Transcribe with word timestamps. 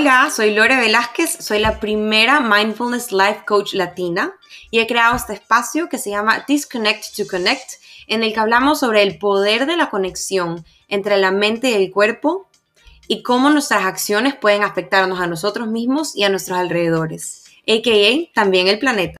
Hola, 0.00 0.30
soy 0.30 0.54
Lore 0.54 0.76
Velázquez, 0.76 1.44
soy 1.44 1.58
la 1.58 1.80
primera 1.80 2.38
Mindfulness 2.38 3.10
Life 3.10 3.40
Coach 3.44 3.74
latina 3.74 4.32
y 4.70 4.78
he 4.78 4.86
creado 4.86 5.16
este 5.16 5.32
espacio 5.32 5.88
que 5.88 5.98
se 5.98 6.10
llama 6.10 6.44
Disconnect 6.46 7.16
to 7.16 7.26
Connect, 7.26 7.68
en 8.06 8.22
el 8.22 8.32
que 8.32 8.38
hablamos 8.38 8.78
sobre 8.78 9.02
el 9.02 9.18
poder 9.18 9.66
de 9.66 9.76
la 9.76 9.90
conexión 9.90 10.64
entre 10.86 11.16
la 11.16 11.32
mente 11.32 11.70
y 11.70 11.74
el 11.74 11.90
cuerpo 11.90 12.48
y 13.08 13.24
cómo 13.24 13.50
nuestras 13.50 13.86
acciones 13.86 14.36
pueden 14.36 14.62
afectarnos 14.62 15.18
a 15.18 15.26
nosotros 15.26 15.66
mismos 15.66 16.14
y 16.14 16.22
a 16.22 16.28
nuestros 16.28 16.58
alrededores, 16.58 17.46
a.k.a. 17.66 18.32
también 18.32 18.68
el 18.68 18.78
planeta. 18.78 19.18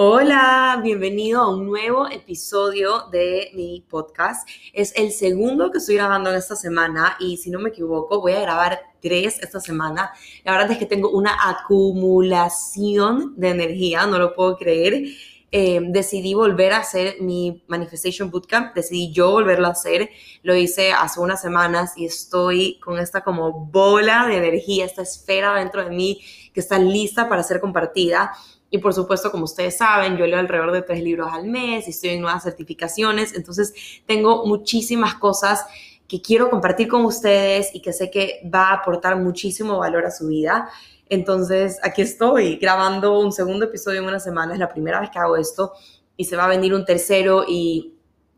Hola, 0.00 0.78
bienvenido 0.80 1.40
a 1.40 1.52
un 1.52 1.66
nuevo 1.66 2.08
episodio 2.08 3.08
de 3.10 3.50
mi 3.54 3.84
podcast. 3.90 4.48
Es 4.72 4.92
el 4.94 5.10
segundo 5.10 5.72
que 5.72 5.78
estoy 5.78 5.96
grabando 5.96 6.30
en 6.30 6.36
esta 6.36 6.54
semana 6.54 7.16
y 7.18 7.36
si 7.36 7.50
no 7.50 7.58
me 7.58 7.70
equivoco 7.70 8.20
voy 8.20 8.34
a 8.34 8.40
grabar 8.40 8.78
tres 9.02 9.40
esta 9.42 9.58
semana. 9.58 10.12
La 10.44 10.52
verdad 10.52 10.70
es 10.70 10.78
que 10.78 10.86
tengo 10.86 11.10
una 11.10 11.36
acumulación 11.50 13.34
de 13.36 13.48
energía, 13.48 14.06
no 14.06 14.20
lo 14.20 14.36
puedo 14.36 14.56
creer. 14.56 15.02
Eh, 15.50 15.80
decidí 15.88 16.32
volver 16.32 16.74
a 16.74 16.78
hacer 16.78 17.16
mi 17.20 17.64
Manifestation 17.66 18.30
Bootcamp, 18.30 18.76
decidí 18.76 19.10
yo 19.12 19.32
volverlo 19.32 19.66
a 19.66 19.70
hacer, 19.70 20.10
lo 20.44 20.54
hice 20.54 20.92
hace 20.92 21.18
unas 21.18 21.40
semanas 21.40 21.94
y 21.96 22.04
estoy 22.04 22.78
con 22.78 23.00
esta 23.00 23.24
como 23.24 23.66
bola 23.66 24.28
de 24.28 24.36
energía, 24.36 24.84
esta 24.84 25.02
esfera 25.02 25.54
dentro 25.54 25.82
de 25.82 25.90
mí 25.90 26.20
que 26.54 26.60
está 26.60 26.78
lista 26.78 27.28
para 27.28 27.42
ser 27.42 27.60
compartida 27.60 28.30
y 28.70 28.78
por 28.78 28.92
supuesto, 28.92 29.30
como 29.30 29.44
ustedes 29.44 29.78
saben, 29.78 30.16
yo 30.16 30.26
leo 30.26 30.38
alrededor 30.38 30.72
de 30.72 30.82
tres 30.82 31.02
libros 31.02 31.30
al 31.32 31.46
mes 31.46 31.86
y 31.86 31.90
estoy 31.90 32.10
en 32.10 32.20
nuevas 32.20 32.42
certificaciones, 32.42 33.34
entonces 33.34 33.72
tengo 34.06 34.44
muchísimas 34.46 35.14
cosas 35.14 35.64
que 36.06 36.20
quiero 36.20 36.50
compartir 36.50 36.88
con 36.88 37.04
ustedes 37.04 37.74
y 37.74 37.80
que 37.80 37.92
sé 37.92 38.10
que 38.10 38.40
va 38.52 38.70
a 38.70 38.74
aportar 38.74 39.16
muchísimo 39.16 39.78
valor 39.78 40.06
a 40.06 40.10
su 40.10 40.28
vida. 40.28 40.70
Entonces, 41.10 41.78
aquí 41.82 42.02
estoy 42.02 42.56
grabando 42.56 43.18
un 43.18 43.32
segundo 43.32 43.66
episodio 43.66 44.00
en 44.00 44.06
una 44.06 44.20
semana, 44.20 44.54
es 44.54 44.58
la 44.58 44.68
primera 44.68 45.00
vez 45.00 45.10
que 45.10 45.18
hago 45.18 45.36
esto 45.36 45.72
y 46.16 46.24
se 46.24 46.36
va 46.36 46.44
a 46.44 46.48
venir 46.48 46.74
un 46.74 46.84
tercero 46.84 47.44
y 47.46 47.94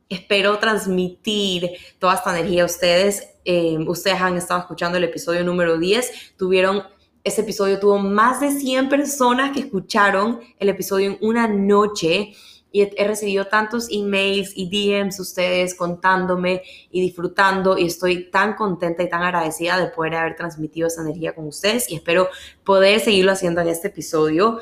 espero 0.08 0.58
transmitir 0.58 1.70
toda 1.98 2.14
esta 2.14 2.36
energía 2.36 2.62
a 2.62 2.66
ustedes. 2.66 3.28
Eh, 3.44 3.78
ustedes 3.86 4.20
han 4.20 4.36
estado 4.36 4.60
escuchando 4.60 4.98
el 4.98 5.04
episodio 5.04 5.42
número 5.44 5.78
10, 5.78 6.36
tuvieron 6.36 6.82
ese 7.22 7.42
episodio 7.42 7.78
tuvo 7.78 7.98
más 7.98 8.40
de 8.40 8.50
100 8.50 8.88
personas 8.88 9.52
que 9.52 9.60
escucharon 9.60 10.40
el 10.58 10.68
episodio 10.68 11.10
en 11.10 11.18
una 11.20 11.46
noche 11.46 12.32
y 12.72 12.82
he, 12.82 13.04
recibido 13.06 13.46
tantos 13.46 13.88
emails 13.90 14.52
y 14.54 14.68
DMs 14.70 15.18
ustedes 15.18 15.74
contándome 15.74 16.62
y 16.90 17.00
disfrutando 17.00 17.76
y 17.76 17.86
estoy 17.86 18.30
tan 18.30 18.54
contenta 18.54 19.02
y 19.02 19.08
tan 19.08 19.22
agradecida 19.22 19.78
de 19.78 19.88
poder 19.88 20.14
haber 20.14 20.36
transmitido 20.36 20.86
esa 20.86 21.02
energía 21.02 21.34
con 21.34 21.46
ustedes 21.48 21.90
y 21.90 21.96
espero 21.96 22.28
poder 22.64 23.00
seguirlo 23.00 23.32
haciendo 23.32 23.60
en 23.60 23.68
este 23.68 23.88
episodio 23.88 24.60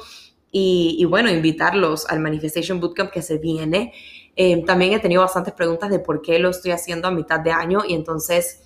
y, 0.51 1.05
bueno, 1.05 1.31
invitarlos 1.31 2.07
al 2.07 2.21
Manifestation 2.21 2.81
Bootcamp 2.81 3.11
que 3.11 3.21
se 3.21 3.37
viene. 3.37 3.93
Eh, 4.35 4.65
también 4.65 4.95
he 4.95 4.99
tenido 4.99 5.21
bastantes 5.21 5.53
preguntas 5.53 5.91
de 5.91 5.99
por 5.99 6.23
qué 6.23 6.39
lo 6.39 6.49
estoy 6.49 6.71
haciendo 6.71 7.07
a 7.07 7.11
mitad 7.11 7.39
de 7.39 7.51
año 7.53 7.81
y 7.87 7.93
entonces 7.93 8.63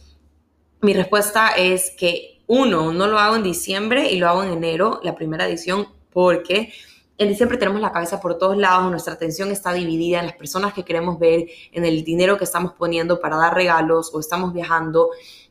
mi 0.81 0.95
respuesta 0.95 1.49
es 1.49 1.91
que 1.99 2.42
uno, 2.47 2.93
no 2.93 3.07
lo 3.07 3.19
hago 3.19 3.37
en 3.37 3.43
diciembre 3.43 4.11
y 4.11 4.19
lo 4.19 4.29
hago 4.29 4.43
en 4.43 4.53
enero, 4.53 5.01
la 5.03 5.15
primera 5.15 5.47
edición, 5.47 5.89
porque 6.12 6.72
en 7.19 7.28
diciembre 7.28 7.59
tenemos 7.59 7.81
la 7.81 7.93
cabeza 7.93 8.21
por 8.21 8.39
todos 8.39 8.56
lados, 8.56 8.91
nuestra 8.91 9.15
atención 9.15 9.50
está 9.50 9.72
dividida 9.72 10.21
en 10.21 10.27
las 10.27 10.37
personas 10.37 10.72
que 10.72 10.84
queremos 10.84 11.19
ver, 11.19 11.47
en 11.71 11.84
el 11.84 12.05
dinero 12.05 12.37
que 12.37 12.44
estamos 12.44 12.72
poniendo 12.72 13.21
para 13.21 13.37
dar 13.37 13.55
regalos 13.55 14.11
o 14.12 14.21
estamos 14.21 14.53
viajando, 14.53 15.11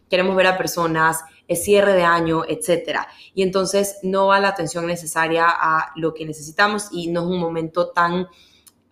queremos 0.09 0.35
ver 0.35 0.47
a 0.47 0.57
personas, 0.57 1.23
es 1.47 1.63
cierre 1.63 1.93
de 1.93 2.03
año, 2.03 2.43
etcétera. 2.47 3.07
Y 3.33 3.43
entonces 3.43 3.99
no 4.03 4.27
va 4.27 4.39
la 4.39 4.49
atención 4.49 4.85
necesaria 4.85 5.45
a 5.47 5.91
lo 5.95 6.13
que 6.13 6.25
necesitamos 6.25 6.89
y 6.91 7.07
no 7.07 7.21
es 7.21 7.27
un 7.27 7.39
momento 7.39 7.89
tan 7.89 8.27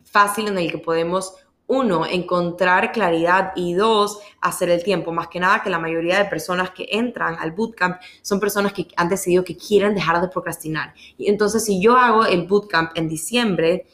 fácil 0.03 0.47
en 0.47 0.57
el 0.57 0.71
que 0.71 0.77
podemos 0.77 1.33
uno, 1.69 2.03
encontrar 2.05 2.91
claridad 2.91 3.53
y 3.55 3.75
dos, 3.75 4.19
hacer 4.41 4.71
el 4.71 4.83
tiempo. 4.83 5.11
Más 5.11 5.27
que 5.27 5.39
nada 5.39 5.61
que 5.61 5.69
la 5.69 5.77
mayoría 5.77 6.17
de 6.17 6.25
personas 6.25 6.71
que 6.71 6.87
entran 6.89 7.37
al 7.39 7.51
bootcamp 7.51 8.01
son 8.23 8.39
personas 8.39 8.73
que 8.73 8.87
han 8.95 9.07
decidido 9.07 9.43
que 9.43 9.55
quieren 9.55 9.93
dejar 9.93 10.19
de 10.19 10.27
procrastinar. 10.29 10.95
Y 11.15 11.29
entonces 11.29 11.63
si 11.63 11.79
yo 11.79 11.95
hago 11.95 12.25
el 12.25 12.47
bootcamp 12.47 12.97
en 12.97 13.07
diciembre, 13.07 13.85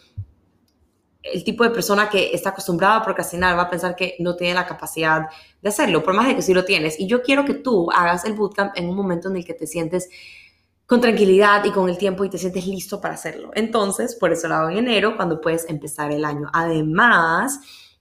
el 1.21 1.43
tipo 1.43 1.65
de 1.65 1.71
persona 1.71 2.09
que 2.09 2.33
está 2.33 2.51
acostumbrada 2.51 2.95
a 2.95 3.03
procrastinar 3.03 3.57
va 3.57 3.63
a 3.63 3.69
pensar 3.69 3.93
que 3.95 4.15
no 4.19 4.37
tiene 4.37 4.53
la 4.53 4.65
capacidad 4.65 5.27
de 5.61 5.69
hacerlo, 5.69 6.01
por 6.01 6.13
más 6.13 6.27
de 6.27 6.35
que 6.37 6.41
sí 6.41 6.53
lo 6.53 6.63
tienes. 6.63 6.97
Y 6.97 7.07
yo 7.07 7.23
quiero 7.23 7.43
que 7.43 7.55
tú 7.55 7.91
hagas 7.91 8.23
el 8.23 8.33
bootcamp 8.33 8.77
en 8.77 8.87
un 8.87 8.95
momento 8.95 9.27
en 9.27 9.35
el 9.35 9.43
que 9.43 9.53
te 9.53 9.67
sientes 9.67 10.09
con 10.85 11.01
tranquilidad 11.01 11.65
y 11.65 11.71
con 11.71 11.89
el 11.89 11.97
tiempo 11.97 12.23
y 12.23 12.29
te 12.29 12.37
sientes 12.37 12.67
listo 12.67 13.01
para 13.01 13.15
hacerlo. 13.15 13.51
Entonces, 13.55 14.15
por 14.15 14.31
eso 14.31 14.47
lo 14.47 14.55
hago 14.55 14.69
en 14.69 14.77
enero, 14.77 15.15
cuando 15.15 15.41
puedes 15.41 15.67
empezar 15.69 16.11
el 16.11 16.23
año. 16.23 16.49
Además, 16.53 17.59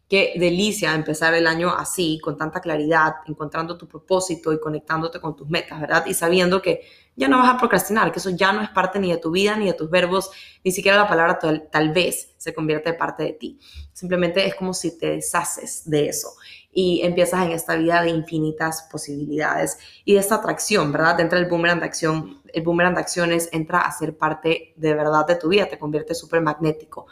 qué 0.08 0.34
delicia 0.36 0.94
empezar 0.94 1.32
el 1.34 1.46
año 1.46 1.74
así, 1.74 2.20
con 2.22 2.36
tanta 2.36 2.60
claridad, 2.60 3.14
encontrando 3.26 3.78
tu 3.78 3.88
propósito 3.88 4.52
y 4.52 4.60
conectándote 4.60 5.18
con 5.18 5.34
tus 5.34 5.48
metas, 5.48 5.80
¿verdad? 5.80 6.04
Y 6.06 6.14
sabiendo 6.14 6.60
que 6.60 6.82
ya 7.16 7.28
no 7.28 7.38
vas 7.38 7.54
a 7.54 7.58
procrastinar, 7.58 8.12
que 8.12 8.18
eso 8.18 8.30
ya 8.30 8.52
no 8.52 8.60
es 8.60 8.68
parte 8.70 8.98
ni 8.98 9.10
de 9.10 9.18
tu 9.18 9.30
vida, 9.30 9.56
ni 9.56 9.66
de 9.66 9.72
tus 9.72 9.88
verbos, 9.88 10.30
ni 10.62 10.72
siquiera 10.72 10.98
la 10.98 11.08
palabra 11.08 11.38
tal, 11.38 11.68
tal 11.70 11.90
vez 11.92 12.34
se 12.36 12.52
convierte 12.52 12.92
parte 12.92 13.22
de 13.22 13.32
ti. 13.32 13.58
Simplemente 13.92 14.46
es 14.46 14.54
como 14.56 14.74
si 14.74 14.98
te 14.98 15.10
deshaces 15.10 15.88
de 15.88 16.08
eso 16.08 16.28
y 16.70 17.02
empiezas 17.02 17.46
en 17.46 17.52
esta 17.52 17.76
vida 17.76 18.02
de 18.02 18.10
infinitas 18.10 18.88
posibilidades 18.90 19.78
y 20.04 20.14
de 20.14 20.20
esta 20.20 20.36
atracción, 20.36 20.92
¿verdad? 20.92 21.20
Entra 21.20 21.38
el 21.38 21.46
boomerang 21.46 21.78
de 21.78 21.86
acción, 21.86 22.42
el 22.54 22.62
boomerang 22.62 22.94
de 22.94 23.00
acciones 23.00 23.48
entra 23.52 23.80
a 23.80 23.92
ser 23.92 24.16
parte 24.16 24.72
de 24.76 24.94
verdad 24.94 25.26
de 25.26 25.36
tu 25.36 25.48
vida, 25.48 25.68
te 25.68 25.78
convierte 25.78 26.14
súper 26.14 26.40
magnético. 26.40 27.06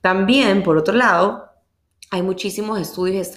También, 0.00 0.62
por 0.62 0.76
otro 0.76 0.94
lado, 0.94 1.50
hay 2.10 2.22
muchísimos 2.22 2.80
estudios 2.80 3.28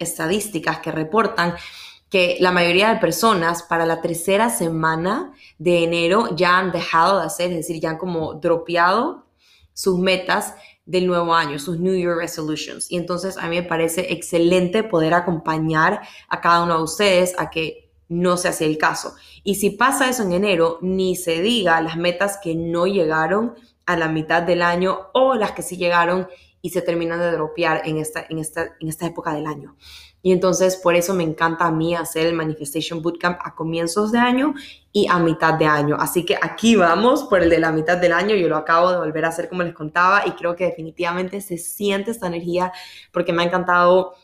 estadísticas 0.00 0.78
que 0.78 0.92
reportan 0.92 1.54
que 2.08 2.36
la 2.40 2.52
mayoría 2.52 2.92
de 2.92 3.00
personas 3.00 3.62
para 3.62 3.86
la 3.86 4.00
tercera 4.00 4.50
semana 4.50 5.32
de 5.58 5.84
enero 5.84 6.34
ya 6.36 6.58
han 6.58 6.70
dejado 6.70 7.20
de 7.20 7.26
hacer, 7.26 7.50
es 7.50 7.56
decir, 7.56 7.80
ya 7.80 7.90
han 7.90 7.98
como 7.98 8.34
dropeado 8.34 9.26
sus 9.72 9.98
metas 9.98 10.54
del 10.84 11.06
nuevo 11.06 11.34
año, 11.34 11.58
sus 11.58 11.78
New 11.78 11.94
Year 11.94 12.16
Resolutions. 12.16 12.90
Y 12.90 12.96
entonces 12.96 13.38
a 13.38 13.48
mí 13.48 13.56
me 13.56 13.62
parece 13.62 14.12
excelente 14.12 14.82
poder 14.82 15.14
acompañar 15.14 16.02
a 16.28 16.40
cada 16.40 16.64
uno 16.64 16.76
de 16.76 16.82
ustedes 16.82 17.34
a 17.38 17.50
que 17.50 17.81
no 18.12 18.36
se 18.36 18.48
hace 18.48 18.66
el 18.66 18.78
caso. 18.78 19.14
Y 19.42 19.56
si 19.56 19.70
pasa 19.70 20.08
eso 20.08 20.22
en 20.22 20.32
enero, 20.32 20.78
ni 20.82 21.16
se 21.16 21.40
diga 21.40 21.80
las 21.80 21.96
metas 21.96 22.38
que 22.42 22.54
no 22.54 22.86
llegaron 22.86 23.54
a 23.86 23.96
la 23.96 24.08
mitad 24.08 24.42
del 24.42 24.62
año 24.62 25.08
o 25.14 25.34
las 25.34 25.52
que 25.52 25.62
sí 25.62 25.76
llegaron 25.76 26.28
y 26.60 26.70
se 26.70 26.82
terminan 26.82 27.18
de 27.18 27.32
dropear 27.32 27.82
en 27.84 27.98
esta, 27.98 28.24
en 28.28 28.38
esta, 28.38 28.76
en 28.78 28.88
esta 28.88 29.06
época 29.06 29.32
del 29.32 29.46
año. 29.46 29.76
Y 30.24 30.30
entonces 30.30 30.76
por 30.76 30.94
eso 30.94 31.14
me 31.14 31.24
encanta 31.24 31.66
a 31.66 31.72
mí 31.72 31.96
hacer 31.96 32.28
el 32.28 32.34
Manifestation 32.34 33.02
Bootcamp 33.02 33.40
a 33.42 33.56
comienzos 33.56 34.12
de 34.12 34.20
año 34.20 34.54
y 34.92 35.08
a 35.08 35.18
mitad 35.18 35.54
de 35.54 35.66
año. 35.66 35.96
Así 35.98 36.24
que 36.24 36.36
aquí 36.40 36.76
vamos 36.76 37.24
por 37.24 37.42
el 37.42 37.50
de 37.50 37.58
la 37.58 37.72
mitad 37.72 37.98
del 37.98 38.12
año. 38.12 38.36
Yo 38.36 38.48
lo 38.48 38.56
acabo 38.56 38.92
de 38.92 38.98
volver 38.98 39.24
a 39.24 39.28
hacer 39.28 39.48
como 39.48 39.64
les 39.64 39.74
contaba 39.74 40.22
y 40.24 40.30
creo 40.32 40.54
que 40.54 40.66
definitivamente 40.66 41.40
se 41.40 41.58
siente 41.58 42.12
esta 42.12 42.28
energía 42.28 42.72
porque 43.10 43.32
me 43.32 43.42
ha 43.42 43.46
encantado 43.46 44.14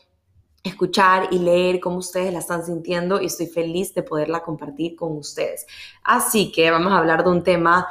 escuchar 0.69 1.27
y 1.31 1.39
leer 1.39 1.79
cómo 1.79 1.97
ustedes 1.97 2.31
la 2.31 2.39
están 2.39 2.65
sintiendo 2.65 3.21
y 3.21 3.25
estoy 3.25 3.47
feliz 3.47 3.93
de 3.93 4.03
poderla 4.03 4.41
compartir 4.41 4.95
con 4.95 5.17
ustedes. 5.17 5.65
Así 6.03 6.51
que 6.51 6.71
vamos 6.71 6.91
a 6.93 6.97
hablar 6.97 7.23
de 7.23 7.29
un 7.29 7.43
tema 7.43 7.87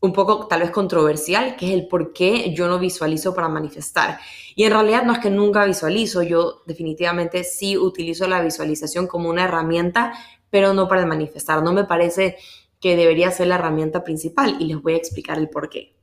un 0.00 0.12
poco 0.12 0.46
tal 0.46 0.60
vez 0.60 0.70
controversial, 0.70 1.56
que 1.56 1.68
es 1.68 1.72
el 1.74 1.86
por 1.86 2.12
qué 2.12 2.54
yo 2.54 2.68
no 2.68 2.78
visualizo 2.78 3.34
para 3.34 3.48
manifestar. 3.48 4.18
Y 4.54 4.64
en 4.64 4.72
realidad 4.72 5.04
no 5.04 5.12
es 5.12 5.18
que 5.18 5.30
nunca 5.30 5.64
visualizo, 5.64 6.22
yo 6.22 6.62
definitivamente 6.66 7.44
sí 7.44 7.76
utilizo 7.76 8.26
la 8.26 8.40
visualización 8.40 9.06
como 9.06 9.28
una 9.28 9.44
herramienta, 9.44 10.12
pero 10.48 10.72
no 10.72 10.88
para 10.88 11.04
manifestar. 11.04 11.62
No 11.62 11.72
me 11.72 11.84
parece 11.84 12.36
que 12.80 12.96
debería 12.96 13.30
ser 13.30 13.48
la 13.48 13.56
herramienta 13.56 14.02
principal 14.02 14.56
y 14.58 14.64
les 14.64 14.80
voy 14.80 14.94
a 14.94 14.96
explicar 14.96 15.38
el 15.38 15.50
por 15.50 15.68
qué. 15.68 15.94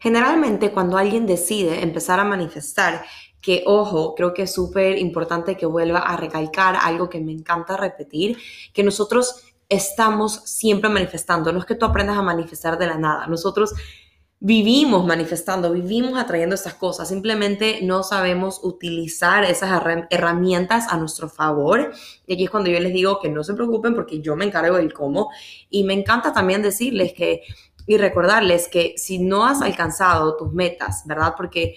Generalmente 0.00 0.72
cuando 0.72 0.96
alguien 0.96 1.26
decide 1.26 1.82
empezar 1.82 2.18
a 2.18 2.24
manifestar, 2.24 3.04
que 3.40 3.62
ojo, 3.66 4.14
creo 4.14 4.34
que 4.34 4.42
es 4.42 4.52
súper 4.52 4.98
importante 4.98 5.56
que 5.56 5.66
vuelva 5.66 6.00
a 6.00 6.16
recalcar 6.16 6.76
algo 6.80 7.08
que 7.08 7.20
me 7.20 7.32
encanta 7.32 7.76
repetir, 7.76 8.36
que 8.72 8.82
nosotros 8.82 9.44
estamos 9.68 10.42
siempre 10.44 10.90
manifestando. 10.90 11.52
No 11.52 11.60
es 11.60 11.64
que 11.64 11.74
tú 11.74 11.86
aprendas 11.86 12.18
a 12.18 12.22
manifestar 12.22 12.78
de 12.78 12.86
la 12.86 12.98
nada. 12.98 13.26
Nosotros 13.28 13.74
vivimos 14.42 15.06
manifestando, 15.06 15.70
vivimos 15.70 16.18
atrayendo 16.18 16.54
estas 16.54 16.74
cosas. 16.74 17.08
Simplemente 17.08 17.80
no 17.82 18.02
sabemos 18.02 18.60
utilizar 18.62 19.44
esas 19.44 19.70
herramientas 20.10 20.86
a 20.90 20.96
nuestro 20.96 21.28
favor. 21.28 21.92
Y 22.26 22.34
aquí 22.34 22.44
es 22.44 22.50
cuando 22.50 22.70
yo 22.70 22.80
les 22.80 22.92
digo 22.92 23.20
que 23.20 23.28
no 23.28 23.44
se 23.44 23.54
preocupen 23.54 23.94
porque 23.94 24.20
yo 24.20 24.34
me 24.36 24.46
encargo 24.46 24.76
del 24.76 24.92
cómo. 24.92 25.30
Y 25.68 25.84
me 25.84 25.92
encanta 25.94 26.32
también 26.32 26.62
decirles 26.62 27.12
que 27.12 27.42
y 27.86 27.96
recordarles 27.96 28.68
que 28.68 28.94
si 28.96 29.18
no 29.18 29.44
has 29.44 29.62
alcanzado 29.62 30.36
tus 30.36 30.52
metas, 30.52 31.02
¿verdad? 31.06 31.34
Porque 31.36 31.76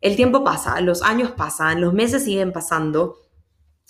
el 0.00 0.16
tiempo 0.16 0.44
pasa, 0.44 0.80
los 0.80 1.02
años 1.02 1.30
pasan, 1.30 1.80
los 1.80 1.94
meses 1.94 2.24
siguen 2.24 2.52
pasando. 2.52 3.20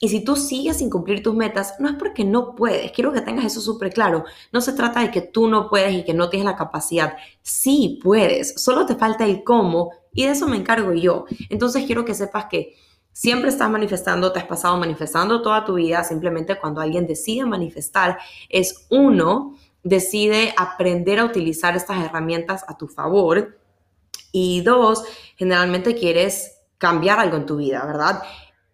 Y 0.01 0.09
si 0.09 0.25
tú 0.25 0.37
sigues 0.37 0.79
sin 0.79 0.91
cumplir 0.91 1.23
tus 1.23 1.35
metas, 1.35 1.75
no 1.79 1.89
es 1.89 1.97
porque 1.97 2.25
no 2.25 2.55
puedes. 2.55 2.93
Quiero 2.93 3.13
que 3.13 3.21
tengas 3.21 3.47
eso 3.47 3.61
súper 3.61 3.93
claro. 3.93 4.25
No 4.53 4.61
se 4.61 4.73
trata 4.75 5.01
de 5.01 5.11
que 5.11 5.23
tú 5.23 5.49
no 5.49 5.69
puedes 5.69 5.95
y 5.95 6.05
que 6.05 6.15
no 6.15 6.29
tienes 6.31 6.47
la 6.47 6.57
capacidad. 6.57 7.17
Sí 7.43 7.99
puedes, 8.03 8.63
solo 8.63 8.87
te 8.87 8.97
falta 8.97 9.25
el 9.25 9.43
cómo 9.45 9.91
y 10.13 10.25
de 10.25 10.33
eso 10.33 10.47
me 10.47 10.57
encargo 10.57 10.93
yo. 10.93 11.25
Entonces 11.49 11.85
quiero 11.85 12.05
que 12.05 12.15
sepas 12.15 12.47
que 12.47 12.77
siempre 13.13 13.49
estás 13.49 13.71
manifestando, 13.71 14.31
te 14.33 14.41
has 14.41 14.47
pasado 14.47 14.77
manifestando 14.77 15.41
toda 15.41 15.65
tu 15.65 15.75
vida. 15.75 16.05
Simplemente 16.05 16.59
cuando 16.59 16.81
alguien 16.81 17.07
decide 17.07 17.47
manifestar, 17.47 18.19
es 18.49 18.87
uno, 18.91 19.57
decide 19.85 20.55
aprender 20.57 21.21
a 21.21 21.25
utilizar 21.25 21.77
estas 21.77 22.03
herramientas 22.05 22.65
a 22.67 22.77
tu 22.77 22.89
favor. 22.89 23.59
Y 24.33 24.63
dos, 24.63 25.05
generalmente 25.37 25.95
quieres 25.95 26.59
cambiar 26.79 27.21
algo 27.21 27.37
en 27.37 27.47
tu 27.47 27.57
vida, 27.57 27.85
¿verdad? 27.87 28.23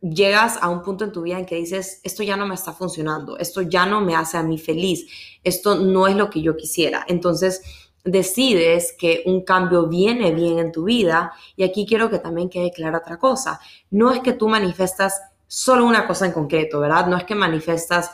Llegas 0.01 0.59
a 0.62 0.71
un 0.71 0.83
punto 0.83 1.05
en 1.05 1.12
tu 1.12 1.21
vida 1.23 1.39
en 1.39 1.45
que 1.45 1.57
dices, 1.57 2.01
esto 2.03 2.23
ya 2.23 2.37
no 2.37 2.47
me 2.47 2.55
está 2.55 2.73
funcionando, 2.73 3.37
esto 3.37 3.61
ya 3.61 3.85
no 3.85 4.01
me 4.01 4.17
hace 4.17 4.39
a 4.39 4.43
mí 4.43 4.57
feliz, 4.57 5.07
esto 5.45 5.75
no 5.75 6.07
es 6.07 6.17
lo 6.17 6.31
que 6.31 6.41
yo 6.41 6.57
quisiera. 6.57 7.05
Entonces, 7.07 7.61
decides 8.03 8.95
que 8.99 9.23
un 9.27 9.45
cambio 9.45 9.87
viene 9.87 10.33
bien 10.33 10.59
en 10.59 10.73
tu 10.73 10.85
vida, 10.85 11.33
y 11.57 11.65
aquí 11.65 11.85
quiero 11.87 12.09
que 12.09 12.19
también 12.19 12.49
quede 12.49 12.73
clara 12.73 12.99
otra 12.99 13.19
cosa, 13.19 13.61
no 13.91 14.11
es 14.12 14.21
que 14.21 14.33
tú 14.33 14.49
manifestas 14.49 15.21
solo 15.47 15.85
una 15.85 16.07
cosa 16.07 16.25
en 16.27 16.33
concreto, 16.33 16.81
¿verdad? 16.81 17.07
No 17.07 17.19
es 17.19 17.25
que 17.25 17.35
manifestas 17.35 18.11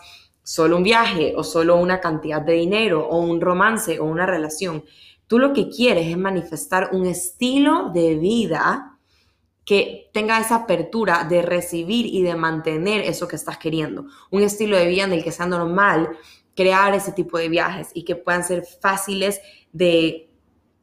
solo 0.46 0.76
un 0.76 0.84
viaje 0.84 1.34
o 1.37 1.43
solo 1.43 1.75
una 1.75 2.00
cantidad 2.00 2.40
de 2.40 2.52
dinero 2.52 3.04
o 3.04 3.19
un 3.19 3.40
romance 3.40 3.98
o 3.98 4.04
una 4.04 4.26
relación. 4.26 4.84
Tú 5.26 5.40
lo 5.40 5.52
que 5.52 5.69
quieres 5.69 6.06
es 6.06 6.16
manifestar 6.16 6.90
un 6.93 7.04
estilo 7.04 7.90
de 7.93 8.14
vida 8.14 8.96
que 9.64 10.08
tenga 10.12 10.38
esa 10.38 10.54
apertura 10.54 11.25
de 11.25 11.43
recibir 11.43 12.06
y 12.06 12.22
de 12.22 12.37
mantener 12.37 13.00
eso 13.00 13.26
que 13.26 13.34
estás 13.34 13.58
queriendo. 13.58 14.06
Un 14.31 14.43
estilo 14.43 14.76
de 14.76 14.87
vida 14.87 15.02
en 15.02 15.14
el 15.14 15.25
que 15.25 15.32
sea 15.32 15.46
normal 15.46 16.10
crear 16.54 16.94
ese 16.94 17.10
tipo 17.10 17.38
de 17.38 17.48
viajes 17.48 17.88
y 17.93 18.04
que 18.04 18.14
puedan 18.14 18.44
ser 18.44 18.64
fáciles 18.64 19.40
de, 19.72 20.31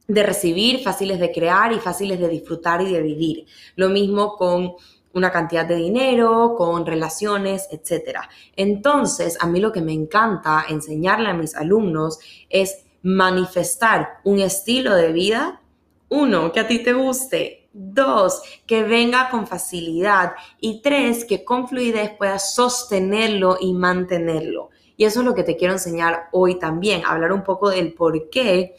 de 0.06 0.22
recibir, 0.22 0.80
fáciles 0.80 1.18
de 1.18 1.32
crear 1.32 1.72
y 1.72 1.78
fáciles 1.78 2.20
de 2.20 2.28
disfrutar 2.28 2.82
y 2.82 2.92
de 2.92 3.00
vivir. 3.00 3.46
Lo 3.76 3.88
mismo 3.88 4.36
con 4.36 4.74
una 5.14 5.30
cantidad 5.30 5.64
de 5.64 5.76
dinero, 5.76 6.54
con 6.56 6.84
relaciones, 6.84 7.68
etc. 7.70 8.18
Entonces, 8.56 9.38
a 9.40 9.46
mí 9.46 9.60
lo 9.60 9.72
que 9.72 9.80
me 9.80 9.92
encanta 9.92 10.64
enseñarle 10.68 11.30
a 11.30 11.34
mis 11.34 11.54
alumnos 11.54 12.18
es 12.50 12.84
manifestar 13.02 14.20
un 14.24 14.40
estilo 14.40 14.94
de 14.94 15.12
vida, 15.12 15.60
uno, 16.08 16.52
que 16.52 16.60
a 16.60 16.66
ti 16.66 16.82
te 16.82 16.92
guste, 16.92 17.68
dos, 17.72 18.42
que 18.66 18.84
venga 18.84 19.28
con 19.30 19.46
facilidad 19.46 20.34
y 20.60 20.80
tres, 20.80 21.24
que 21.24 21.44
con 21.44 21.68
fluidez 21.68 22.12
puedas 22.16 22.54
sostenerlo 22.54 23.58
y 23.60 23.74
mantenerlo. 23.74 24.70
Y 24.96 25.04
eso 25.04 25.20
es 25.20 25.26
lo 25.26 25.34
que 25.34 25.42
te 25.42 25.56
quiero 25.56 25.74
enseñar 25.74 26.28
hoy 26.32 26.58
también, 26.58 27.02
hablar 27.04 27.32
un 27.32 27.42
poco 27.42 27.70
del 27.70 27.92
por 27.94 28.30
qué 28.30 28.76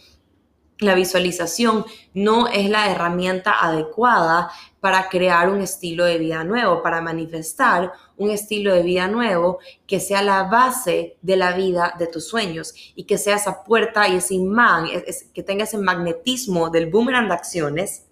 la 0.80 0.96
visualización 0.96 1.86
no 2.14 2.48
es 2.48 2.70
la 2.70 2.90
herramienta 2.90 3.54
adecuada 3.62 4.50
para 4.86 5.10
crear 5.10 5.50
un 5.50 5.62
estilo 5.62 6.06
de 6.06 6.20
vida 6.20 6.44
nuevo, 6.44 6.84
para 6.84 7.02
manifestar 7.02 7.92
un 8.18 8.30
estilo 8.30 8.72
de 8.72 8.84
vida 8.84 9.08
nuevo 9.08 9.58
que 9.88 10.00
sea 10.00 10.22
la 10.22 10.44
base 10.44 11.18
de 11.24 11.38
la 11.38 11.54
vida 11.54 11.96
de 11.98 12.06
tus 12.06 12.28
sueños 12.28 12.72
y 12.94 13.06
que 13.06 13.18
sea 13.18 13.38
esa 13.38 13.64
puerta 13.64 14.08
y 14.08 14.18
ese 14.18 14.36
imán, 14.36 14.86
que 15.34 15.42
tenga 15.42 15.64
ese 15.64 15.80
magnetismo 15.80 16.70
del 16.70 16.92
boomerang 16.92 17.30
de 17.30 17.34
acciones 17.34 18.06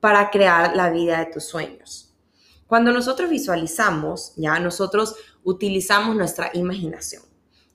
para 0.00 0.28
crear 0.28 0.76
la 0.76 0.90
vida 0.90 1.18
de 1.18 1.32
tus 1.32 1.44
sueños. 1.44 2.12
Cuando 2.66 2.92
nosotros 2.92 3.30
visualizamos, 3.30 4.34
ya 4.36 4.58
nosotros 4.58 5.16
utilizamos 5.44 6.14
nuestra 6.14 6.50
imaginación. 6.52 7.22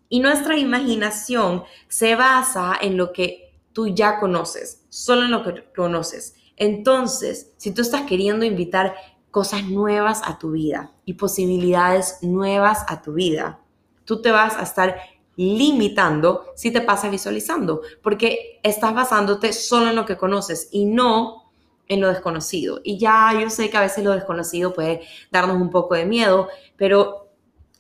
Y 0.10 0.20
nuestra 0.20 0.56
imaginación 0.60 1.64
se 1.88 2.14
basa 2.14 2.78
en 2.80 2.98
lo 2.98 3.12
que 3.12 3.58
tú 3.74 3.88
ya 3.88 4.20
conoces, 4.20 4.84
solo 4.90 5.24
en 5.24 5.32
lo 5.32 5.44
que 5.44 5.64
conoces. 5.76 6.36
Entonces, 6.58 7.54
si 7.58 7.72
tú 7.72 7.82
estás 7.82 8.02
queriendo 8.02 8.44
invitar 8.44 8.96
cosas 9.32 9.64
nuevas 9.66 10.22
a 10.26 10.38
tu 10.40 10.52
vida 10.52 10.92
y 11.06 11.14
posibilidades 11.14 12.18
nuevas 12.24 12.84
a 12.88 13.02
tu 13.02 13.14
vida, 13.14 13.60
tú 14.04 14.22
te 14.22 14.32
vas 14.32 14.58
a 14.58 14.64
estar 14.64 14.98
limitando 15.36 16.46
si 16.56 16.72
te 16.72 16.82
pasas 16.82 17.12
visualizando, 17.12 17.82
porque 18.02 18.60
estás 18.64 18.94
basándote 18.94 19.54
solo 19.54 19.92
en 19.92 19.96
lo 19.96 20.06
que 20.06 20.18
conoces 20.18 20.70
y 20.72 20.86
no 20.86 21.52
en 21.88 22.02
lo 22.02 22.08
desconocido. 22.08 22.82
Y 22.84 22.98
ya 22.98 23.32
yo 23.40 23.50
sé 23.50 23.70
que 23.70 23.78
a 23.78 23.82
veces 23.82 24.04
lo 24.04 24.12
desconocido 24.12 24.74
puede 24.74 25.02
darnos 25.32 25.62
un 25.62 25.70
poco 25.70 25.94
de 25.94 26.06
miedo, 26.06 26.50
pero 26.76 27.30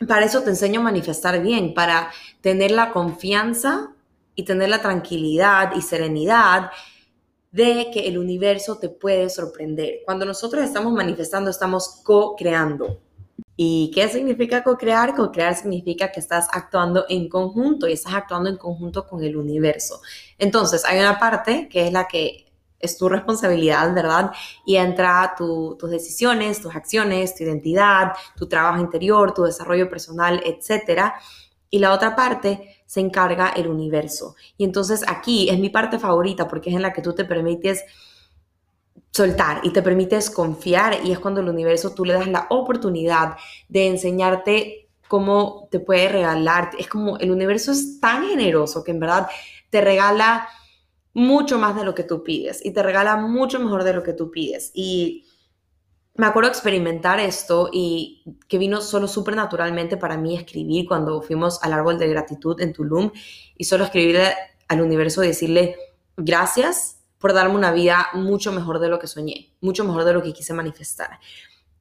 para 0.08 0.26
eso 0.26 0.44
te 0.44 0.52
enseño 0.52 0.82
a 0.82 0.84
manifestar 0.84 1.42
bien, 1.42 1.74
para 1.74 2.12
tener 2.42 2.72
la 2.72 2.92
confianza 2.92 3.92
y 4.36 4.44
tener 4.44 4.70
la 4.70 4.82
tranquilidad 4.82 5.74
y 5.76 5.82
serenidad 5.82 6.70
de 7.52 7.90
que 7.92 8.08
el 8.08 8.18
universo 8.18 8.78
te 8.78 8.90
puede 8.90 9.30
sorprender. 9.30 10.02
Cuando 10.06 10.26
nosotros 10.26 10.64
estamos 10.64 10.94
manifestando, 10.94 11.50
estamos 11.50 12.02
co-creando. 12.04 13.00
¿Y 13.56 13.92
qué 13.94 14.08
significa 14.08 14.64
co-crear? 14.64 15.16
Co-crear 15.16 15.56
significa 15.56 16.12
que 16.12 16.20
estás 16.20 16.48
actuando 16.52 17.06
en 17.10 17.28
conjunto 17.28 17.88
y 17.88 17.94
estás 17.94 18.14
actuando 18.14 18.50
en 18.50 18.58
conjunto 18.58 19.08
con 19.08 19.24
el 19.24 19.36
universo. 19.36 20.02
Entonces, 20.38 20.86
hay 20.86 21.00
una 21.00 21.18
parte 21.18 21.68
que 21.68 21.88
es 21.88 21.92
la 21.92 22.08
que 22.08 22.46
es 22.80 22.96
tu 22.96 23.10
responsabilidad, 23.10 23.92
¿verdad? 23.96 24.32
Y 24.64 24.76
entra 24.76 25.34
tus 25.36 25.90
decisiones, 25.90 26.62
tus 26.62 26.76
acciones, 26.76 27.34
tu 27.34 27.44
identidad, 27.44 28.14
tu 28.36 28.48
trabajo 28.48 28.80
interior, 28.80 29.34
tu 29.34 29.44
desarrollo 29.44 29.90
personal, 29.90 30.40
etcétera. 30.46 31.16
Y 31.70 31.80
la 31.80 31.94
otra 31.94 32.16
parte 32.16 32.78
se 32.86 33.00
encarga 33.00 33.50
el 33.50 33.68
universo. 33.68 34.36
Y 34.58 34.64
entonces 34.64 35.04
aquí 35.08 35.50
es 35.50 35.60
mi 35.60 35.70
parte 35.70 36.00
favorita 36.00 36.48
porque 36.48 36.70
es 36.70 36.76
en 36.76 36.82
la 36.82 36.94
que 36.94 37.02
tú 37.02 37.14
te 37.14 37.26
permites 37.26 37.84
soltar 39.12 39.62
y 39.64 39.72
te 39.72 39.82
permites 39.82 40.30
confiar 40.30 41.00
y 41.04 41.12
es 41.12 41.20
cuando 41.20 41.42
el 41.42 41.50
universo 41.50 41.94
tú 41.94 42.06
le 42.06 42.14
das 42.14 42.28
la 42.28 42.48
oportunidad 42.50 43.36
de 43.68 43.88
enseñarte 43.88 44.90
cómo 45.08 45.68
te 45.72 45.80
puede 45.80 46.10
regalar. 46.10 46.72
Es 46.78 46.88
como 46.88 47.18
el 47.18 47.32
universo 47.32 47.72
es 47.72 48.00
tan 48.00 48.28
generoso 48.28 48.84
que 48.84 48.92
en 48.92 49.00
verdad 49.00 49.28
te 49.70 49.82
regala 49.82 50.48
mucho 51.14 51.58
más 51.58 51.76
de 51.76 51.84
lo 51.84 51.96
que 51.96 52.04
tú 52.04 52.24
pides 52.24 52.64
y 52.64 52.72
te 52.72 52.84
regala 52.84 53.18
mucho 53.18 53.60
mejor 53.60 53.84
de 53.84 53.94
lo 53.94 54.04
que 54.04 54.14
tú 54.14 54.30
pides. 54.30 54.72
Y 54.74 55.26
me 56.18 56.26
acuerdo 56.26 56.50
experimentar 56.50 57.20
esto 57.20 57.70
y 57.72 58.24
que 58.48 58.58
vino 58.58 58.82
solo 58.82 59.08
súper 59.08 59.36
naturalmente 59.36 59.98
para 59.98 60.18
mí 60.18 60.36
escribir 60.36 60.88
cuando 60.88 61.22
fuimos 61.22 61.62
al 61.62 61.74
árbol 61.74 62.00
de 62.00 62.08
gratitud 62.08 62.60
en 62.60 62.74
Tulum 62.74 63.12
y 63.56 63.64
solo 63.66 63.84
escribirle 63.84 64.34
al 64.68 64.82
universo 64.82 65.24
y 65.24 65.28
decirle 65.28 65.76
gracias 66.18 66.98
por 67.20 67.34
darme 67.34 67.56
una 67.56 67.72
vida 67.72 68.08
mucho 68.14 68.52
mejor 68.52 68.80
de 68.80 68.90
lo 68.90 69.00
que 69.00 69.08
soñé, 69.08 69.54
mucho 69.62 69.84
mejor 69.84 70.04
de 70.06 70.14
lo 70.14 70.24
que 70.24 70.34
quise 70.34 70.54
manifestar. 70.54 71.20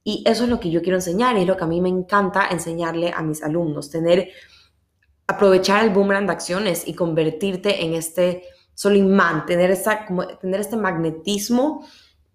Y 0.03 0.23
eso 0.25 0.43
es 0.43 0.49
lo 0.49 0.59
que 0.59 0.69
yo 0.69 0.81
quiero 0.81 0.97
enseñar 0.97 1.35
y 1.35 1.41
es 1.41 1.47
lo 1.47 1.57
que 1.57 1.63
a 1.63 1.67
mí 1.67 1.81
me 1.81 1.89
encanta 1.89 2.47
enseñarle 2.49 3.11
a 3.15 3.21
mis 3.23 3.43
alumnos, 3.43 3.89
tener, 3.89 4.29
aprovechar 5.25 5.83
el 5.83 5.89
boomerang 5.89 6.27
de 6.27 6.33
acciones 6.33 6.87
y 6.87 6.93
convertirte 6.93 7.83
en 7.83 7.95
este 7.95 8.43
solo 8.73 8.95
imán, 8.95 9.47
tener, 9.47 9.71
esa, 9.71 10.05
tener 10.39 10.59
este 10.59 10.77
magnetismo 10.77 11.85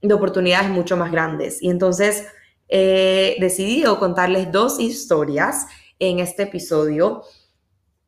de 0.02 0.14
oportunidades 0.14 0.68
mucho 0.68 0.96
más 0.96 1.10
grandes. 1.10 1.62
Y 1.62 1.70
entonces 1.70 2.26
he 2.68 3.36
decidido 3.40 3.98
contarles 3.98 4.50
dos 4.50 4.80
historias 4.80 5.66
en 5.98 6.18
este 6.18 6.44
episodio 6.44 7.22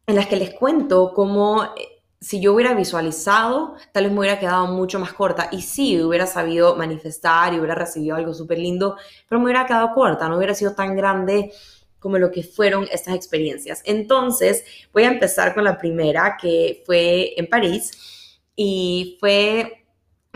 en 0.07 0.17
las 0.17 0.27
que 0.27 0.37
les 0.37 0.53
cuento 0.55 1.13
cómo 1.15 1.65
eh, 1.65 1.95
si 2.21 2.41
yo 2.41 2.55
hubiera 2.55 2.75
visualizado, 2.75 3.75
tal 3.93 4.05
vez 4.05 4.13
me 4.13 4.21
hubiera 4.21 4.39
quedado 4.39 4.67
mucho 4.67 4.99
más 4.99 5.13
corta. 5.13 5.49
Y 5.53 5.61
sí, 5.61 6.01
hubiera 6.03 6.27
sabido 6.27 6.75
manifestar 6.75 7.53
y 7.53 7.59
hubiera 7.59 7.75
recibido 7.75 8.17
algo 8.17 8.33
súper 8.33 8.59
lindo, 8.59 8.97
pero 9.29 9.39
me 9.39 9.45
hubiera 9.45 9.67
quedado 9.67 9.93
corta, 9.93 10.29
no 10.29 10.39
hubiera 10.39 10.55
sido 10.55 10.75
tan 10.75 10.97
grande 10.97 11.53
como 11.99 12.19
lo 12.19 12.31
que 12.31 12.43
fueron 12.43 12.87
estas 12.91 13.15
experiencias. 13.15 13.83
Entonces, 13.85 14.65
voy 14.93 15.05
a 15.05 15.09
empezar 15.09 15.55
con 15.55 15.65
la 15.65 15.77
primera, 15.77 16.37
que 16.41 16.83
fue 16.87 17.39
en 17.39 17.47
París, 17.47 18.41
y 18.57 19.17
fue 19.21 19.84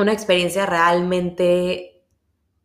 una 0.02 0.12
experiencia 0.12 0.66
realmente, 0.66 2.04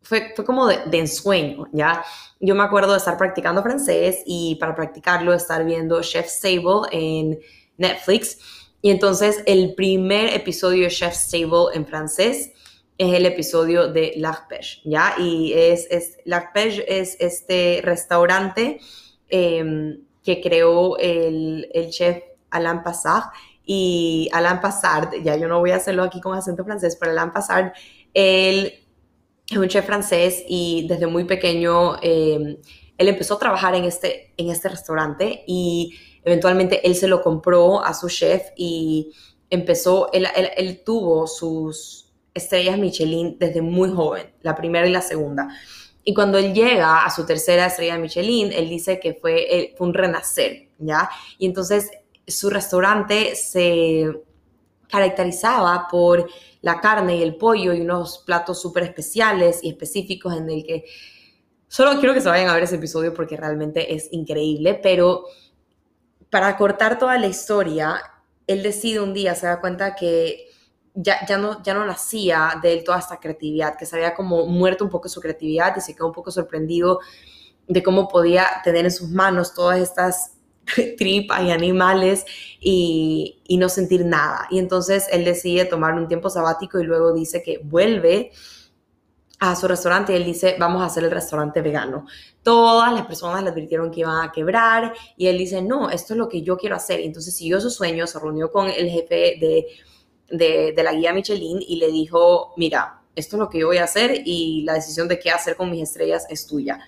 fue, 0.02 0.32
fue 0.36 0.44
como 0.44 0.66
de, 0.66 0.98
ensueño, 0.98 1.66
¿ya? 1.72 2.04
Yo 2.40 2.54
me 2.54 2.62
acuerdo 2.62 2.92
de 2.92 2.98
estar 2.98 3.16
practicando 3.16 3.62
francés 3.62 4.22
y 4.26 4.56
para 4.56 4.74
practicarlo 4.74 5.32
estar 5.32 5.64
viendo 5.64 6.00
Chef 6.02 6.26
Stable 6.26 6.88
en 6.92 7.40
Netflix. 7.76 8.38
Y 8.82 8.90
entonces 8.90 9.42
el 9.46 9.74
primer 9.74 10.34
episodio 10.34 10.84
de 10.84 10.90
Chef 10.90 11.14
Stable 11.14 11.74
en 11.74 11.86
francés 11.86 12.52
es 12.98 13.14
el 13.14 13.26
episodio 13.26 13.88
de 13.88 14.12
L'Arpège, 14.16 14.82
¿ya? 14.84 15.14
Y 15.18 15.52
es, 15.54 15.86
es 15.90 16.18
L'Arpège 16.26 16.84
es 16.86 17.16
este 17.18 17.80
restaurante 17.82 18.78
em, 19.28 20.04
que 20.22 20.40
creó 20.40 20.96
el, 20.98 21.68
el 21.72 21.90
chef 21.90 22.22
Alain 22.50 22.82
Passard 22.82 23.24
y 23.66 24.28
Alain 24.32 24.60
Passard, 24.60 25.14
ya 25.22 25.36
yo 25.36 25.48
no 25.48 25.60
voy 25.60 25.70
a 25.70 25.76
hacerlo 25.76 26.02
aquí 26.02 26.20
con 26.20 26.36
acento 26.36 26.64
francés, 26.64 26.96
pero 26.98 27.12
Alain 27.12 27.32
Passard, 27.32 27.72
él 28.12 28.74
es 29.50 29.56
un 29.56 29.68
chef 29.68 29.86
francés 29.86 30.42
y 30.48 30.86
desde 30.88 31.06
muy 31.06 31.24
pequeño 31.24 31.96
eh, 32.02 32.58
él 32.96 33.08
empezó 33.08 33.34
a 33.34 33.38
trabajar 33.38 33.74
en 33.74 33.84
este, 33.84 34.32
en 34.36 34.50
este 34.50 34.68
restaurante 34.68 35.44
y 35.46 35.94
eventualmente 36.24 36.86
él 36.86 36.94
se 36.94 37.08
lo 37.08 37.22
compró 37.22 37.84
a 37.84 37.94
su 37.94 38.08
chef 38.08 38.42
y 38.56 39.12
empezó, 39.50 40.10
él, 40.12 40.26
él, 40.56 40.82
tuvo 40.84 41.26
sus 41.26 42.12
estrellas 42.32 42.78
Michelin 42.78 43.38
desde 43.38 43.62
muy 43.62 43.90
joven, 43.90 44.32
la 44.42 44.54
primera 44.54 44.86
y 44.86 44.90
la 44.90 45.02
segunda. 45.02 45.48
Y 46.02 46.12
cuando 46.12 46.38
él 46.38 46.52
llega 46.52 47.04
a 47.04 47.10
su 47.10 47.24
tercera 47.24 47.66
estrella 47.66 47.98
Michelin, 47.98 48.52
él 48.52 48.68
dice 48.68 49.00
que 49.00 49.14
fue, 49.14 49.74
fue 49.76 49.86
un 49.86 49.94
renacer, 49.94 50.68
¿ya? 50.78 51.08
Y 51.38 51.46
entonces 51.46 51.90
su 52.26 52.50
restaurante 52.50 53.36
se 53.36 54.22
caracterizaba 54.88 55.88
por 55.90 56.28
la 56.62 56.80
carne 56.80 57.16
y 57.16 57.22
el 57.22 57.36
pollo 57.36 57.72
y 57.72 57.80
unos 57.80 58.18
platos 58.18 58.60
súper 58.60 58.84
especiales 58.84 59.62
y 59.62 59.70
específicos 59.70 60.34
en 60.36 60.48
el 60.48 60.64
que 60.64 60.84
solo 61.68 61.98
quiero 61.98 62.14
que 62.14 62.20
se 62.20 62.28
vayan 62.28 62.48
a 62.48 62.54
ver 62.54 62.62
ese 62.62 62.76
episodio 62.76 63.12
porque 63.12 63.36
realmente 63.36 63.94
es 63.94 64.08
increíble, 64.12 64.78
pero 64.82 65.24
para 66.30 66.56
cortar 66.56 66.98
toda 66.98 67.18
la 67.18 67.26
historia, 67.26 68.00
él 68.46 68.62
decide 68.62 69.00
un 69.00 69.14
día, 69.14 69.34
se 69.34 69.46
da 69.46 69.60
cuenta 69.60 69.94
que 69.94 70.48
ya, 70.94 71.26
ya, 71.26 71.38
no, 71.38 71.62
ya 71.62 71.74
no 71.74 71.84
nacía 71.84 72.58
de 72.62 72.72
él 72.72 72.84
toda 72.84 72.98
esta 73.00 73.18
creatividad, 73.18 73.76
que 73.76 73.86
se 73.86 73.96
había 73.96 74.14
como 74.14 74.46
muerto 74.46 74.84
un 74.84 74.90
poco 74.90 75.08
su 75.08 75.20
creatividad 75.20 75.76
y 75.76 75.80
se 75.80 75.94
quedó 75.94 76.06
un 76.06 76.12
poco 76.12 76.30
sorprendido 76.30 77.00
de 77.66 77.82
cómo 77.82 78.08
podía 78.08 78.46
tener 78.62 78.84
en 78.84 78.90
sus 78.90 79.10
manos 79.10 79.54
todas 79.54 79.80
estas 79.80 80.33
tripas 80.98 81.42
y 81.42 81.50
animales 81.50 82.24
y, 82.60 83.40
no 83.58 83.68
sentir 83.68 84.04
nada. 84.04 84.46
Y 84.50 84.58
entonces 84.58 85.06
él 85.12 85.24
decide 85.24 85.64
tomar 85.64 85.94
un 85.94 86.08
tiempo 86.08 86.30
sabático 86.30 86.80
y 86.80 86.84
luego 86.84 87.12
dice 87.12 87.42
que 87.42 87.60
vuelve 87.62 88.32
a 89.38 89.54
su 89.56 89.68
restaurante 89.68 90.12
y 90.12 90.16
él 90.16 90.24
dice, 90.24 90.56
vamos 90.58 90.82
a 90.82 90.86
hacer 90.86 91.04
el 91.04 91.10
restaurante 91.10 91.60
vegano. 91.60 92.06
Todas 92.42 92.92
las 92.92 93.06
personas 93.06 93.42
le 93.42 93.50
advirtieron 93.50 93.90
que 93.90 94.00
iban 94.00 94.26
a 94.26 94.32
quebrar 94.32 94.94
y 95.16 95.26
él 95.26 95.38
dice, 95.38 95.62
no, 95.62 95.90
esto 95.90 96.14
es 96.14 96.18
lo 96.18 96.28
que 96.28 96.42
yo 96.42 96.56
quiero 96.56 96.76
hacer. 96.76 97.00
Entonces 97.00 97.36
siguió 97.36 97.60
su 97.60 97.70
sueño, 97.70 98.06
se 98.06 98.18
reunió 98.18 98.50
con 98.50 98.68
el 98.68 98.88
jefe 98.88 99.36
de, 99.40 99.66
de, 100.30 100.72
de 100.74 100.82
la 100.82 100.92
guía 100.94 101.12
Michelin 101.12 101.58
y 101.60 101.76
le 101.76 101.88
dijo, 101.88 102.54
mira, 102.56 103.02
esto 103.14 103.36
es 103.36 103.40
lo 103.40 103.48
que 103.48 103.58
yo 103.60 103.68
voy 103.68 103.78
a 103.78 103.84
hacer 103.84 104.22
y 104.24 104.62
la 104.64 104.74
decisión 104.74 105.08
de 105.08 105.18
qué 105.18 105.30
hacer 105.30 105.56
con 105.56 105.70
mis 105.70 105.82
estrellas 105.82 106.26
es 106.28 106.46
tuya. 106.46 106.80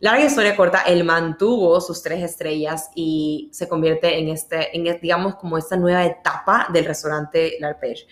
Larga 0.00 0.24
historia 0.24 0.54
corta, 0.54 0.82
él 0.82 1.02
mantuvo 1.02 1.80
sus 1.80 2.02
tres 2.02 2.22
estrellas 2.22 2.90
y 2.94 3.48
se 3.52 3.68
convierte 3.68 4.18
en 4.18 4.28
este, 4.28 4.76
en, 4.76 5.00
digamos, 5.00 5.34
como 5.34 5.58
esta 5.58 5.76
nueva 5.76 6.04
etapa 6.04 6.68
del 6.72 6.84
restaurante 6.84 7.56
L'Arpege. 7.58 8.06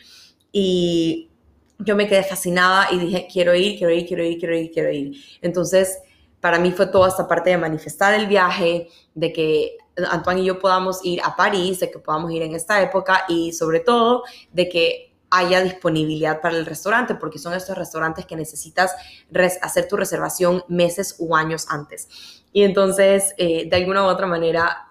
Y 0.50 1.30
yo 1.78 1.94
me 1.94 2.08
quedé 2.08 2.24
fascinada 2.24 2.88
y 2.90 2.98
dije, 2.98 3.28
quiero 3.30 3.54
ir, 3.54 3.78
quiero 3.78 3.92
ir, 3.92 4.06
quiero 4.06 4.24
ir, 4.24 4.38
quiero 4.38 4.56
ir, 4.56 4.70
quiero 4.72 4.90
ir. 4.90 5.16
Entonces, 5.42 5.98
para 6.40 6.58
mí 6.58 6.72
fue 6.72 6.86
toda 6.86 7.08
esta 7.08 7.28
parte 7.28 7.50
de 7.50 7.58
manifestar 7.58 8.14
el 8.14 8.26
viaje, 8.26 8.88
de 9.14 9.32
que 9.32 9.76
Antoine 10.10 10.42
y 10.42 10.44
yo 10.44 10.58
podamos 10.58 11.04
ir 11.04 11.20
a 11.22 11.36
París, 11.36 11.80
de 11.80 11.90
que 11.90 11.98
podamos 11.98 12.32
ir 12.32 12.42
en 12.42 12.54
esta 12.54 12.80
época 12.82 13.24
y 13.28 13.52
sobre 13.52 13.80
todo 13.80 14.24
de 14.52 14.68
que 14.68 15.05
haya 15.30 15.62
disponibilidad 15.62 16.40
para 16.40 16.56
el 16.56 16.66
restaurante, 16.66 17.14
porque 17.14 17.38
son 17.38 17.54
estos 17.54 17.76
restaurantes 17.76 18.26
que 18.26 18.36
necesitas 18.36 18.94
hacer 19.62 19.88
tu 19.88 19.96
reservación 19.96 20.62
meses 20.68 21.16
o 21.18 21.36
años 21.36 21.66
antes. 21.68 22.42
Y 22.52 22.62
entonces, 22.62 23.34
eh, 23.36 23.68
de 23.68 23.76
alguna 23.76 24.04
u 24.04 24.06
otra 24.06 24.26
manera, 24.26 24.86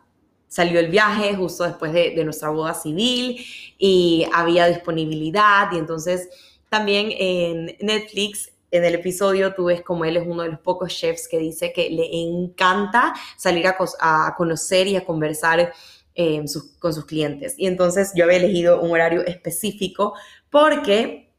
salió 0.48 0.80
el 0.80 0.90
viaje 0.90 1.36
justo 1.36 1.64
después 1.64 1.92
de, 1.94 2.24
nuestra 2.24 2.50
boda 2.50 2.74
civil 2.74 3.44
y 3.78 4.26
había 4.34 4.68
disponibilidad. 4.68 5.72
Y 5.72 5.78
entonces, 5.78 6.30
también 6.70 7.10
en 7.18 7.76
Netflix, 7.80 8.52
en 8.72 8.84
el 8.84 8.96
episodio, 8.96 9.54
tú 9.54 9.66
ves 9.66 9.82
como 9.82 10.06
él 10.06 10.18
es 10.18 10.28
uno 10.28 10.44
de 10.44 10.50
los 10.50 10.60
pocos 10.60 10.94
chefs 10.94 11.28
que 11.28 11.40
dice 11.40 11.72
que 11.74 11.90
le 11.90 12.08
encanta 12.12 13.14
salir 13.38 13.66
a 13.68 14.36
conocer 14.38 14.88
y 14.88 14.96
a 14.96 15.06
conversar 15.06 15.74
Em, 16.18 16.46
con 16.80 16.94
sus 16.94 17.04
clientes. 17.04 17.56
Y 17.58 17.68
entonces 17.68 18.14
yo 18.16 18.24
había 18.24 18.38
elegido 18.38 18.80
un 18.80 18.92
horario 18.92 19.26
específico 19.26 20.14
porque 20.50 21.30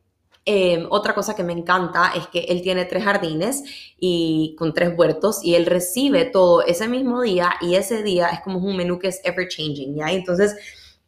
em, 0.45 0.87
otra 0.91 1.15
cosa 1.15 1.35
que 1.35 1.43
me 1.43 1.55
encanta 1.55 2.13
es 2.15 2.27
que 2.27 2.41
él 2.41 2.61
tiene 2.61 2.85
tres 2.85 3.03
jardines 3.05 3.65
y 3.99 4.55
con 4.59 4.75
tres 4.75 4.93
huertos 4.95 5.43
y 5.43 5.55
él 5.55 5.65
recibe 5.65 6.27
todo 6.27 6.63
ese 6.63 6.89
mismo 6.89 7.23
día 7.23 7.55
y 7.63 7.77
ese 7.77 8.03
día 8.03 8.29
es 8.29 8.41
como 8.41 8.59
un 8.59 8.77
menú 8.77 8.99
que 8.99 9.09
es 9.09 9.23
ever 9.25 9.49
changing, 9.49 9.97
¿ya? 9.97 10.11
Entonces 10.11 10.55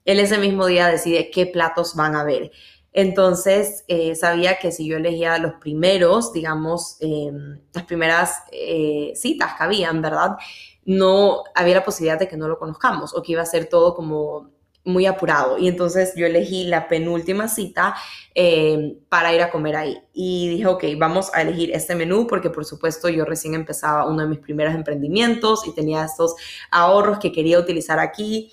él 0.06 0.18
ese 0.18 0.38
mismo 0.38 0.64
día 0.64 0.88
decide 0.88 1.30
qué 1.30 1.44
platos 1.44 1.94
van 1.94 2.16
a 2.16 2.24
ver. 2.24 2.50
Entonces, 2.92 3.84
eh, 3.86 4.14
sabía 4.14 4.58
que 4.58 4.72
si 4.72 4.86
yo 4.86 4.96
elegía 4.96 5.36
los 5.38 5.52
primeros, 5.60 6.32
digamos, 6.32 6.96
em, 7.00 7.60
las 7.74 7.84
primeras 7.84 8.42
eh, 8.50 9.12
citas 9.14 9.54
que 9.58 9.64
habían, 9.64 10.00
¿verdad? 10.00 10.36
No 10.88 11.44
había 11.54 11.74
la 11.74 11.84
posibilidad 11.84 12.18
de 12.18 12.28
que 12.28 12.38
no 12.38 12.48
lo 12.48 12.58
conozcamos 12.58 13.14
o 13.14 13.22
que 13.22 13.32
iba 13.32 13.42
a 13.42 13.46
ser 13.46 13.66
todo 13.66 13.94
como 13.94 14.50
muy 14.84 15.04
apurado. 15.04 15.58
Y 15.58 15.68
entonces 15.68 16.14
yo 16.16 16.24
elegí 16.24 16.64
la 16.64 16.88
penúltima 16.88 17.46
cita 17.46 17.94
eh, 18.34 18.96
para 19.10 19.34
ir 19.34 19.42
a 19.42 19.50
comer 19.50 19.76
ahí. 19.76 19.98
Y 20.14 20.48
dije, 20.48 20.66
ok, 20.66 20.84
vamos 20.96 21.30
a 21.34 21.42
elegir 21.42 21.72
este 21.74 21.94
menú 21.94 22.26
porque 22.26 22.48
por 22.48 22.64
supuesto 22.64 23.10
yo 23.10 23.26
recién 23.26 23.52
empezaba 23.52 24.06
uno 24.06 24.22
de 24.22 24.28
mis 24.28 24.38
primeros 24.38 24.74
emprendimientos 24.74 25.66
y 25.66 25.74
tenía 25.74 26.06
estos 26.06 26.34
ahorros 26.70 27.18
que 27.18 27.32
quería 27.32 27.58
utilizar 27.58 27.98
aquí. 27.98 28.50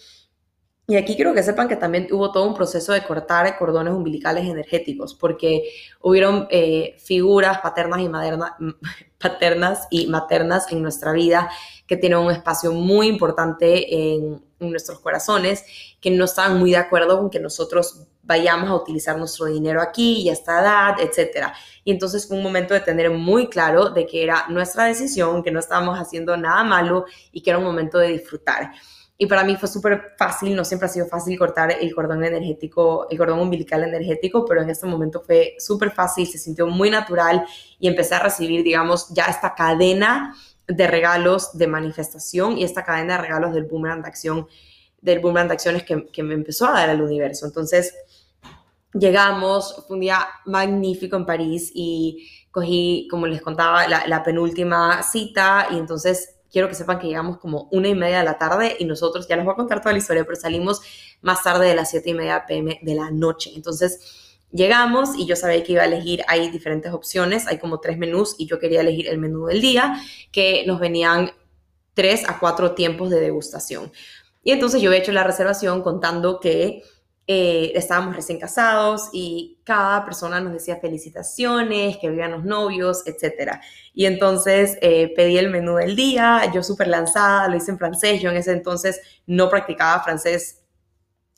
Y 0.88 0.98
aquí 0.98 1.16
quiero 1.16 1.34
que 1.34 1.42
sepan 1.42 1.68
que 1.68 1.78
también 1.78 2.08
hubo 2.12 2.32
todo 2.32 2.48
un 2.48 2.54
proceso 2.54 2.94
de 2.94 3.04
cortar 3.04 3.58
cordones 3.58 3.92
umbilicales 3.92 4.46
energéticos, 4.46 5.16
porque 5.16 5.64
hubieron 6.02 6.48
eh, 6.52 6.96
figuras 7.00 7.60
paternas 7.60 8.02
y, 8.02 8.10
paternas 9.18 9.88
y 9.90 10.06
maternas 10.08 10.72
en 10.72 10.84
nuestra 10.84 11.12
vida 11.12 11.50
que 11.88 11.98
tienen 11.98 12.20
un 12.20 12.32
espacio 12.32 12.72
muy 12.72 13.08
importante 13.08 14.14
en, 14.14 14.44
nuestros 14.58 15.00
corazones, 15.00 15.64
que 16.02 16.10
no 16.10 16.26
estaban 16.26 16.58
muy 16.58 16.72
de 16.72 16.78
acuerdo 16.78 17.20
con 17.20 17.30
que 17.30 17.40
nosotros 17.40 18.08
vayamos 18.24 18.70
a 18.70 18.76
utilizar 18.76 19.16
nuestro 19.16 19.46
dinero 19.46 19.80
aquí 19.80 20.22
y 20.22 20.30
a 20.30 20.34
esta 20.34 20.60
edad, 20.60 20.96
etc. 21.00 21.50
Y 21.84 21.92
entonces 21.92 22.28
fue 22.28 22.38
un 22.38 22.42
momento 22.42 22.74
de 22.74 22.80
tener 22.80 23.12
muy 23.12 23.48
claro 23.48 23.90
de 23.90 24.08
que 24.08 24.24
era 24.24 24.46
nuestra 24.50 24.86
decisión, 24.86 25.44
que 25.44 25.52
no 25.52 25.60
estábamos 25.60 26.00
haciendo 26.00 26.36
nada 26.36 26.64
malo 26.64 27.06
y 27.32 27.42
que 27.42 27.52
era 27.52 27.60
un 27.60 27.66
momento 27.66 28.00
de 28.00 28.08
disfrutar. 28.08 28.72
Y 29.18 29.28
para 29.28 29.46
mí 29.46 29.56
fue 29.56 29.70
súper 29.70 30.14
fácil, 30.18 30.56
no 30.56 30.66
siempre 30.66 30.88
ha 30.88 30.90
sido 30.90 31.08
fácil 31.08 31.38
cortar 31.40 31.72
el 31.72 31.96
cordón 31.96 32.26
energético, 32.26 33.08
el 33.10 33.18
cordón 33.18 33.40
umbilical 33.40 33.84
energético, 33.84 34.46
pero 34.46 34.62
en 34.62 34.70
este 34.70 34.86
momento 34.88 35.22
fue 35.22 35.56
súper 35.58 35.92
fácil, 35.92 36.28
se 36.28 36.38
sintió 36.38 36.68
muy 36.68 36.90
natural 36.90 37.46
y 37.80 37.88
empecé 37.88 38.16
a 38.16 38.20
recibir, 38.20 38.62
digamos, 38.62 39.08
ya 39.14 39.26
esta 39.26 39.56
cadena 39.56 40.36
de 40.68 40.88
regalos 40.88 41.58
de 41.58 41.68
manifestación 41.68 42.58
y 42.58 42.66
esta 42.66 42.84
cadena 42.84 43.16
de 43.16 43.22
regalos 43.22 43.54
del 43.54 43.64
boomerang 43.64 44.02
de 44.02 44.08
acción, 44.10 44.48
del 45.00 45.20
boomerang 45.20 45.48
de 45.48 45.54
acciones 45.54 45.84
que, 45.84 46.08
que 46.08 46.24
me 46.24 46.34
empezó 46.34 46.68
a 46.68 46.72
dar 46.72 46.90
el 46.90 47.02
universo. 47.02 47.46
Entonces, 47.46 47.94
llegamos, 48.94 49.86
fue 49.88 49.96
un 49.96 50.02
día 50.02 50.28
magnífico 50.46 51.16
en 51.16 51.26
París 51.26 51.72
y 51.74 52.28
cogí, 52.52 53.08
como 53.10 53.28
les 53.28 53.42
contaba, 53.42 53.88
la, 53.88 54.08
la 54.08 54.24
penúltima 54.24 55.04
cita 55.04 55.68
y 55.72 55.78
entonces 55.78 56.35
quiero 56.56 56.70
que 56.70 56.76
sepan 56.76 57.00
que 57.00 57.08
llegamos 57.08 57.38
como 57.38 57.68
una 57.74 57.90
y 57.90 57.96
media 57.96 58.20
de 58.20 58.24
la 58.24 58.38
tarde 58.38 58.78
y 58.80 58.86
nosotros, 58.86 59.28
ya 59.28 59.36
les 59.36 59.44
voy 59.44 59.52
a 59.52 59.58
contar 59.58 59.82
toda 59.82 59.92
la 59.92 59.98
historia, 59.98 60.24
pero 60.24 60.38
salimos 60.38 60.82
más 61.22 61.44
tarde 61.44 61.68
de 61.68 61.76
las 61.76 61.90
siete 61.90 62.12
y 62.12 62.14
media 62.14 62.46
pm 62.48 62.80
de 62.82 62.96
la 62.96 63.12
noche. 63.12 63.52
Entonces 63.54 64.40
llegamos 64.54 65.18
y 65.18 65.26
yo 65.26 65.36
sabía 65.36 65.62
que 65.66 65.74
iba 65.74 65.82
a 65.82 65.86
elegir, 65.86 66.24
hay 66.30 66.50
diferentes 66.52 66.94
opciones, 66.94 67.46
hay 67.48 67.58
como 67.58 67.82
tres 67.82 67.98
menús 67.98 68.36
y 68.38 68.48
yo 68.48 68.58
quería 68.58 68.80
elegir 68.80 69.10
el 69.10 69.18
menú 69.18 69.48
del 69.48 69.60
día, 69.60 70.02
que 70.32 70.64
nos 70.66 70.80
venían 70.80 71.32
tres 71.94 72.24
a 72.26 72.40
cuatro 72.40 72.74
tiempos 72.74 73.10
de 73.10 73.20
degustación. 73.20 73.92
Y 74.42 74.52
entonces 74.52 74.82
yo 74.82 74.94
he 74.94 74.98
hecho 74.98 75.12
la 75.12 75.26
reservación 75.26 75.82
contando 75.82 76.40
que 76.40 76.84
eh, 77.28 77.72
estábamos 77.74 78.16
recién 78.16 78.40
casados 78.40 79.10
y 79.12 79.58
cada 79.64 80.06
persona 80.06 80.40
nos 80.40 80.54
decía 80.54 80.78
felicitaciones, 80.78 81.98
que 81.98 82.10
vivan 82.10 82.32
los 82.32 82.46
novios, 82.46 83.04
etc. 83.08 83.54
Y 83.96 84.06
entonces 84.06 84.78
eh, 84.82 85.12
pedí 85.16 85.38
el 85.38 85.50
menú 85.50 85.76
del 85.76 85.96
día, 85.96 86.44
yo 86.54 86.62
súper 86.62 86.88
lanzada, 86.88 87.48
lo 87.48 87.58
hice 87.58 87.72
en 87.72 87.80
francés, 87.80 88.22
yo 88.22 88.30
en 88.30 88.38
ese 88.38 88.52
entonces 88.52 89.02
no 89.26 89.50
practicaba 89.50 90.04
francés 90.04 90.64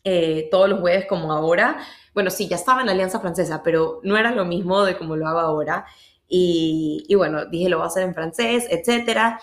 eh, 0.04 0.50
todos 0.52 0.68
los 0.70 0.82
jueves 0.82 1.06
como 1.08 1.32
ahora. 1.32 1.78
Bueno, 2.14 2.32
sí, 2.32 2.48
ya 2.50 2.58
estaba 2.58 2.82
en 2.82 2.88
la 2.88 2.94
Alianza 2.94 3.20
Francesa, 3.22 3.62
pero 3.64 4.02
no 4.04 4.18
era 4.18 4.32
lo 4.32 4.44
mismo 4.46 4.84
de 4.84 4.98
como 4.98 5.16
lo 5.16 5.28
hago 5.28 5.40
ahora. 5.40 5.86
Y, 6.28 7.06
y 7.08 7.16
bueno, 7.16 7.46
dije, 7.46 7.70
lo 7.70 7.78
voy 7.78 7.86
a 7.86 7.88
hacer 7.88 8.04
en 8.04 8.14
francés, 8.14 8.68
etc. 8.70 9.40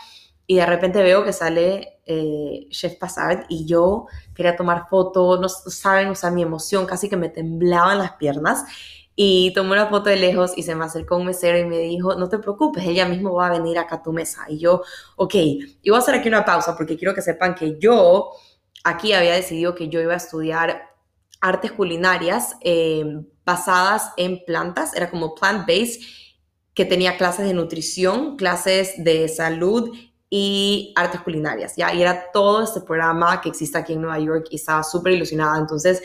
Y 0.46 0.56
de 0.56 0.66
repente 0.66 1.02
veo 1.02 1.24
que 1.24 1.32
sale 1.32 1.93
eh, 2.06 2.66
Chef 2.70 2.96
Passard 2.96 3.44
y 3.48 3.66
yo 3.66 4.06
quería 4.34 4.56
tomar 4.56 4.88
foto, 4.88 5.40
no 5.40 5.48
saben, 5.48 6.08
o 6.08 6.14
sea, 6.14 6.30
mi 6.30 6.42
emoción, 6.42 6.86
casi 6.86 7.08
que 7.08 7.16
me 7.16 7.28
temblaban 7.28 7.98
las 7.98 8.12
piernas. 8.12 8.64
Y 9.16 9.52
tomé 9.54 9.72
una 9.72 9.86
foto 9.86 10.10
de 10.10 10.16
lejos 10.16 10.52
y 10.56 10.64
se 10.64 10.74
me 10.74 10.84
acercó 10.84 11.16
un 11.16 11.26
mesero 11.26 11.56
y 11.56 11.64
me 11.64 11.78
dijo, 11.78 12.16
no 12.16 12.28
te 12.28 12.40
preocupes, 12.40 12.84
ella 12.84 13.06
mismo 13.06 13.34
va 13.34 13.46
a 13.46 13.52
venir 13.52 13.78
acá 13.78 13.96
a 13.96 14.02
tu 14.02 14.12
mesa. 14.12 14.44
Y 14.48 14.58
yo, 14.58 14.82
ok, 15.16 15.34
y 15.36 15.90
voy 15.90 15.96
a 15.96 15.98
hacer 15.98 16.16
aquí 16.16 16.28
una 16.28 16.44
pausa 16.44 16.76
porque 16.76 16.96
quiero 16.96 17.14
que 17.14 17.22
sepan 17.22 17.54
que 17.54 17.78
yo 17.78 18.30
aquí 18.82 19.12
había 19.12 19.34
decidido 19.34 19.74
que 19.74 19.88
yo 19.88 20.00
iba 20.00 20.14
a 20.14 20.16
estudiar 20.16 20.90
artes 21.40 21.72
culinarias 21.72 22.56
eh, 22.60 23.04
basadas 23.44 24.12
en 24.16 24.44
plantas, 24.44 24.96
era 24.96 25.10
como 25.10 25.34
plant-based, 25.34 26.00
que 26.74 26.84
tenía 26.84 27.16
clases 27.16 27.46
de 27.46 27.54
nutrición, 27.54 28.36
clases 28.36 28.94
de 28.98 29.28
salud 29.28 29.96
y 30.36 30.92
artes 30.96 31.20
culinarias, 31.20 31.76
¿ya? 31.76 31.94
Y 31.94 32.02
era 32.02 32.32
todo 32.32 32.64
este 32.64 32.80
programa 32.80 33.40
que 33.40 33.48
existe 33.48 33.78
aquí 33.78 33.92
en 33.92 34.00
Nueva 34.00 34.18
York 34.18 34.48
y 34.50 34.56
estaba 34.56 34.82
súper 34.82 35.12
ilusionada. 35.12 35.56
Entonces, 35.60 36.02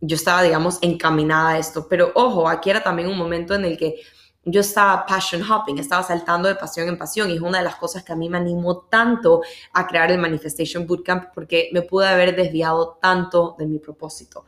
yo 0.00 0.16
estaba, 0.16 0.42
digamos, 0.42 0.78
encaminada 0.82 1.50
a 1.50 1.58
esto. 1.58 1.86
Pero 1.88 2.10
ojo, 2.16 2.48
aquí 2.48 2.68
era 2.68 2.82
también 2.82 3.08
un 3.08 3.16
momento 3.16 3.54
en 3.54 3.64
el 3.64 3.78
que 3.78 4.00
yo 4.42 4.62
estaba 4.62 5.06
passion 5.06 5.48
hopping, 5.48 5.78
estaba 5.78 6.02
saltando 6.02 6.48
de 6.48 6.56
pasión 6.56 6.88
en 6.88 6.98
pasión 6.98 7.30
y 7.30 7.36
es 7.36 7.40
una 7.40 7.58
de 7.58 7.64
las 7.64 7.76
cosas 7.76 8.02
que 8.02 8.12
a 8.12 8.16
mí 8.16 8.28
me 8.28 8.38
animó 8.38 8.88
tanto 8.90 9.40
a 9.72 9.86
crear 9.86 10.10
el 10.10 10.18
Manifestation 10.18 10.84
Bootcamp 10.84 11.26
porque 11.32 11.70
me 11.72 11.82
pude 11.82 12.08
haber 12.08 12.34
desviado 12.34 12.98
tanto 13.00 13.54
de 13.56 13.66
mi 13.66 13.78
propósito. 13.78 14.46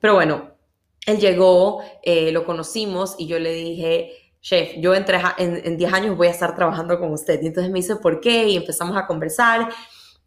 Pero 0.00 0.14
bueno, 0.14 0.50
él 1.06 1.20
llegó, 1.20 1.84
eh, 2.02 2.32
lo 2.32 2.44
conocimos 2.44 3.14
y 3.16 3.28
yo 3.28 3.38
le 3.38 3.52
dije, 3.52 4.25
chef, 4.46 4.76
yo 4.78 4.94
en, 4.94 5.04
en 5.38 5.76
10 5.76 5.92
años 5.92 6.16
voy 6.16 6.28
a 6.28 6.30
estar 6.30 6.54
trabajando 6.54 7.00
con 7.00 7.10
usted. 7.10 7.42
Y 7.42 7.48
entonces 7.48 7.72
me 7.72 7.80
dice, 7.80 7.96
¿por 7.96 8.20
qué? 8.20 8.48
Y 8.48 8.56
empezamos 8.56 8.96
a 8.96 9.04
conversar. 9.04 9.68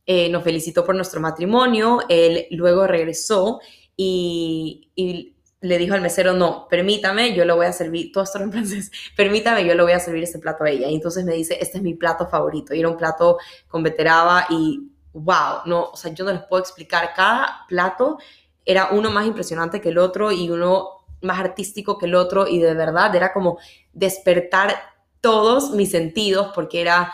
Eh, 0.06 0.28
nos 0.30 0.44
felicitó 0.44 0.84
por 0.84 0.94
nuestro 0.94 1.22
matrimonio. 1.22 2.00
Él 2.10 2.46
luego 2.52 2.86
regresó 2.86 3.62
y, 3.96 4.92
y 4.94 5.38
le 5.62 5.78
dijo 5.78 5.94
al 5.94 6.02
mesero, 6.02 6.34
no, 6.34 6.68
permítame, 6.70 7.34
yo 7.34 7.46
lo 7.46 7.56
voy 7.56 7.68
a 7.68 7.72
servir, 7.72 8.12
todo 8.12 8.26
esto 8.26 8.40
en 8.40 8.52
francés, 8.52 8.92
permítame, 9.16 9.66
yo 9.66 9.74
le 9.74 9.84
voy 9.84 9.94
a 9.94 10.00
servir 10.02 10.24
este 10.24 10.40
plato 10.40 10.66
a 10.66 10.70
ella. 10.70 10.90
Y 10.90 10.96
entonces 10.96 11.24
me 11.24 11.34
dice, 11.34 11.58
este 11.62 11.78
es 11.78 11.84
mi 11.84 11.94
plato 11.94 12.28
favorito. 12.28 12.74
Y 12.74 12.80
era 12.80 12.90
un 12.90 12.98
plato 12.98 13.38
con 13.70 13.84
beteraba 13.84 14.48
y 14.50 14.82
wow, 15.14 15.62
no, 15.66 15.92
o 15.92 15.96
sea, 15.96 16.14
yo 16.14 16.26
no 16.26 16.34
les 16.34 16.44
puedo 16.44 16.62
explicar, 16.62 17.14
cada 17.16 17.66
plato 17.70 18.18
era 18.66 18.90
uno 18.92 19.12
más 19.12 19.26
impresionante 19.26 19.80
que 19.80 19.90
el 19.90 19.98
otro 19.98 20.30
y 20.32 20.50
uno 20.50 20.99
más 21.22 21.40
artístico 21.40 21.98
que 21.98 22.06
el 22.06 22.16
otro 22.16 22.48
y 22.48 22.60
de 22.60 22.74
verdad 22.74 23.16
era 23.16 23.34
como 23.34 23.58
despertar 23.94 24.76
todos 25.22 25.72
mis 25.72 25.92
sentidos 25.92 26.52
porque 26.56 26.82
era 26.82 27.12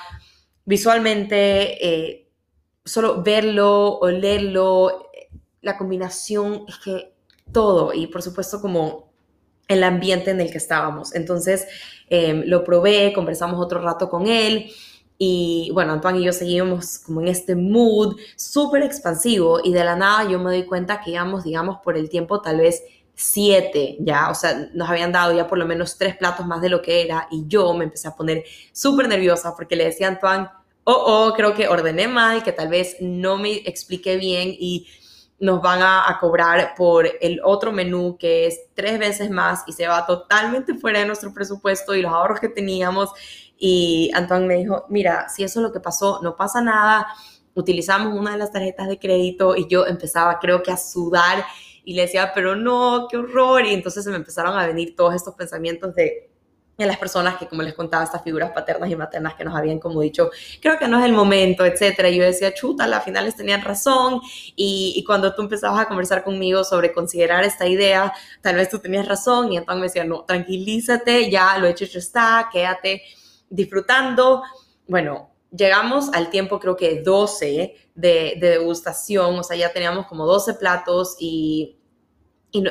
visualmente, 0.65 1.85
eh, 1.85 2.27
solo 2.83 3.23
verlo, 3.23 3.97
olerlo, 3.99 5.09
la 5.61 5.77
combinación, 5.77 6.65
es 6.67 6.77
que 6.77 7.13
todo 7.51 7.93
y 7.93 8.07
por 8.07 8.21
supuesto 8.21 8.61
como 8.61 9.11
el 9.67 9.83
ambiente 9.83 10.31
en 10.31 10.41
el 10.41 10.51
que 10.51 10.57
estábamos. 10.57 11.15
Entonces 11.15 11.67
em, 12.09 12.43
lo 12.45 12.63
probé, 12.63 13.13
conversamos 13.13 13.59
otro 13.59 13.81
rato 13.81 14.09
con 14.09 14.27
él 14.27 14.69
y 15.17 15.71
bueno, 15.73 15.93
Antoine 15.93 16.19
y 16.19 16.25
yo 16.25 16.33
seguimos 16.33 16.99
como 16.99 17.21
en 17.21 17.29
este 17.29 17.55
mood 17.55 18.17
súper 18.35 18.83
expansivo 18.83 19.59
y 19.63 19.71
de 19.71 19.83
la 19.83 19.95
nada 19.95 20.29
yo 20.29 20.39
me 20.39 20.51
doy 20.51 20.65
cuenta 20.65 21.01
que 21.01 21.11
íbamos, 21.11 21.43
digamos, 21.43 21.77
por 21.83 21.97
el 21.97 22.09
tiempo 22.09 22.41
tal 22.41 22.57
vez 22.57 22.83
siete 23.15 23.97
ya, 23.99 24.29
o 24.29 24.35
sea, 24.35 24.69
nos 24.73 24.89
habían 24.89 25.11
dado 25.11 25.33
ya 25.33 25.47
por 25.47 25.57
lo 25.57 25.65
menos 25.65 25.97
tres 25.97 26.17
platos 26.17 26.45
más 26.45 26.61
de 26.61 26.69
lo 26.69 26.81
que 26.81 27.01
era 27.01 27.27
y 27.31 27.45
yo 27.47 27.73
me 27.73 27.85
empecé 27.85 28.07
a 28.07 28.15
poner 28.15 28.43
súper 28.73 29.07
nerviosa 29.07 29.55
porque 29.55 29.75
le 29.75 29.85
decía 29.85 30.07
a 30.07 30.11
Antoine, 30.11 30.49
oh, 30.83 30.93
oh, 30.93 31.33
creo 31.33 31.53
que 31.53 31.67
ordené 31.67 32.07
mal, 32.07 32.43
que 32.43 32.51
tal 32.51 32.67
vez 32.67 32.97
no 32.99 33.37
me 33.37 33.55
expliqué 33.65 34.17
bien 34.17 34.53
y 34.57 34.87
nos 35.39 35.61
van 35.61 35.81
a, 35.81 36.17
cobrar 36.19 36.75
por 36.77 37.09
el 37.21 37.41
otro 37.43 37.71
menú 37.71 38.17
que 38.17 38.47
es 38.47 38.61
tres 38.73 38.97
veces 38.99 39.29
más 39.29 39.63
y 39.67 39.73
se 39.73 39.87
va 39.87 40.05
totalmente 40.05 40.75
fuera 40.75 40.99
de 40.99 41.05
nuestro 41.05 41.33
presupuesto 41.33 41.93
y 41.93 42.01
los 42.01 42.11
ahorros 42.11 42.39
que 42.39 42.49
teníamos. 42.49 43.11
Y 43.57 44.11
Antoine 44.13 44.47
me 44.47 44.55
dijo, 44.55 44.85
mira, 44.89 45.27
si 45.29 45.43
eso 45.43 45.59
es 45.59 45.63
lo 45.63 45.71
que 45.71 45.79
pasó, 45.79 46.19
no 46.23 46.35
pasa 46.35 46.61
nada. 46.61 47.07
Utilizamos 47.53 48.17
una 48.17 48.31
de 48.31 48.37
las 48.37 48.51
tarjetas 48.51 48.87
de 48.87 48.99
crédito 48.99 49.55
y 49.55 49.67
yo 49.67 49.85
empezaba 49.85 50.39
creo 50.39 50.63
que 50.63 50.71
a 50.71 50.77
sudar 50.77 51.45
y 51.85 51.93
le 51.93 52.01
decía, 52.01 52.31
pero 52.33 52.55
no, 52.55 53.07
qué 53.09 53.17
horror. 53.17 53.65
Y 53.65 53.73
entonces 53.73 54.03
se 54.03 54.09
me 54.09 54.17
empezaron 54.17 54.57
a 54.57 54.65
venir 54.65 54.95
todos 54.95 55.13
estos 55.13 55.35
pensamientos 55.35 55.93
de, 55.95 56.31
las 56.77 56.97
personas 56.97 57.37
que, 57.37 57.47
como 57.47 57.61
les 57.61 57.73
contaba, 57.73 58.03
estas 58.03 58.21
figuras 58.21 58.51
paternas 58.51 58.91
y 58.91 58.97
maternas 58.97 59.35
que 59.35 59.45
nos 59.45 59.55
habían 59.55 59.79
como 59.79 60.01
dicho, 60.01 60.29
creo 60.61 60.77
que 60.77 60.89
no 60.89 60.99
es 60.99 61.05
el 61.05 61.13
momento, 61.13 61.63
etcétera. 61.63 62.09
Y 62.09 62.17
yo 62.17 62.23
decía, 62.25 62.53
chuta, 62.53 62.85
las 62.85 63.05
finales 63.05 63.37
tenían 63.37 63.61
razón. 63.61 64.19
Y, 64.57 64.93
y, 64.97 65.03
cuando 65.05 65.33
tú 65.33 65.43
empezabas 65.43 65.79
a 65.79 65.87
conversar 65.87 66.23
conmigo 66.23 66.65
sobre 66.65 66.91
considerar 66.91 67.45
esta 67.45 67.65
idea, 67.65 68.11
tal 68.41 68.55
vez 68.55 68.69
tú 68.69 68.79
tenías 68.79 69.07
razón. 69.07 69.53
Y 69.53 69.57
entonces 69.57 69.79
me 69.79 69.87
decía, 69.87 70.03
no, 70.03 70.25
tranquilízate, 70.25 71.29
ya 71.29 71.57
lo 71.59 71.67
hecho, 71.67 71.85
hecho 71.85 71.99
está, 71.99 72.49
quédate 72.51 73.03
disfrutando. 73.49 74.43
Bueno, 74.87 75.29
llegamos 75.55 76.09
al 76.13 76.29
tiempo, 76.29 76.59
creo 76.59 76.75
que 76.75 77.01
12 77.01 77.84
de, 77.95 78.37
de 78.39 78.49
degustación, 78.49 79.39
o 79.39 79.43
sea, 79.43 79.57
ya 79.57 79.73
teníamos 79.73 80.05
como 80.07 80.25
12 80.25 80.55
platos 80.55 81.15
y 81.19 81.77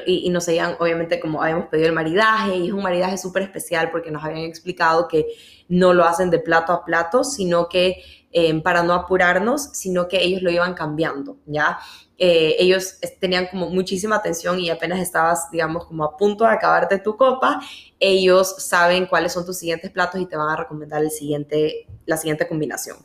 y, 0.07 0.31
nos 0.31 0.49
habían, 0.49 0.77
obviamente, 0.79 1.21
como 1.21 1.43
habíamos 1.43 1.67
pedido 1.67 1.89
el 1.89 1.95
maridaje, 1.95 2.57
y 2.57 2.69
es 2.69 2.73
un 2.73 2.83
maridaje 2.83 3.19
súper 3.19 3.43
especial 3.43 3.91
porque 3.91 4.11
nos 4.11 4.25
habían 4.25 4.45
explicado 4.45 5.09
que 5.09 5.27
no 5.69 5.93
lo 5.93 6.05
hacen 6.05 6.31
de 6.31 6.39
plato 6.39 6.73
a 6.73 6.85
plato, 6.85 7.25
sino 7.25 7.69
que 7.69 8.03
eh, 8.33 8.61
para 8.63 8.83
no 8.83 8.95
apurarnos, 8.95 9.71
sino 9.75 10.09
que 10.09 10.23
ellos 10.23 10.43
lo 10.43 10.51
iban 10.51 10.75
cambiando, 10.75 11.39
¿ya? 11.47 11.79
Eh, 12.17 12.57
ellos 12.59 12.99
tenían 13.21 13.47
como 13.49 13.69
muchísima 13.71 14.17
atención 14.17 14.59
y 14.59 14.71
apenas 14.71 15.01
estabas, 15.01 15.51
digamos, 15.51 15.87
como 15.87 16.05
a 16.05 16.17
punto 16.17 16.45
de 16.45 16.51
acabarte 16.51 16.99
tu 16.99 17.17
copa, 17.17 17.61
ellos 18.01 18.55
saben 18.59 19.07
cuáles 19.07 19.33
son 19.33 19.45
tus 19.45 19.59
siguientes 19.59 19.91
platos 19.91 20.21
y 20.21 20.27
te 20.27 20.37
van 20.37 20.49
a 20.49 20.57
recomendar 20.57 21.03
el 21.03 21.11
siguiente, 21.11 21.87
la 22.07 22.17
siguiente 22.17 22.49
combinación. 22.49 22.97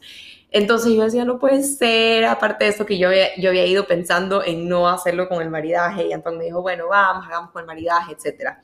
Entonces 0.51 0.93
yo 0.93 1.03
decía, 1.03 1.25
no 1.25 1.37
puede 1.37 1.61
ser, 1.61 2.25
aparte 2.25 2.65
de 2.65 2.71
eso 2.71 2.85
que 2.85 2.97
yo 2.97 3.09
yo 3.37 3.49
había 3.49 3.65
ido 3.67 3.85
pensando 3.85 4.43
en 4.43 4.67
no 4.67 4.89
hacerlo 4.89 5.29
con 5.29 5.41
el 5.41 5.49
maridaje 5.49 6.07
y 6.07 6.11
entonces 6.11 6.39
me 6.39 6.45
dijo, 6.45 6.61
bueno, 6.61 6.87
vamos, 6.87 7.25
hagamos 7.27 7.51
con 7.51 7.61
el 7.61 7.67
maridaje, 7.67 8.13
etc. 8.13 8.57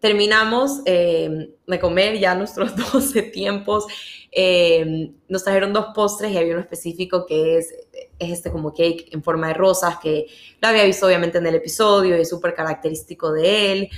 Terminamos 0.00 0.80
eh, 0.86 1.50
de 1.66 1.78
comer 1.78 2.18
ya 2.18 2.34
nuestros 2.34 2.74
12 2.92 3.22
tiempos, 3.22 3.86
eh, 4.30 5.12
nos 5.28 5.44
trajeron 5.44 5.74
dos 5.74 5.88
postres 5.94 6.32
y 6.32 6.38
había 6.38 6.54
uno 6.54 6.62
específico 6.62 7.26
que 7.26 7.58
es, 7.58 7.74
es 8.18 8.30
este 8.30 8.50
como 8.50 8.72
cake 8.72 9.08
en 9.12 9.22
forma 9.22 9.48
de 9.48 9.54
rosas 9.54 9.98
que 9.98 10.26
lo 10.60 10.68
había 10.68 10.84
visto 10.84 11.06
obviamente 11.06 11.36
en 11.36 11.46
el 11.46 11.56
episodio 11.56 12.16
y 12.16 12.22
es 12.22 12.30
súper 12.30 12.54
característico 12.54 13.30
de 13.30 13.72
él 13.72 13.90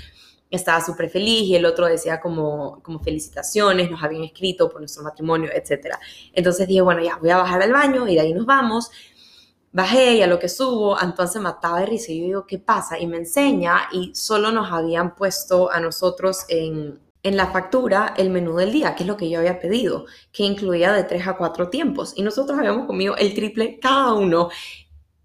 estaba 0.54 0.80
súper 0.80 1.10
feliz 1.10 1.42
y 1.42 1.56
el 1.56 1.64
otro 1.66 1.86
decía 1.86 2.20
como, 2.20 2.80
como 2.82 3.00
felicitaciones, 3.00 3.90
nos 3.90 4.02
habían 4.02 4.24
escrito 4.24 4.68
por 4.70 4.80
nuestro 4.80 5.02
matrimonio, 5.02 5.50
etc. 5.52 5.96
Entonces 6.32 6.66
dije, 6.66 6.80
bueno, 6.80 7.02
ya 7.02 7.16
voy 7.16 7.30
a 7.30 7.38
bajar 7.38 7.62
al 7.62 7.72
baño 7.72 8.08
y 8.08 8.14
de 8.14 8.20
ahí 8.20 8.34
nos 8.34 8.46
vamos. 8.46 8.90
Bajé 9.72 10.14
y 10.14 10.22
a 10.22 10.28
lo 10.28 10.38
que 10.38 10.48
subo, 10.48 10.96
Antoine 10.96 11.32
se 11.32 11.40
mataba 11.40 11.80
de 11.80 11.86
risa 11.86 12.12
y 12.12 12.20
yo 12.20 12.24
digo, 12.26 12.46
¿qué 12.46 12.58
pasa? 12.58 12.98
Y 12.98 13.08
me 13.08 13.16
enseña 13.16 13.88
y 13.90 14.14
solo 14.14 14.52
nos 14.52 14.70
habían 14.70 15.16
puesto 15.16 15.70
a 15.72 15.80
nosotros 15.80 16.44
en, 16.48 17.00
en 17.24 17.36
la 17.36 17.48
factura 17.48 18.14
el 18.16 18.30
menú 18.30 18.54
del 18.54 18.70
día, 18.70 18.94
que 18.94 19.02
es 19.02 19.08
lo 19.08 19.16
que 19.16 19.28
yo 19.28 19.40
había 19.40 19.58
pedido, 19.58 20.06
que 20.30 20.44
incluía 20.44 20.92
de 20.92 21.04
tres 21.04 21.26
a 21.26 21.36
cuatro 21.36 21.70
tiempos. 21.70 22.12
Y 22.14 22.22
nosotros 22.22 22.56
habíamos 22.56 22.86
comido 22.86 23.16
el 23.16 23.34
triple 23.34 23.80
cada 23.80 24.12
uno. 24.12 24.50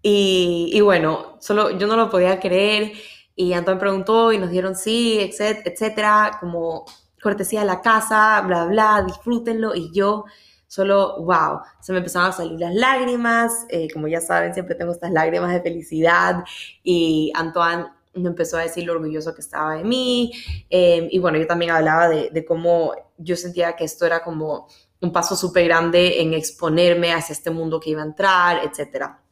Y, 0.02 0.70
y 0.72 0.80
bueno, 0.80 1.36
solo 1.40 1.70
yo 1.78 1.86
no 1.86 1.96
lo 1.96 2.10
podía 2.10 2.40
creer. 2.40 2.94
Y 3.40 3.54
Antoine 3.54 3.80
preguntó 3.80 4.32
y 4.32 4.38
nos 4.38 4.50
dieron 4.50 4.76
sí, 4.76 5.18
etcétera, 5.18 6.36
como 6.40 6.84
cortesía 7.22 7.60
de 7.60 7.66
la 7.66 7.80
casa, 7.80 8.38
bla, 8.42 8.66
bla, 8.66 9.02
disfrútenlo. 9.06 9.74
Y 9.74 9.90
yo 9.94 10.26
solo, 10.66 11.16
wow, 11.22 11.60
se 11.80 11.92
me 11.92 11.98
empezaron 12.00 12.28
a 12.28 12.32
salir 12.32 12.60
las 12.60 12.74
lágrimas. 12.74 13.64
Eh, 13.70 13.88
como 13.94 14.08
ya 14.08 14.20
saben, 14.20 14.52
siempre 14.52 14.74
tengo 14.74 14.92
estas 14.92 15.10
lágrimas 15.10 15.54
de 15.54 15.62
felicidad. 15.62 16.44
Y 16.82 17.32
Antoine 17.34 17.86
me 18.12 18.28
empezó 18.28 18.58
a 18.58 18.62
decir 18.62 18.84
lo 18.84 18.92
orgulloso 18.92 19.34
que 19.34 19.40
estaba 19.40 19.76
de 19.76 19.84
mí. 19.84 20.32
Em, 20.68 21.08
y 21.10 21.18
bueno, 21.18 21.38
yo 21.38 21.46
también 21.46 21.70
hablaba 21.70 22.10
de, 22.10 22.28
de 22.28 22.44
cómo 22.44 22.92
yo 23.16 23.36
sentía 23.36 23.74
que 23.74 23.84
esto 23.84 24.04
era 24.04 24.22
como 24.22 24.68
un 25.00 25.12
paso 25.12 25.34
súper 25.34 25.64
grande 25.64 26.20
en 26.20 26.34
exponerme 26.34 27.14
hacia 27.14 27.32
este 27.32 27.50
mundo 27.50 27.80
que 27.80 27.88
iba 27.88 28.02
a 28.02 28.04
entrar, 28.04 28.60
etcétera. 28.66 29.22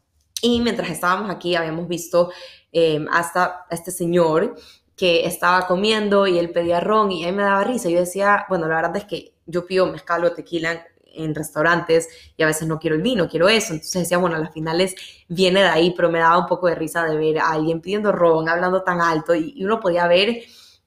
Y 0.40 0.60
mientras 0.60 0.88
estábamos 0.90 1.30
aquí 1.30 1.56
habíamos 1.56 1.88
visto 1.88 2.30
eh, 2.72 3.04
hasta 3.10 3.66
este 3.70 3.90
señor 3.90 4.56
que 4.96 5.26
estaba 5.26 5.66
comiendo 5.66 6.26
y 6.26 6.38
él 6.38 6.50
pedía 6.50 6.80
ron 6.80 7.12
y 7.12 7.24
ahí 7.24 7.32
me 7.32 7.44
daba 7.44 7.64
risa. 7.64 7.88
Yo 7.88 8.00
decía, 8.00 8.46
bueno, 8.48 8.66
la 8.66 8.76
verdad 8.76 8.96
es 8.96 9.04
que 9.04 9.32
yo 9.46 9.64
pido 9.64 9.86
mezcal 9.86 10.24
o 10.24 10.32
tequila 10.32 10.84
en 11.14 11.34
restaurantes 11.34 12.08
y 12.36 12.42
a 12.42 12.46
veces 12.46 12.66
no 12.66 12.78
quiero 12.78 12.96
el 12.96 13.02
vino, 13.02 13.28
quiero 13.28 13.48
eso. 13.48 13.72
Entonces 13.72 14.02
decía, 14.02 14.18
bueno, 14.18 14.36
a 14.36 14.40
las 14.40 14.52
finales 14.52 14.96
viene 15.28 15.60
de 15.60 15.68
ahí, 15.68 15.94
pero 15.96 16.10
me 16.10 16.18
daba 16.18 16.38
un 16.38 16.46
poco 16.46 16.66
de 16.66 16.74
risa 16.74 17.04
de 17.04 17.16
ver 17.16 17.38
a 17.38 17.50
alguien 17.50 17.80
pidiendo 17.80 18.10
ron, 18.12 18.48
hablando 18.48 18.82
tan 18.82 19.00
alto 19.00 19.34
y 19.34 19.64
uno 19.64 19.78
podía 19.80 20.06
ver 20.08 20.42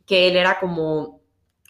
que 0.05 0.27
él 0.27 0.35
era 0.35 0.59
como 0.59 1.20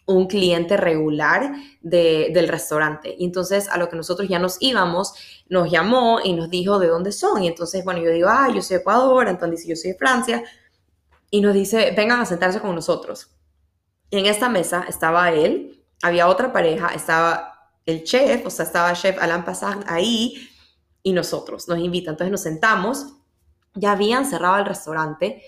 un 0.06 0.28
cliente 0.28 0.78
regular 0.78 1.54
del 1.82 2.48
restaurante. 2.48 3.16
Y 3.18 3.26
entonces 3.26 3.70
a 3.70 3.78
lo 3.78 3.90
que 3.90 3.96
nosotros 3.96 4.28
ya 4.28 4.40
nos 4.40 4.58
íbamos, 4.60 5.14
nos 5.50 5.72
llamó 5.72 6.20
y 6.24 6.34
nos 6.34 6.50
dijo 6.50 6.80
de 6.80 6.88
dónde 6.88 7.12
son. 7.12 7.44
Y 7.44 7.48
entonces, 7.48 7.84
bueno, 7.84 8.02
yo 8.02 8.12
digo, 8.12 8.28
ah, 8.30 8.50
yo 8.54 8.62
soy 8.62 8.78
de 8.78 8.82
Ecuador, 8.82 9.28
entonces 9.28 9.60
dice, 9.60 9.70
yo 9.70 9.76
soy 9.76 9.92
de 9.92 9.98
Francia. 9.98 10.44
Y 11.30 11.42
nos 11.42 11.54
dice, 11.54 11.94
vengan 11.96 12.20
a 12.20 12.26
sentarse 12.26 12.60
con 12.60 12.76
nosotros. 12.76 13.30
Y 14.10 14.20
en 14.20 14.26
esta 14.26 14.50
mesa 14.50 14.86
estaba 14.90 15.32
él, 15.32 15.86
había 16.02 16.28
otra 16.28 16.52
pareja, 16.52 16.90
estaba 16.90 17.72
el 17.86 18.04
chef, 18.04 18.46
o 18.46 18.50
sea, 18.50 18.66
estaba 18.66 18.94
chef 18.94 19.18
Alain 19.22 19.46
Passard 19.46 19.84
ahí 19.88 20.50
y 21.04 21.14
nosotros. 21.14 21.68
Nos 21.68 21.80
invitan. 21.80 22.14
Entonces 22.14 22.32
nos 22.32 22.42
sentamos, 22.42 23.14
ya 23.76 23.94
habían 23.94 24.26
cerrado 24.26 24.58
el 24.58 24.66
restaurante 24.66 25.42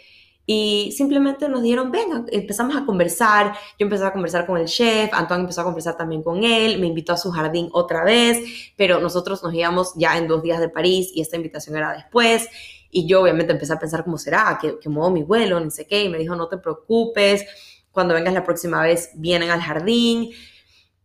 y 0.45 0.93
simplemente 0.95 1.47
nos 1.47 1.63
dieron, 1.63 1.89
venga, 1.89 2.25
empezamos 2.31 2.75
a 2.75 2.85
conversar, 2.85 3.53
yo 3.79 3.85
empecé 3.85 4.03
a 4.05 4.11
conversar 4.11 4.45
con 4.45 4.57
el 4.57 4.65
chef, 4.65 5.13
Antoine 5.13 5.41
empezó 5.41 5.61
a 5.61 5.63
conversar 5.63 5.95
también 5.95 6.21
con 6.21 6.43
él, 6.43 6.79
me 6.79 6.87
invitó 6.87 7.13
a 7.13 7.17
su 7.17 7.31
jardín 7.31 7.69
otra 7.71 8.03
vez, 8.03 8.73
pero 8.75 8.99
nosotros 8.99 9.41
nos 9.41 9.53
íbamos 9.53 9.93
ya 9.95 10.17
en 10.17 10.27
dos 10.27 10.43
días 10.43 10.59
de 10.59 10.67
París 10.67 11.11
y 11.13 11.21
esta 11.21 11.37
invitación 11.37 11.77
era 11.77 11.93
después. 11.93 12.49
Y 12.91 13.07
yo 13.07 13.21
obviamente 13.21 13.53
empecé 13.53 13.73
a 13.73 13.79
pensar 13.79 14.03
cómo 14.03 14.17
será, 14.17 14.59
que, 14.61 14.77
que 14.79 14.89
muevo 14.89 15.09
mi 15.09 15.23
vuelo, 15.23 15.59
ni 15.59 15.71
sé 15.71 15.87
qué, 15.87 16.03
y 16.03 16.09
me 16.09 16.19
dijo, 16.19 16.35
no 16.35 16.47
te 16.47 16.57
preocupes, 16.57 17.45
cuando 17.91 18.13
vengas 18.13 18.33
la 18.33 18.43
próxima 18.43 18.81
vez 18.83 19.11
vienen 19.15 19.49
al 19.49 19.61
jardín. 19.61 20.29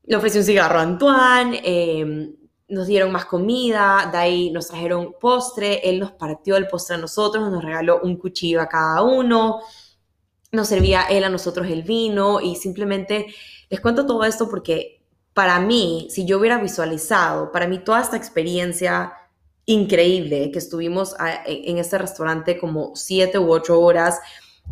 Le 0.05 0.17
ofrecí 0.17 0.39
un 0.39 0.45
cigarro 0.45 0.81
a 0.81 0.83
Antoine, 0.83 1.61
eh, 1.65 2.35
nos 2.69 2.87
dieron 2.87 3.11
más 3.11 3.25
comida, 3.25 4.09
de 4.13 4.19
ahí 4.19 4.51
nos 4.51 4.69
trajeron 4.69 5.15
postre, 5.19 5.89
él 5.89 5.99
nos 5.99 6.13
partió 6.13 6.57
el 6.57 6.69
postre 6.69 6.97
a 6.97 6.99
nosotros, 6.99 7.51
nos 7.51 7.65
regaló 7.65 8.01
un 8.03 8.17
cuchillo 8.17 8.61
a 8.61 8.69
cada 8.69 9.03
uno, 9.03 9.61
nos 10.53 10.69
servía 10.69 11.03
él 11.03 11.25
a 11.25 11.31
nosotros 11.31 11.67
el 11.69 11.83
vino 11.83 12.41
y 12.41 12.57
simplemente 12.57 13.27
les 13.71 13.81
cuento 13.81 14.07
todo 14.07 14.25
esto 14.25 14.49
porque 14.49 15.03
para 15.33 15.61
mí, 15.61 16.09
si 16.11 16.27
yo 16.27 16.39
hubiera 16.39 16.59
visualizado, 16.59 17.53
para 17.53 17.67
mí 17.67 17.79
toda 17.79 18.01
esta 18.01 18.17
experiencia 18.17 19.13
increíble 19.67 20.51
que 20.51 20.59
estuvimos 20.59 21.15
en 21.47 21.79
este 21.79 21.99
restaurante 21.99 22.59
como 22.59 22.97
siete 22.97 23.39
u 23.39 23.51
ocho 23.53 23.81
horas, 23.81 24.19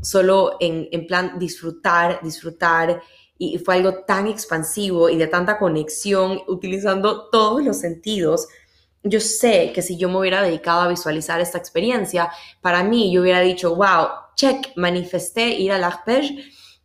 solo 0.02 0.56
en, 0.60 0.88
en 0.90 1.06
plan 1.06 1.38
disfrutar, 1.38 2.20
disfrutar 2.22 3.00
y 3.38 3.58
fue 3.58 3.76
algo 3.76 4.04
tan 4.04 4.26
expansivo 4.26 5.10
y 5.10 5.16
de 5.16 5.26
tanta 5.26 5.58
conexión, 5.58 6.40
utilizando 6.46 7.28
todos 7.28 7.62
los 7.62 7.78
sentidos. 7.78 8.48
Yo 9.02 9.20
sé 9.20 9.72
que 9.74 9.82
si 9.82 9.96
yo 9.96 10.08
me 10.08 10.18
hubiera 10.18 10.42
dedicado 10.42 10.80
a 10.80 10.88
visualizar 10.88 11.40
esta 11.40 11.58
experiencia, 11.58 12.30
para 12.60 12.82
mí 12.82 13.12
yo 13.12 13.20
hubiera 13.20 13.40
dicho, 13.40 13.76
wow, 13.76 14.08
check, 14.34 14.72
manifesté 14.76 15.50
ir 15.50 15.72
a 15.72 15.78
l'Arpege 15.78 16.44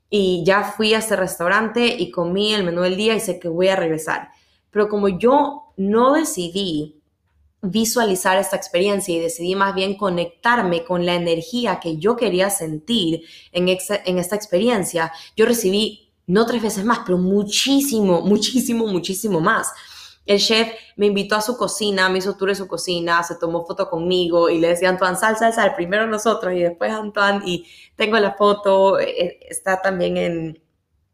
y 0.10 0.44
ya 0.46 0.64
fui 0.64 0.94
a 0.94 1.00
este 1.00 1.16
restaurante 1.16 1.86
y 1.86 2.12
comí 2.12 2.54
el 2.54 2.64
menú 2.64 2.82
del 2.82 2.98
día 2.98 3.16
y 3.16 3.22
sé 3.22 3.40
que 3.40 3.48
voy 3.48 3.70
a 3.70 3.76
regresar. 3.76 4.30
Pero 4.70 4.90
como 4.90 5.08
yo 5.08 5.74
no 5.78 6.14
decidí 6.14 7.02
visualizar 7.62 8.38
esta 8.38 8.56
experiencia 8.56 9.16
y 9.16 9.20
decidí 9.20 9.56
más 9.56 9.74
bien 9.74 9.96
conectarme 9.96 10.84
con 10.84 11.06
la 11.06 11.16
energía 11.16 11.80
que 11.80 11.98
yo 11.98 12.16
quería 12.16 12.50
sentir 12.50 13.24
en, 13.52 13.70
en 13.70 14.18
esta 14.18 14.36
experiencia, 14.36 15.12
yo 15.36 15.46
recibí 15.46 16.11
no 16.32 16.46
tres 16.46 16.62
veces 16.62 16.86
más, 16.86 17.00
pero 17.06 17.18
muchísimo, 17.18 18.22
muchísimo, 18.22 18.88
muchísimo 18.88 19.42
más. 19.42 19.74
El 20.26 20.40
chef 20.40 20.70
me 20.96 21.08
invitó 21.08 21.36
a 21.36 21.42
su 21.42 21.58
cocina, 21.58 22.08
me 22.08 22.20
hizo 22.20 22.38
tour 22.38 22.50
de 22.50 22.56
su 22.56 22.68
cocina, 22.68 23.22
se 23.24 23.36
tomó 23.36 23.66
foto 23.66 23.90
conmigo 23.90 24.50
y 24.50 24.60
le 24.60 24.70
decía 24.70 24.90
Antoine, 24.90 25.18
sal, 25.18 25.36
sal, 25.36 25.54
sal, 25.54 25.76
primero 25.76 26.08
nosotros 26.08 26.54
y 26.54 26.60
después 26.62 26.92
Antoine 26.92 27.42
y 27.46 27.66
tengo 27.98 28.18
la 28.18 28.34
foto, 28.36 29.00
eh, 29.00 29.10
eh, 29.10 29.40
está 29.50 29.82
también 29.82 30.16
en, 30.16 30.64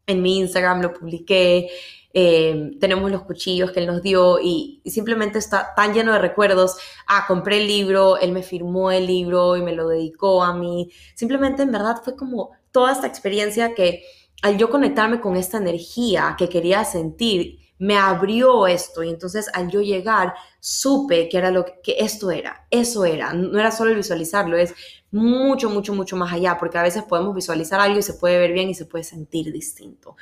en 0.06 0.22
mi 0.22 0.38
Instagram, 0.38 0.82
lo 0.82 0.92
publiqué, 0.92 1.68
eh, 2.14 2.76
tenemos 2.78 3.10
los 3.10 3.22
cuchillos 3.22 3.72
que 3.72 3.80
él 3.80 3.86
nos 3.86 4.02
dio 4.02 4.38
y, 4.40 4.80
y, 4.84 4.90
simplemente 4.90 5.38
está 5.38 5.74
tan 5.74 5.94
lleno 5.94 6.12
de 6.12 6.18
recuerdos. 6.18 6.76
Ah, 7.06 7.24
compré 7.28 7.58
el 7.58 7.66
libro, 7.66 8.18
él 8.18 8.32
me 8.32 8.42
firmó 8.42 8.90
el 8.90 9.06
libro 9.06 9.56
y 9.56 9.62
me 9.62 9.72
lo 9.72 9.88
dedicó 9.88 10.42
a 10.42 10.54
mí. 10.54 10.90
Simplemente 11.14 11.62
en 11.62 11.72
verdad 11.72 12.00
fue 12.02 12.16
como 12.16 12.50
toda 12.72 12.92
esta 12.92 13.06
experiencia 13.06 13.74
que 13.74 14.04
al 14.42 14.56
yo 14.56 14.70
conectarme 14.70 15.20
con 15.20 15.36
esta 15.36 15.58
energía 15.58 16.36
que 16.38 16.48
quería 16.48 16.84
sentir, 16.84 17.58
me 17.78 17.96
abrió 17.96 18.66
esto 18.66 19.02
y 19.02 19.08
entonces 19.08 19.48
al 19.54 19.70
yo 19.70 19.80
llegar 19.80 20.34
supe 20.60 21.28
que 21.28 21.38
era 21.38 21.50
lo 21.50 21.64
que, 21.64 21.96
esto 21.98 22.30
era, 22.30 22.66
eso 22.70 23.04
era, 23.04 23.32
no 23.32 23.58
era 23.58 23.70
solo 23.70 23.90
el 23.90 23.96
visualizarlo, 23.96 24.56
es 24.56 24.74
mucho, 25.10 25.70
mucho, 25.70 25.94
mucho 25.94 26.16
más 26.16 26.32
allá, 26.32 26.58
porque 26.58 26.78
a 26.78 26.82
veces 26.82 27.04
podemos 27.04 27.34
visualizar 27.34 27.80
algo 27.80 27.98
y 27.98 28.02
se 28.02 28.14
puede 28.14 28.38
ver 28.38 28.52
bien 28.52 28.68
y 28.68 28.74
se 28.74 28.84
puede 28.84 29.04
sentir 29.04 29.52
distinto. 29.52 30.16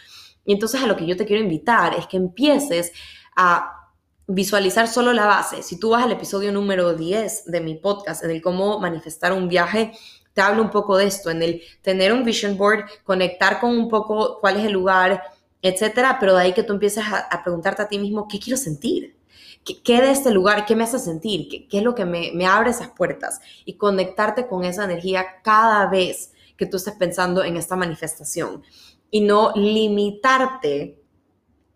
Y 0.44 0.52
entonces 0.52 0.82
a 0.82 0.86
lo 0.86 0.96
que 0.96 1.06
yo 1.06 1.16
te 1.16 1.24
quiero 1.24 1.42
invitar 1.42 1.94
es 1.94 2.06
que 2.06 2.18
empieces 2.18 2.92
a 3.34 3.72
visualizar 4.28 4.88
solo 4.88 5.12
la 5.12 5.26
base. 5.26 5.62
Si 5.62 5.78
tú 5.78 5.90
vas 5.90 6.04
al 6.04 6.12
episodio 6.12 6.52
número 6.52 6.94
10 6.94 7.46
de 7.46 7.60
mi 7.60 7.74
podcast, 7.76 8.22
en 8.22 8.30
el 8.30 8.42
cómo 8.42 8.78
manifestar 8.78 9.32
un 9.32 9.48
viaje, 9.48 9.92
te 10.36 10.42
hablo 10.42 10.62
un 10.62 10.68
poco 10.68 10.98
de 10.98 11.06
esto, 11.06 11.30
en 11.30 11.40
el 11.40 11.62
tener 11.80 12.12
un 12.12 12.22
vision 12.22 12.58
board, 12.58 12.84
conectar 13.04 13.58
con 13.58 13.70
un 13.70 13.88
poco 13.88 14.38
cuál 14.38 14.58
es 14.58 14.66
el 14.66 14.72
lugar, 14.72 15.22
etcétera, 15.62 16.18
pero 16.20 16.34
de 16.34 16.42
ahí 16.42 16.52
que 16.52 16.62
tú 16.62 16.74
empieces 16.74 17.02
a, 17.10 17.42
preguntarte 17.42 17.80
a 17.80 17.88
ti 17.88 17.98
mismo, 17.98 18.28
¿qué 18.28 18.38
quiero 18.38 18.58
sentir? 18.58 19.16
¿Qué, 19.64 20.02
de 20.02 20.10
este 20.10 20.30
lugar? 20.30 20.66
¿Qué 20.66 20.76
me 20.76 20.84
hace 20.84 20.98
sentir? 20.98 21.48
¿Qué, 21.70 21.78
es 21.78 21.82
lo 21.82 21.94
que 21.94 22.04
me, 22.04 22.32
me, 22.34 22.44
abre 22.44 22.68
esas 22.68 22.90
puertas? 22.90 23.40
Y 23.64 23.78
conectarte 23.78 24.46
con 24.46 24.62
esa 24.62 24.84
energía 24.84 25.24
cada 25.42 25.86
vez 25.86 26.34
que 26.58 26.66
tú 26.66 26.76
estés 26.76 26.94
pensando 26.96 27.42
en 27.42 27.56
esta 27.56 27.74
manifestación. 27.74 28.62
Y 29.10 29.22
no 29.22 29.52
limitarte 29.54 31.00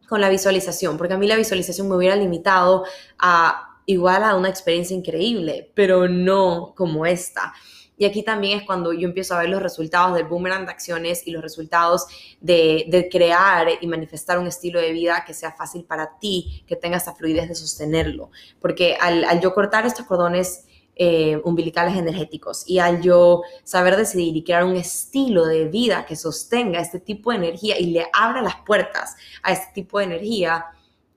con 0.06 0.20
la 0.20 0.28
visualización, 0.28 0.98
porque 0.98 1.14
a 1.14 1.18
mí 1.18 1.26
la 1.26 1.36
visualización 1.36 1.88
me 1.88 1.96
hubiera 1.96 2.14
limitado 2.14 2.84
a 3.18 3.78
igual 3.86 4.22
a 4.22 4.36
una 4.36 4.50
experiencia 4.50 4.94
increíble, 4.94 5.72
pero 5.74 6.08
no 6.08 6.74
como 6.76 7.06
esta. 7.06 7.54
Y 8.00 8.06
aquí 8.06 8.22
también 8.22 8.60
es 8.60 8.64
cuando 8.64 8.94
yo 8.94 9.06
empiezo 9.06 9.34
a 9.34 9.40
ver 9.40 9.50
los 9.50 9.62
resultados 9.62 10.14
del 10.14 10.24
boomerang 10.24 10.64
de 10.64 10.72
acciones 10.72 11.26
y 11.26 11.32
los 11.32 11.42
resultados 11.42 12.06
de, 12.40 13.08
crear 13.12 13.68
y 13.78 13.86
manifestar 13.86 14.38
un 14.38 14.46
estilo 14.46 14.80
de 14.80 14.90
vida 14.92 15.22
que 15.26 15.34
sea 15.34 15.52
fácil 15.52 15.84
para 15.84 16.18
ti, 16.18 16.64
que 16.66 16.76
tenga 16.76 16.96
esa 16.96 17.14
fluidez 17.14 17.50
de 17.50 17.54
sostenerlo. 17.54 18.30
Porque 18.58 18.96
al, 18.98 19.38
yo 19.42 19.52
cortar 19.52 19.84
estos 19.84 20.06
cordones 20.06 20.64
eh, 20.96 21.42
umbilicales 21.44 21.94
energéticos 21.94 22.64
y 22.66 22.78
al 22.78 23.02
yo 23.02 23.42
saber 23.64 23.98
decidir 23.98 24.34
y 24.34 24.44
crear 24.44 24.64
un 24.64 24.76
estilo 24.76 25.44
de 25.44 25.66
vida 25.66 26.06
que 26.06 26.16
sostenga 26.16 26.80
este 26.80 27.00
tipo 27.00 27.32
de 27.32 27.36
energía 27.36 27.78
y 27.78 27.90
le 27.90 28.06
abra 28.14 28.40
las 28.40 28.56
puertas 28.64 29.14
a 29.42 29.52
este 29.52 29.74
tipo 29.74 29.98
de 29.98 30.06
energía, 30.06 30.64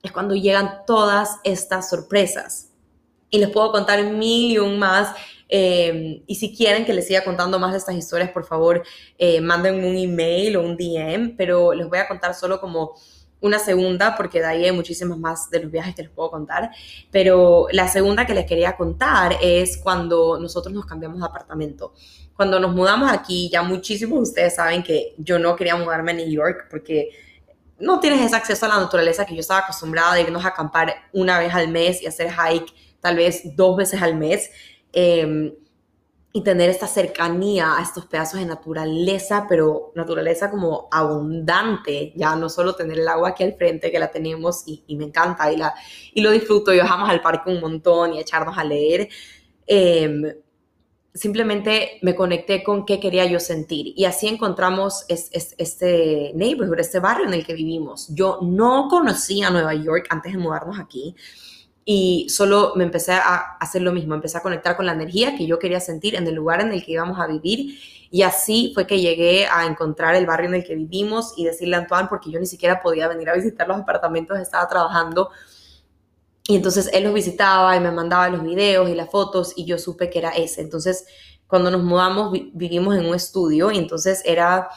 es 0.02 0.12
cuando 0.12 0.36
llegan 0.36 0.82
todas 0.86 1.38
estas 1.46 1.90
sorpresas. 1.90 2.72
Y 3.30 3.40
les 3.40 3.50
puedo 3.50 3.72
contar 3.72 4.04
mil 4.04 4.52
y 4.52 4.58
un 4.60 4.78
más 4.78 5.16
Em, 5.56 6.24
y 6.26 6.34
si 6.34 6.56
quieren 6.56 6.84
que 6.84 6.94
les 6.94 7.06
siga 7.06 7.24
contando 7.24 7.60
más 7.60 7.74
de 7.74 7.78
estas 7.78 7.94
historias, 7.94 8.32
por 8.32 8.44
favor, 8.44 8.82
eh, 9.20 9.40
manden 9.40 9.86
un 9.86 9.96
email 9.96 10.58
o 10.58 10.64
un 10.64 10.76
DM, 10.76 11.36
pero 11.38 11.74
les 11.74 11.88
voy 11.88 12.00
a 12.00 12.08
contar 12.08 12.34
solo 12.34 12.60
como 12.60 12.96
una 13.40 13.60
segunda, 13.60 14.16
porque 14.18 14.40
de 14.40 14.46
ahí 14.48 14.66
hay 14.66 14.72
muchísimas 14.72 15.20
más 15.20 15.52
de 15.52 15.60
los 15.60 15.72
viajes 15.72 15.94
que 15.94 16.02
les 16.02 16.10
puedo 16.10 16.32
contar. 16.32 16.72
Pero 17.12 17.68
la 17.72 17.88
segunda 17.88 18.26
que 18.26 18.34
les 18.34 18.48
quería 18.48 18.76
contar 18.76 19.38
es 19.44 19.78
cuando 19.78 20.40
nosotros 20.40 20.74
nos 20.74 20.88
cambiamos 20.88 21.20
de 21.20 21.26
apartamento. 21.26 21.94
Cuando 22.36 22.60
nos 22.60 22.74
mudamos 22.74 23.12
aquí, 23.12 23.48
ya 23.52 23.62
muchísimos 23.62 24.18
de 24.18 24.24
ustedes 24.24 24.56
saben 24.56 24.82
que 24.82 25.14
yo 25.20 25.38
no 25.38 25.56
quería 25.56 25.76
mudarme 25.76 26.14
a 26.14 26.16
New 26.16 26.32
York 26.32 26.66
porque 26.72 27.10
no 27.78 28.00
tienes 28.00 28.22
ese 28.26 28.36
acceso 28.36 28.66
a 28.66 28.70
la 28.70 28.80
naturaleza 28.80 29.24
que 29.24 29.36
yo 29.36 29.42
estaba 29.42 29.60
acostumbrada 29.60 30.16
de 30.16 30.22
irnos 30.22 30.46
a 30.46 30.48
acampar 30.48 30.96
una 31.12 31.38
vez 31.38 31.54
al 31.54 31.68
mes 31.68 32.02
y 32.02 32.08
hacer 32.08 32.32
hike 32.32 32.74
tal 33.04 33.18
vez 33.18 33.56
dos 33.56 33.76
veces 33.76 34.02
al 34.02 34.16
mes. 34.16 34.50
Em, 34.94 35.52
y 36.36 36.42
tener 36.44 36.70
esta 36.70 36.88
cercanía 36.88 37.78
a 37.78 37.84
estos 37.84 38.08
pedazos 38.08 38.40
de 38.40 38.46
naturaleza, 38.48 39.46
pero 39.48 39.92
naturaleza 39.96 40.50
como 40.50 40.88
abundante, 40.92 42.12
ya 42.16 42.36
no 42.36 42.50
solo 42.50 42.76
tener 42.76 43.00
el 43.00 43.08
agua 43.08 43.30
aquí 43.30 43.44
al 43.44 43.54
frente, 43.54 43.92
que 43.92 44.00
la 44.00 44.10
tenemos 44.10 44.64
y, 44.66 44.84
me 44.96 45.06
encanta 45.06 45.52
y, 45.54 45.58
la, 45.58 45.76
y 46.12 46.22
lo 46.22 46.32
disfruto, 46.32 46.74
y 46.74 46.80
bajamos 46.80 47.08
al 47.10 47.22
parque 47.22 47.52
un 47.52 47.62
montón 47.62 48.14
y 48.14 48.20
echarnos 48.20 48.58
a 48.58 48.64
leer. 48.64 49.10
Em, 49.68 50.24
simplemente 51.14 52.00
me 52.02 52.16
conecté 52.16 52.64
con 52.64 52.86
qué 52.86 53.00
quería 53.00 53.26
yo 53.26 53.40
sentir 53.40 53.94
y 53.96 54.06
así 54.06 54.28
encontramos 54.28 55.06
este 55.08 56.32
neighborhood, 56.34 56.80
este 56.80 57.00
barrio 57.00 57.28
en 57.28 57.34
el 57.36 57.46
que 57.46 57.54
vivimos. 57.54 58.08
Yo 58.10 58.40
no 58.42 58.88
conocía 58.90 59.52
Nueva 59.52 59.76
York 59.76 60.08
antes 60.10 60.34
de 60.34 60.40
mudarnos 60.40 60.80
aquí 60.80 61.16
y 61.86 62.28
solo 62.30 62.74
me 62.76 62.84
empecé 62.84 63.14
a 63.14 63.58
hacer 63.60 63.82
lo 63.82 63.92
mismo, 63.92 64.16
empecé 64.16 64.38
a 64.38 64.42
conectar 64.42 64.78
con 64.78 64.86
la 64.86 64.94
energía 64.94 65.36
que 65.36 65.46
yo 65.46 65.60
quería 65.60 65.80
sentir 65.80 66.16
en 66.16 66.26
el 66.28 66.36
lugar 66.36 66.62
en 66.62 66.72
el 66.72 66.84
que 66.84 66.94
íbamos 66.94 67.20
a 67.20 67.28
vivir 67.28 67.78
y 68.10 68.22
así 68.22 68.72
fue 68.74 68.86
que 68.88 69.02
llegué 69.02 69.48
a 69.48 69.66
encontrar 69.66 70.16
el 70.16 70.26
barrio 70.26 70.48
en 70.48 70.56
el 70.56 70.64
que 70.64 70.76
vivimos 70.76 71.34
y 71.36 71.46
decirle 71.46 71.76
a 71.76 71.80
Antoine, 71.80 72.08
porque 72.08 72.30
yo 72.30 72.40
ni 72.40 72.46
siquiera 72.46 72.82
podía 72.82 73.08
venir 73.08 73.30
a 73.30 73.34
visitar 73.34 73.68
los 73.68 73.78
apartamentos, 73.78 74.38
estaba 74.40 74.68
trabajando 74.68 75.32
y 76.48 76.56
entonces 76.56 76.90
él 76.94 77.04
los 77.06 77.14
visitaba 77.14 77.76
y 77.76 77.80
me 77.80 77.92
mandaba 77.92 78.30
los 78.30 78.44
videos 78.44 78.90
y 78.90 78.96
las 78.96 79.10
fotos 79.10 79.54
y 79.56 79.66
yo 79.66 79.78
supe 79.78 80.10
que 80.10 80.20
era 80.20 80.30
ese. 80.30 80.62
Entonces 80.62 81.06
cuando 81.48 81.72
nos 81.72 81.84
mudamos 81.84 82.32
vivimos 82.54 82.96
en 82.96 83.06
un 83.06 83.16
estudio 83.16 83.72
y 83.72 83.78
entonces 83.78 84.22
era 84.26 84.70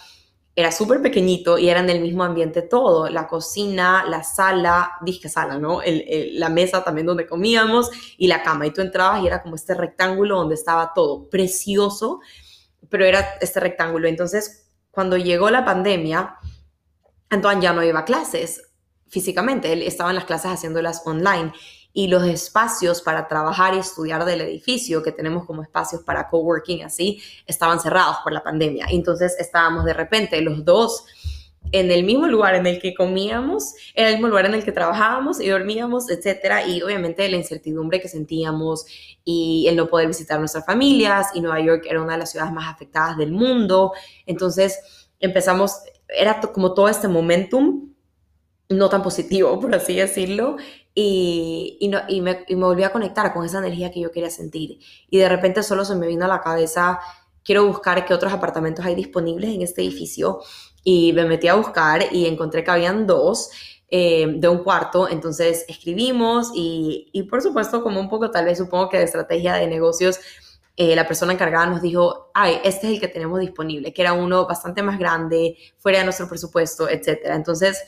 era 0.59 0.73
súper 0.73 1.03
pequeñito 1.03 1.59
y 1.59 1.69
era 1.69 1.81
en 1.81 1.91
el 1.91 2.01
mismo 2.01 2.25
ambiente 2.25 2.63
todo, 2.63 3.11
la 3.11 3.29
cocina, 3.29 4.07
la 4.09 4.23
sala, 4.23 4.93
dije 5.03 5.29
sala, 5.29 5.59
¿no? 5.59 5.81
la 5.85 6.49
mesa 6.49 6.83
también 6.83 7.07
donde 7.07 7.27
comíamos 7.27 7.91
y 8.17 8.27
la 8.27 8.43
cama. 8.43 8.67
Y 8.67 8.71
tú 8.71 8.81
entrabas 8.81 9.23
y 9.23 9.27
era 9.27 9.43
como 9.43 9.55
este 9.55 9.75
rectángulo 9.75 10.39
donde 10.39 10.55
estaba 10.55 10.93
todo, 10.95 11.29
precioso, 11.29 12.21
pero 12.89 13.05
era 13.05 13.37
este 13.43 13.61
rectángulo. 13.61 14.09
Entonces, 14.09 14.71
cuando 14.91 15.19
llegó 15.19 15.51
la 15.51 15.67
pandemia, 15.67 16.37
Antoine 17.29 17.61
ya 17.61 17.75
no 17.75 17.85
iba 17.85 18.01
a 18.01 18.05
clases 18.07 18.63
físicamente, 19.09 19.75
él 19.75 19.83
estaba 19.83 20.09
en 20.09 20.17
las 20.17 20.25
clases 20.25 20.53
haciéndolas 20.53 21.03
online. 21.05 21.53
Y 21.99 22.09
los 22.09 22.25
espacios 22.25 23.01
para 23.01 23.27
trabajar 23.27 23.73
y 23.73 23.79
estudiar 23.79 24.27
del 24.27 24.43
edificio 24.43 25.03
que 25.03 25.13
tenemos 25.13 25.47
como 25.47 25.63
espacios 25.63 26.03
para 26.03 26.29
coworking 26.29 26.85
así 26.85 27.23
estaban 27.47 27.81
cerrados 27.81 28.19
por 28.23 28.35
la 28.35 28.43
pandemia. 28.43 28.85
Entonces 28.91 29.35
estábamos 29.39 29.87
de 29.87 29.95
repente 29.95 30.39
los 30.43 30.63
dos 30.63 31.07
en 31.73 31.91
el 31.91 32.05
mismo 32.05 32.27
lugar 32.27 32.55
en 32.55 32.67
el 32.67 32.83
que 32.83 32.95
comíamos, 32.95 33.73
en 33.95 34.09
el 34.09 34.13
mismo 34.13 34.29
lugar 34.29 34.45
en 34.45 34.53
el 34.53 34.63
que 34.63 34.73
trabajábamos 34.73 35.41
y 35.41 35.49
dormíamos, 35.49 36.11
etcétera, 36.11 36.67
y 36.67 36.83
obviamente 36.83 37.27
la 37.31 37.39
incertidumbre 37.39 37.99
que 37.99 38.09
sentíamos 38.09 38.85
y 39.25 39.67
el 39.67 39.75
no 39.75 39.89
poder 39.89 40.07
visitar 40.07 40.39
nuestras 40.39 40.67
familias 40.67 41.29
y 41.33 41.41
Nueva 41.41 41.61
York 41.61 41.87
era 41.89 42.03
una 42.03 42.13
de 42.13 42.19
las 42.19 42.31
ciudades 42.31 42.53
más 42.53 42.71
afectadas 42.71 43.17
del 43.17 43.33
mundo. 43.33 43.95
Entonces 44.27 45.09
empezamos, 45.19 45.81
era 46.15 46.43
como 46.43 46.75
todo 46.75 46.91
este 46.91 47.09
momentum 47.09 47.89
no 48.69 48.91
tan 48.91 49.03
positivo, 49.03 49.59
por 49.59 49.75
así 49.75 49.97
decirlo, 49.97 50.57
y, 50.99 51.77
y, 51.79 51.89
no, 51.89 52.01
me, 52.23 52.45
y, 52.49 52.57
me, 52.57 52.65
volví 52.65 52.83
a 52.83 52.91
conectar 52.91 53.35
con 53.35 53.45
esa 53.45 53.59
energía 53.59 53.91
que 53.91 54.01
yo 54.01 54.11
quería 54.11 54.31
sentir. 54.31 54.79
Y 55.11 55.19
de 55.19 55.29
repente 55.29 55.63
solo 55.63 55.85
se 55.85 55.95
me 55.95 56.07
vino 56.07 56.25
a 56.25 56.29
la 56.29 56.41
cabeza, 56.41 56.99
quiero 57.45 57.67
buscar 57.67 58.07
qué 58.07 58.15
otros 58.15 58.33
apartamentos 58.33 58.83
hay 58.83 58.95
disponibles 58.95 59.51
en 59.51 59.61
este 59.61 59.83
edificio. 59.83 60.41
Y 60.83 61.13
me 61.13 61.27
metí 61.27 61.49
a 61.49 61.55
buscar 61.55 62.03
y 62.11 62.25
encontré 62.25 62.65
que 62.65 62.71
habían 62.71 63.07
dos 63.07 63.51
eh, 63.91 64.27
de 64.39 64.49
un 64.49 64.65
cuarto. 64.65 65.07
Entonces 65.07 65.67
escribimos 65.69 66.51
y, 66.55 67.11
y, 67.13 67.25
por 67.25 67.43
supuesto, 67.43 67.83
como 67.83 68.01
un 68.01 68.09
poco 68.09 68.31
tal 68.31 68.47
vez 68.47 68.57
supongo 68.57 68.89
que 68.89 68.97
de 68.97 69.05
estrategia 69.05 69.53
de 69.53 69.67
negocios, 69.67 70.19
eh, 70.79 70.97
la 70.97 71.07
persona 71.07 71.35
encargada 71.35 71.67
nos 71.67 71.83
dijo, 71.83 72.31
ay, 72.33 72.59
este 72.65 72.87
es 72.87 72.95
el 72.95 73.01
que 73.01 73.09
tenemos 73.09 73.39
disponible, 73.41 73.93
que 73.93 74.01
era 74.01 74.15
uno 74.15 74.47
bastante 74.47 74.83
más 74.83 74.99
grande, 74.99 75.59
fuera 75.77 75.99
de 75.99 76.05
nuestro 76.05 76.27
presupuesto, 76.27 76.89
etcétera. 76.89 77.35
Entonces 77.35 77.83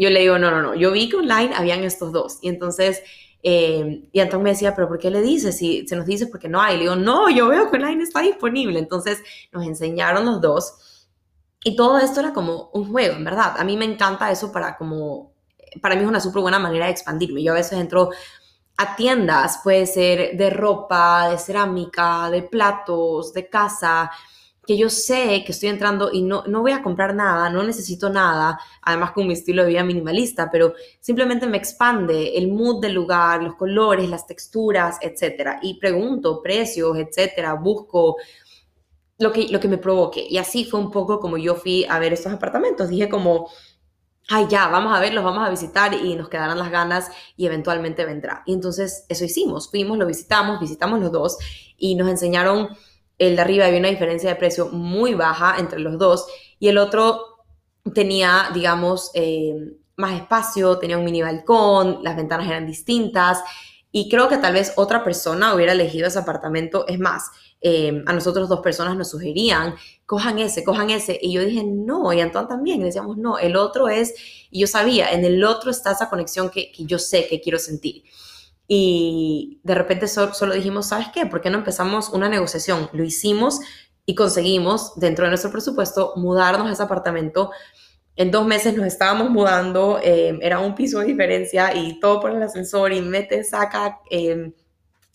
yo 0.00 0.10
le 0.10 0.20
digo, 0.20 0.38
no, 0.38 0.50
no, 0.50 0.62
no, 0.62 0.74
yo 0.74 0.92
vi 0.92 1.08
que 1.08 1.16
online 1.16 1.54
habían 1.54 1.84
estos 1.84 2.10
dos. 2.10 2.38
Y 2.40 2.48
entonces, 2.48 3.02
eh, 3.42 4.08
y 4.10 4.20
Anton 4.20 4.42
me 4.42 4.50
decía, 4.50 4.74
pero 4.74 4.88
¿por 4.88 4.98
qué 4.98 5.10
le 5.10 5.20
dices? 5.20 5.56
Si 5.58 5.86
se 5.86 5.94
nos 5.94 6.06
dice 6.06 6.26
porque 6.26 6.48
no 6.48 6.60
hay. 6.60 6.76
Le 6.76 6.84
digo, 6.84 6.96
no, 6.96 7.28
yo 7.28 7.48
veo 7.48 7.70
que 7.70 7.76
online 7.76 8.02
está 8.02 8.20
disponible. 8.20 8.78
Entonces 8.78 9.22
nos 9.52 9.66
enseñaron 9.66 10.24
los 10.24 10.40
dos. 10.40 11.06
Y 11.62 11.76
todo 11.76 11.98
esto 11.98 12.20
era 12.20 12.32
como 12.32 12.70
un 12.72 12.90
juego, 12.90 13.16
en 13.16 13.24
verdad. 13.24 13.56
A 13.58 13.64
mí 13.64 13.76
me 13.76 13.84
encanta 13.84 14.30
eso 14.30 14.50
para 14.50 14.78
como, 14.78 15.34
para 15.82 15.94
mí 15.94 16.02
es 16.02 16.08
una 16.08 16.20
súper 16.20 16.40
buena 16.40 16.58
manera 16.58 16.86
de 16.86 16.92
expandirme. 16.92 17.42
Yo 17.42 17.52
a 17.52 17.56
veces 17.56 17.78
entro 17.78 18.10
a 18.78 18.96
tiendas, 18.96 19.60
puede 19.62 19.84
ser 19.84 20.38
de 20.38 20.48
ropa, 20.48 21.28
de 21.28 21.36
cerámica, 21.36 22.30
de 22.30 22.42
platos, 22.42 23.34
de 23.34 23.50
casa, 23.50 24.10
que 24.70 24.76
yo 24.76 24.88
sé 24.88 25.42
que 25.44 25.50
estoy 25.50 25.68
entrando 25.68 26.12
y 26.12 26.22
no, 26.22 26.44
no 26.46 26.60
voy 26.60 26.70
a 26.70 26.80
comprar 26.80 27.12
nada, 27.12 27.50
no 27.50 27.64
necesito 27.64 28.08
nada, 28.08 28.56
además 28.82 29.10
con 29.10 29.26
mi 29.26 29.32
estilo 29.32 29.64
de 29.64 29.70
vida 29.70 29.82
minimalista, 29.82 30.48
pero 30.48 30.74
simplemente 31.00 31.48
me 31.48 31.56
expande 31.56 32.38
el 32.38 32.46
mood 32.52 32.80
del 32.80 32.92
lugar, 32.92 33.42
los 33.42 33.56
colores, 33.56 34.08
las 34.08 34.28
texturas, 34.28 34.98
etcétera. 35.00 35.58
Y 35.60 35.80
pregunto 35.80 36.40
precios, 36.40 36.96
etcétera, 36.96 37.54
busco 37.54 38.18
lo 39.18 39.32
que, 39.32 39.48
lo 39.48 39.58
que 39.58 39.66
me 39.66 39.78
provoque. 39.78 40.24
Y 40.30 40.38
así 40.38 40.64
fue 40.64 40.78
un 40.78 40.92
poco 40.92 41.18
como 41.18 41.36
yo 41.36 41.56
fui 41.56 41.84
a 41.86 41.98
ver 41.98 42.12
estos 42.12 42.32
apartamentos. 42.32 42.90
Dije 42.90 43.08
como, 43.08 43.50
ay, 44.28 44.46
ya, 44.48 44.68
vamos 44.68 44.96
a 44.96 45.00
verlos, 45.00 45.24
vamos 45.24 45.44
a 45.44 45.50
visitar 45.50 45.94
y 45.94 46.14
nos 46.14 46.28
quedarán 46.28 46.60
las 46.60 46.70
ganas 46.70 47.10
y 47.36 47.44
eventualmente 47.44 48.04
vendrá. 48.04 48.44
Y 48.46 48.54
entonces 48.54 49.04
eso 49.08 49.24
hicimos, 49.24 49.68
fuimos, 49.68 49.98
lo 49.98 50.06
visitamos, 50.06 50.60
visitamos 50.60 51.00
los 51.00 51.10
dos 51.10 51.38
y 51.76 51.96
nos 51.96 52.08
enseñaron 52.08 52.68
el 53.20 53.36
de 53.36 53.42
arriba 53.42 53.66
había 53.66 53.78
una 53.78 53.90
diferencia 53.90 54.30
de 54.30 54.36
precio 54.36 54.70
muy 54.70 55.14
baja 55.14 55.56
entre 55.58 55.78
los 55.78 55.98
dos 55.98 56.26
y 56.58 56.68
el 56.68 56.78
otro 56.78 57.44
tenía, 57.94 58.48
digamos, 58.54 59.10
eh, 59.14 59.54
más 59.96 60.18
espacio, 60.18 60.78
tenía 60.78 60.96
un 60.96 61.04
mini 61.04 61.20
balcón, 61.20 62.00
las 62.02 62.16
ventanas 62.16 62.48
eran 62.48 62.66
distintas 62.66 63.42
y 63.92 64.08
creo 64.08 64.28
que 64.28 64.38
tal 64.38 64.54
vez 64.54 64.72
otra 64.76 65.04
persona 65.04 65.54
hubiera 65.54 65.72
elegido 65.72 66.06
ese 66.06 66.18
apartamento. 66.18 66.86
Es 66.86 66.98
más, 66.98 67.30
eh, 67.60 68.02
a 68.06 68.12
nosotros 68.12 68.48
dos 68.48 68.60
personas 68.60 68.96
nos 68.96 69.10
sugerían, 69.10 69.74
cojan 70.06 70.38
ese, 70.38 70.64
cojan 70.64 70.88
ese. 70.88 71.18
Y 71.20 71.32
yo 71.32 71.44
dije, 71.44 71.62
no, 71.64 72.12
y 72.12 72.20
Antoine 72.20 72.48
también. 72.48 72.80
Y 72.80 72.84
decíamos, 72.84 73.18
no, 73.18 73.38
el 73.38 73.56
otro 73.56 73.88
es, 73.88 74.14
y 74.50 74.60
yo 74.60 74.66
sabía, 74.66 75.12
en 75.12 75.24
el 75.24 75.44
otro 75.44 75.70
está 75.70 75.92
esa 75.92 76.08
conexión 76.08 76.48
que, 76.50 76.72
que 76.72 76.84
yo 76.84 76.98
sé 76.98 77.26
que 77.28 77.40
quiero 77.40 77.58
sentir. 77.58 78.04
Y 78.72 79.58
de 79.64 79.74
repente 79.74 80.06
solo 80.06 80.54
dijimos, 80.54 80.86
¿sabes 80.86 81.08
qué? 81.12 81.26
¿Por 81.26 81.40
qué 81.40 81.50
no 81.50 81.58
empezamos 81.58 82.10
una 82.10 82.28
negociación? 82.28 82.88
Lo 82.92 83.02
hicimos 83.02 83.58
y 84.06 84.14
conseguimos, 84.14 84.92
dentro 84.94 85.24
de 85.24 85.30
nuestro 85.30 85.50
presupuesto, 85.50 86.12
mudarnos 86.14 86.68
a 86.68 86.72
ese 86.74 86.82
apartamento. 86.84 87.50
En 88.14 88.30
dos 88.30 88.46
meses 88.46 88.76
nos 88.76 88.86
estábamos 88.86 89.28
mudando, 89.28 89.98
eh, 90.00 90.38
era 90.40 90.60
un 90.60 90.76
piso 90.76 91.00
de 91.00 91.06
diferencia 91.06 91.74
y 91.74 91.98
todo 91.98 92.20
por 92.20 92.30
el 92.30 92.40
ascensor 92.40 92.92
y 92.92 93.00
mete, 93.00 93.42
saca, 93.42 93.98
eh, 94.08 94.52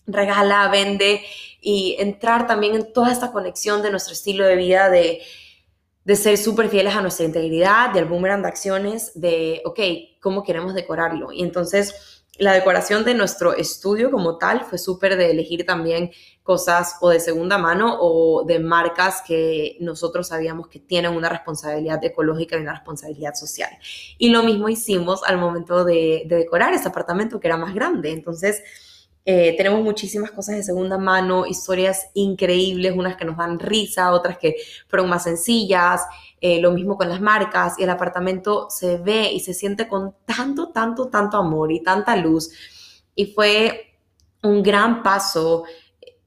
regala, 0.06 0.68
vende 0.68 1.22
y 1.62 1.96
entrar 1.98 2.46
también 2.46 2.74
en 2.74 2.92
toda 2.92 3.10
esta 3.10 3.32
conexión 3.32 3.80
de 3.80 3.90
nuestro 3.90 4.12
estilo 4.12 4.44
de 4.44 4.56
vida, 4.56 4.90
de, 4.90 5.22
de 6.04 6.16
ser 6.16 6.36
súper 6.36 6.68
fieles 6.68 6.94
a 6.94 7.00
nuestra 7.00 7.24
integridad, 7.24 7.88
del 7.94 8.04
boomerang 8.04 8.42
de 8.42 8.48
acciones, 8.48 9.12
de, 9.14 9.62
ok, 9.64 9.80
¿cómo 10.20 10.42
queremos 10.42 10.74
decorarlo? 10.74 11.32
Y 11.32 11.40
entonces 11.42 12.15
la 12.38 12.52
decoración 12.52 13.04
de 13.04 13.14
nuestro 13.14 13.54
estudio 13.54 14.10
como 14.10 14.38
tal 14.38 14.64
fue 14.64 14.78
súper 14.78 15.16
de 15.16 15.30
elegir 15.30 15.64
también 15.64 16.10
cosas 16.42 16.96
o 17.00 17.10
de 17.10 17.18
segunda 17.18 17.58
mano 17.58 17.96
o 18.00 18.44
de 18.44 18.60
marcas 18.60 19.22
que 19.26 19.76
nosotros 19.80 20.28
sabíamos 20.28 20.68
que 20.68 20.78
tienen 20.78 21.12
una 21.12 21.28
responsabilidad 21.28 22.02
ecológica 22.04 22.56
y 22.56 22.60
una 22.60 22.72
responsabilidad 22.72 23.34
social. 23.34 23.70
Y 24.16 24.30
lo 24.30 24.42
mismo 24.44 24.68
hicimos 24.68 25.22
al 25.24 25.38
momento 25.38 25.84
de, 25.84 26.22
decorar 26.26 26.72
ese 26.72 26.88
apartamento 26.88 27.40
que 27.40 27.48
era 27.48 27.56
más 27.56 27.74
grande. 27.74 28.12
Entonces, 28.12 28.62
eh, 29.28 29.56
tenemos 29.56 29.82
muchísimas 29.82 30.30
cosas 30.30 30.54
de 30.54 30.62
segunda 30.62 30.98
mano, 30.98 31.46
historias 31.46 32.10
increíbles, 32.14 32.94
unas 32.96 33.16
que 33.16 33.24
nos 33.24 33.36
dan 33.36 33.58
risa, 33.58 34.12
otras 34.12 34.38
que 34.38 34.54
fueron 34.86 35.10
más 35.10 35.24
sencillas. 35.24 36.02
Eh, 36.40 36.60
lo 36.60 36.70
mismo 36.70 36.96
con 36.96 37.08
las 37.08 37.20
marcas 37.20 37.74
y 37.76 37.82
el 37.82 37.90
apartamento 37.90 38.68
se 38.70 38.98
ve 38.98 39.32
y 39.32 39.40
se 39.40 39.52
siente 39.52 39.88
con 39.88 40.14
tanto, 40.24 40.68
tanto, 40.68 41.08
tanto 41.08 41.38
amor 41.38 41.72
y 41.72 41.82
tanta 41.82 42.14
luz. 42.14 42.50
Y 43.16 43.26
fue 43.26 43.98
un 44.44 44.62
gran 44.62 45.02
paso, 45.02 45.64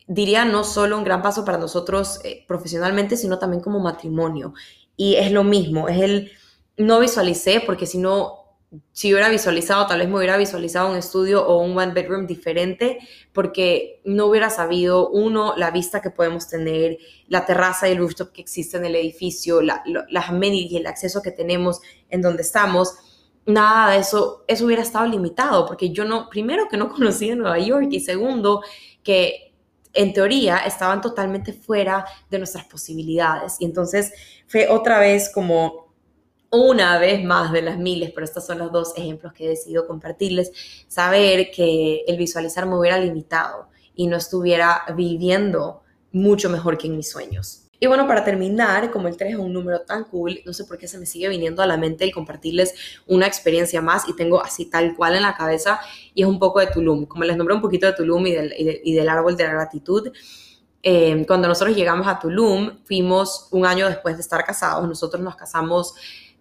diría 0.05 0.43
no 0.43 0.65
solo 0.65 0.97
un 0.97 1.05
gran 1.05 1.21
paso 1.21 1.45
para 1.45 1.57
nosotros 1.57 2.19
eh, 2.25 2.43
profesionalmente, 2.49 3.15
sino 3.15 3.39
también 3.39 3.63
como 3.63 3.79
matrimonio. 3.79 4.53
Y 4.97 5.15
es 5.15 5.31
lo 5.31 5.45
mismo, 5.45 5.87
es 5.87 6.01
el, 6.01 6.31
no 6.75 6.99
visualicé 6.99 7.63
porque 7.65 7.85
si 7.85 7.97
no 7.97 8.48
si 8.91 9.11
hubiera 9.11 9.29
visualizado, 9.29 9.87
tal 9.87 9.99
vez 9.99 10.07
me 10.07 10.17
hubiera 10.17 10.37
visualizado 10.37 10.91
un 10.91 10.97
estudio 10.97 11.45
o 11.47 11.59
un 11.61 11.75
one 11.75 11.91
bedroom 11.91 12.27
diferente, 12.27 12.99
porque 13.33 14.01
no 14.05 14.27
hubiera 14.27 14.51
sabido, 14.51 15.09
uno, 15.09 15.55
la 15.57 15.71
vista 15.71 16.01
que 16.01 16.11
podemos 16.11 16.47
tener, 16.47 16.97
la 17.27 17.45
terraza 17.45 17.89
y 17.89 17.93
el 17.93 17.97
rooftop 17.97 18.31
que 18.31 18.41
existe 18.41 18.77
en 18.77 18.85
el 18.85 18.95
edificio, 18.95 19.61
las 19.61 20.29
amenities 20.29 20.71
y 20.71 20.77
el 20.77 20.87
acceso 20.87 21.21
que 21.21 21.31
tenemos 21.31 21.81
en 22.09 22.21
donde 22.21 22.43
estamos. 22.43 22.93
Nada 23.47 23.93
de 23.93 23.99
eso, 23.99 24.43
eso 24.47 24.65
hubiera 24.65 24.83
estado 24.83 25.07
limitado, 25.07 25.65
porque 25.65 25.89
yo 25.89 26.05
no, 26.05 26.29
primero 26.29 26.67
que 26.69 26.77
no 26.77 26.89
conocía 26.93 27.35
Nueva 27.35 27.57
York 27.57 27.87
y 27.89 27.99
segundo 28.01 28.61
que 29.01 29.55
en 29.93 30.13
teoría 30.13 30.57
estaban 30.57 31.01
totalmente 31.01 31.53
fuera 31.53 32.05
de 32.29 32.37
nuestras 32.37 32.65
posibilidades. 32.65 33.55
Y 33.59 33.65
entonces 33.65 34.13
fue 34.45 34.67
otra 34.67 34.99
vez 34.99 35.31
como 35.33 35.88
una 36.51 36.97
vez 36.97 37.23
más 37.23 37.51
de 37.51 37.61
las 37.61 37.77
miles, 37.77 38.11
pero 38.13 38.25
estos 38.25 38.45
son 38.45 38.57
los 38.57 38.71
dos 38.71 38.93
ejemplos 38.97 39.33
que 39.33 39.45
he 39.45 39.49
decidido 39.49 39.85
compartirles, 39.85 40.51
saber 40.87 41.51
que 41.51 42.03
el 42.07 42.17
visualizar 42.17 42.65
me 42.65 42.77
hubiera 42.77 42.99
limitado 42.99 43.67
y 43.95 44.07
no 44.07 44.17
estuviera 44.17 44.83
viviendo 44.95 45.83
mucho 46.11 46.49
mejor 46.49 46.77
que 46.77 46.87
en 46.87 46.97
mis 46.97 47.09
sueños. 47.09 47.65
Y 47.81 47.87
bueno, 47.87 48.07
para 48.07 48.25
terminar, 48.25 48.91
como 48.91 49.07
el 49.07 49.15
3 49.15 49.33
es 49.33 49.39
un 49.39 49.53
número 49.53 49.81
tan 49.81 50.03
cool, 50.05 50.41
no 50.45 50.51
sé 50.51 50.65
por 50.65 50.77
qué 50.77 50.87
se 50.87 50.97
me 50.97 51.05
sigue 51.05 51.29
viniendo 51.29 51.61
a 51.61 51.65
la 51.65 51.77
mente 51.77 52.03
el 52.03 52.11
compartirles 52.11 52.73
una 53.07 53.25
experiencia 53.25 53.81
más 53.81 54.07
y 54.09 54.15
tengo 54.15 54.43
así 54.43 54.65
tal 54.65 54.95
cual 54.97 55.15
en 55.15 55.21
la 55.21 55.35
cabeza 55.35 55.79
y 56.13 56.23
es 56.23 56.27
un 56.27 56.39
poco 56.39 56.59
de 56.59 56.67
Tulum. 56.67 57.05
Como 57.05 57.23
les 57.23 57.37
nombré 57.37 57.55
un 57.55 57.61
poquito 57.61 57.85
de 57.85 57.93
Tulum 57.93 58.27
y 58.27 58.33
del, 58.33 58.53
y 58.57 58.93
del 58.93 59.07
árbol 59.07 59.37
de 59.37 59.45
la 59.45 59.51
gratitud, 59.51 60.11
eh, 60.83 61.25
cuando 61.25 61.47
nosotros 61.47 61.75
llegamos 61.75 62.07
a 62.07 62.19
Tulum, 62.19 62.79
fuimos 62.83 63.47
un 63.51 63.65
año 63.65 63.87
después 63.87 64.15
de 64.15 64.21
estar 64.21 64.43
casados, 64.45 64.87
nosotros 64.87 65.21
nos 65.21 65.35
casamos 65.35 65.93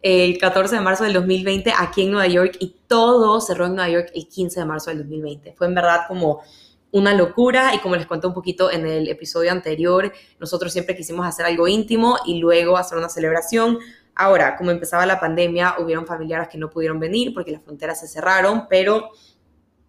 el 0.02 0.38
14 0.38 0.76
de 0.76 0.80
marzo 0.80 1.04
del 1.04 1.12
2020 1.12 1.72
aquí 1.76 2.02
en 2.02 2.12
Nueva 2.12 2.28
York 2.28 2.56
y 2.60 2.76
todo 2.86 3.40
cerró 3.40 3.66
en 3.66 3.74
Nueva 3.74 3.90
York 3.90 4.10
el 4.14 4.28
15 4.28 4.60
de 4.60 4.66
marzo 4.66 4.90
del 4.90 4.98
2020. 5.00 5.54
Fue 5.54 5.66
en 5.66 5.74
verdad 5.74 6.02
como 6.06 6.42
una 6.90 7.12
locura 7.14 7.74
y 7.74 7.78
como 7.78 7.96
les 7.96 8.06
conté 8.06 8.26
un 8.26 8.34
poquito 8.34 8.70
en 8.70 8.86
el 8.86 9.08
episodio 9.08 9.52
anterior, 9.52 10.12
nosotros 10.40 10.72
siempre 10.72 10.96
quisimos 10.96 11.26
hacer 11.26 11.44
algo 11.44 11.68
íntimo 11.68 12.16
y 12.24 12.38
luego 12.38 12.76
hacer 12.76 12.96
una 12.96 13.08
celebración. 13.08 13.78
Ahora, 14.14 14.56
como 14.56 14.70
empezaba 14.70 15.04
la 15.04 15.20
pandemia, 15.20 15.76
hubieron 15.78 16.06
familiares 16.06 16.48
que 16.48 16.58
no 16.58 16.70
pudieron 16.70 16.98
venir 16.98 17.34
porque 17.34 17.52
las 17.52 17.62
fronteras 17.62 18.00
se 18.00 18.08
cerraron, 18.08 18.66
pero 18.68 19.10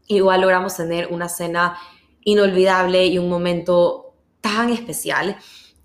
igual 0.07 0.41
logramos 0.41 0.75
tener 0.75 1.07
una 1.07 1.29
cena 1.29 1.77
inolvidable 2.23 3.05
y 3.05 3.17
un 3.17 3.29
momento 3.29 4.13
tan 4.41 4.69
especial. 4.69 5.37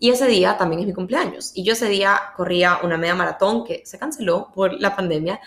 Y 0.04 0.10
ese 0.10 0.26
día 0.26 0.58
también 0.58 0.82
es 0.82 0.86
mi 0.86 0.92
cumpleaños. 0.92 1.52
Y 1.54 1.64
yo 1.64 1.72
ese 1.72 1.88
día 1.88 2.20
corría 2.36 2.80
una 2.82 2.98
media 2.98 3.14
maratón 3.14 3.64
que 3.64 3.80
se 3.86 3.98
canceló 3.98 4.50
por 4.54 4.78
la 4.78 4.94
pandemia. 4.94 5.40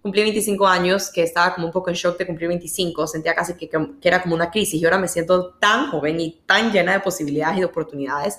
cumplí 0.00 0.22
25 0.22 0.68
años, 0.68 1.10
que 1.10 1.24
estaba 1.24 1.52
como 1.52 1.66
un 1.66 1.72
poco 1.72 1.90
en 1.90 1.96
shock 1.96 2.16
de 2.18 2.24
cumplir 2.24 2.46
25, 2.46 3.08
sentía 3.08 3.34
casi 3.34 3.54
que, 3.54 3.68
que 3.68 4.08
era 4.08 4.22
como 4.22 4.36
una 4.36 4.52
crisis 4.52 4.80
y 4.80 4.84
ahora 4.84 4.98
me 4.98 5.08
siento 5.08 5.54
tan 5.54 5.90
joven 5.90 6.20
y 6.20 6.42
tan 6.46 6.70
llena 6.70 6.92
de 6.92 7.00
posibilidades 7.00 7.56
y 7.56 7.60
de 7.60 7.66
oportunidades 7.66 8.38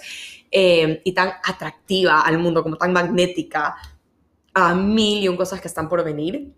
eh, 0.50 1.02
y 1.04 1.12
tan 1.12 1.34
atractiva 1.44 2.22
al 2.22 2.38
mundo, 2.38 2.64
como 2.64 2.78
tan 2.78 2.94
magnética 2.94 3.76
a 4.54 4.74
mil 4.74 5.24
y 5.24 5.28
un 5.28 5.36
cosas 5.36 5.60
que 5.60 5.68
están 5.68 5.90
por 5.90 6.06
venir. 6.06 6.54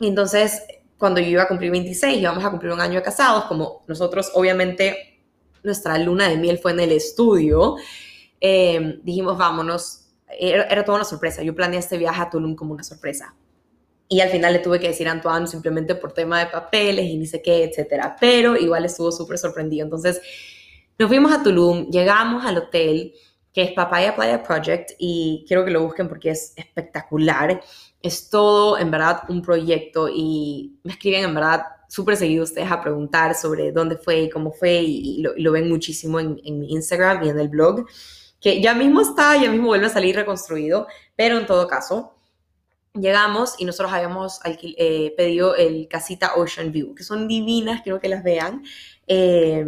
Y 0.00 0.08
entonces, 0.08 0.64
cuando 0.98 1.20
yo 1.20 1.28
iba 1.28 1.44
a 1.44 1.46
cumplir 1.46 1.70
26, 1.70 2.20
íbamos 2.20 2.44
a 2.44 2.50
cumplir 2.50 2.72
un 2.72 2.80
año 2.80 2.94
de 2.94 3.02
casados, 3.02 3.44
como 3.44 3.84
nosotros 3.86 4.32
obviamente 4.34 5.20
nuestra 5.62 5.96
luna 5.96 6.28
de 6.28 6.38
miel 6.38 6.58
fue 6.58 6.72
en 6.72 6.80
el 6.80 6.90
estudio, 6.90 7.76
eh, 8.44 8.98
dijimos, 9.04 9.38
vámonos, 9.38 10.08
era, 10.26 10.64
era, 10.64 10.84
toda 10.84 10.96
una 10.96 11.04
sorpresa. 11.04 11.42
Yo 11.42 11.54
planeé 11.54 11.78
este 11.78 11.96
viaje 11.96 12.20
a 12.20 12.28
Tulum 12.28 12.56
como 12.56 12.74
una 12.74 12.82
sorpresa. 12.82 13.36
Y 14.08 14.20
al 14.20 14.30
final 14.30 14.52
le 14.52 14.58
tuve 14.58 14.80
que 14.80 14.88
decir 14.88 15.06
a 15.06 15.12
Antoine 15.12 15.46
simplemente 15.46 15.94
por 15.94 16.12
tema 16.12 16.40
de 16.40 16.46
papeles 16.46 17.06
y 17.06 17.16
ni 17.16 17.26
sé 17.26 17.40
qué, 17.40 17.62
etcétera. 17.62 18.16
Pero 18.20 18.56
igual 18.56 18.84
estuvo 18.84 19.12
súper 19.12 19.38
sorprendido. 19.38 19.84
Entonces, 19.84 20.20
nos 20.98 21.08
fuimos 21.08 21.32
a 21.32 21.44
Tulum, 21.44 21.88
llegamos 21.88 22.44
al 22.44 22.58
hotel 22.58 23.14
que 23.52 23.62
es 23.62 23.72
Papaya 23.72 24.16
Playa 24.16 24.42
Project 24.42 24.92
y 24.98 25.44
quiero 25.46 25.64
que 25.64 25.70
lo 25.70 25.82
busquen 25.82 26.08
porque 26.08 26.30
es 26.30 26.52
espectacular. 26.56 27.62
Es 28.00 28.28
todo 28.28 28.76
en 28.76 28.90
verdad 28.90 29.22
un 29.28 29.40
proyecto 29.40 30.08
y 30.12 30.80
me 30.82 30.92
escriben 30.92 31.24
en 31.24 31.34
verdad 31.34 31.62
súper 31.88 32.16
seguido 32.16 32.42
ustedes 32.42 32.72
a 32.72 32.80
preguntar 32.80 33.36
sobre 33.36 33.70
dónde 33.70 33.98
fue 33.98 34.22
y 34.22 34.30
cómo 34.30 34.50
fue 34.50 34.80
y, 34.82 35.22
lo, 35.22 35.52
ven 35.52 35.68
muchísimo 35.68 36.18
en, 36.18 36.40
en 36.44 36.64
Instagram 36.64 37.22
y 37.22 37.28
en 37.28 37.38
el 37.38 37.48
blog, 37.48 37.86
que 38.42 38.60
ya 38.60 38.74
mismo 38.74 39.00
está, 39.00 39.36
ya 39.36 39.50
mismo 39.50 39.68
vuelve 39.68 39.86
a 39.86 39.90
salir 39.90 40.16
reconstruido, 40.16 40.88
pero 41.16 41.38
en 41.38 41.46
todo 41.46 41.68
caso, 41.68 42.14
llegamos 42.94 43.54
y 43.58 43.64
nosotros 43.64 43.92
habíamos 43.92 44.40
eh, 44.44 45.14
pedido 45.16 45.54
el 45.54 45.88
casita 45.88 46.34
Ocean 46.34 46.72
View, 46.72 46.94
que 46.94 47.04
son 47.04 47.28
divinas, 47.28 47.82
quiero 47.82 48.00
que 48.00 48.08
las 48.08 48.22
vean. 48.22 48.64
Eh, 49.06 49.64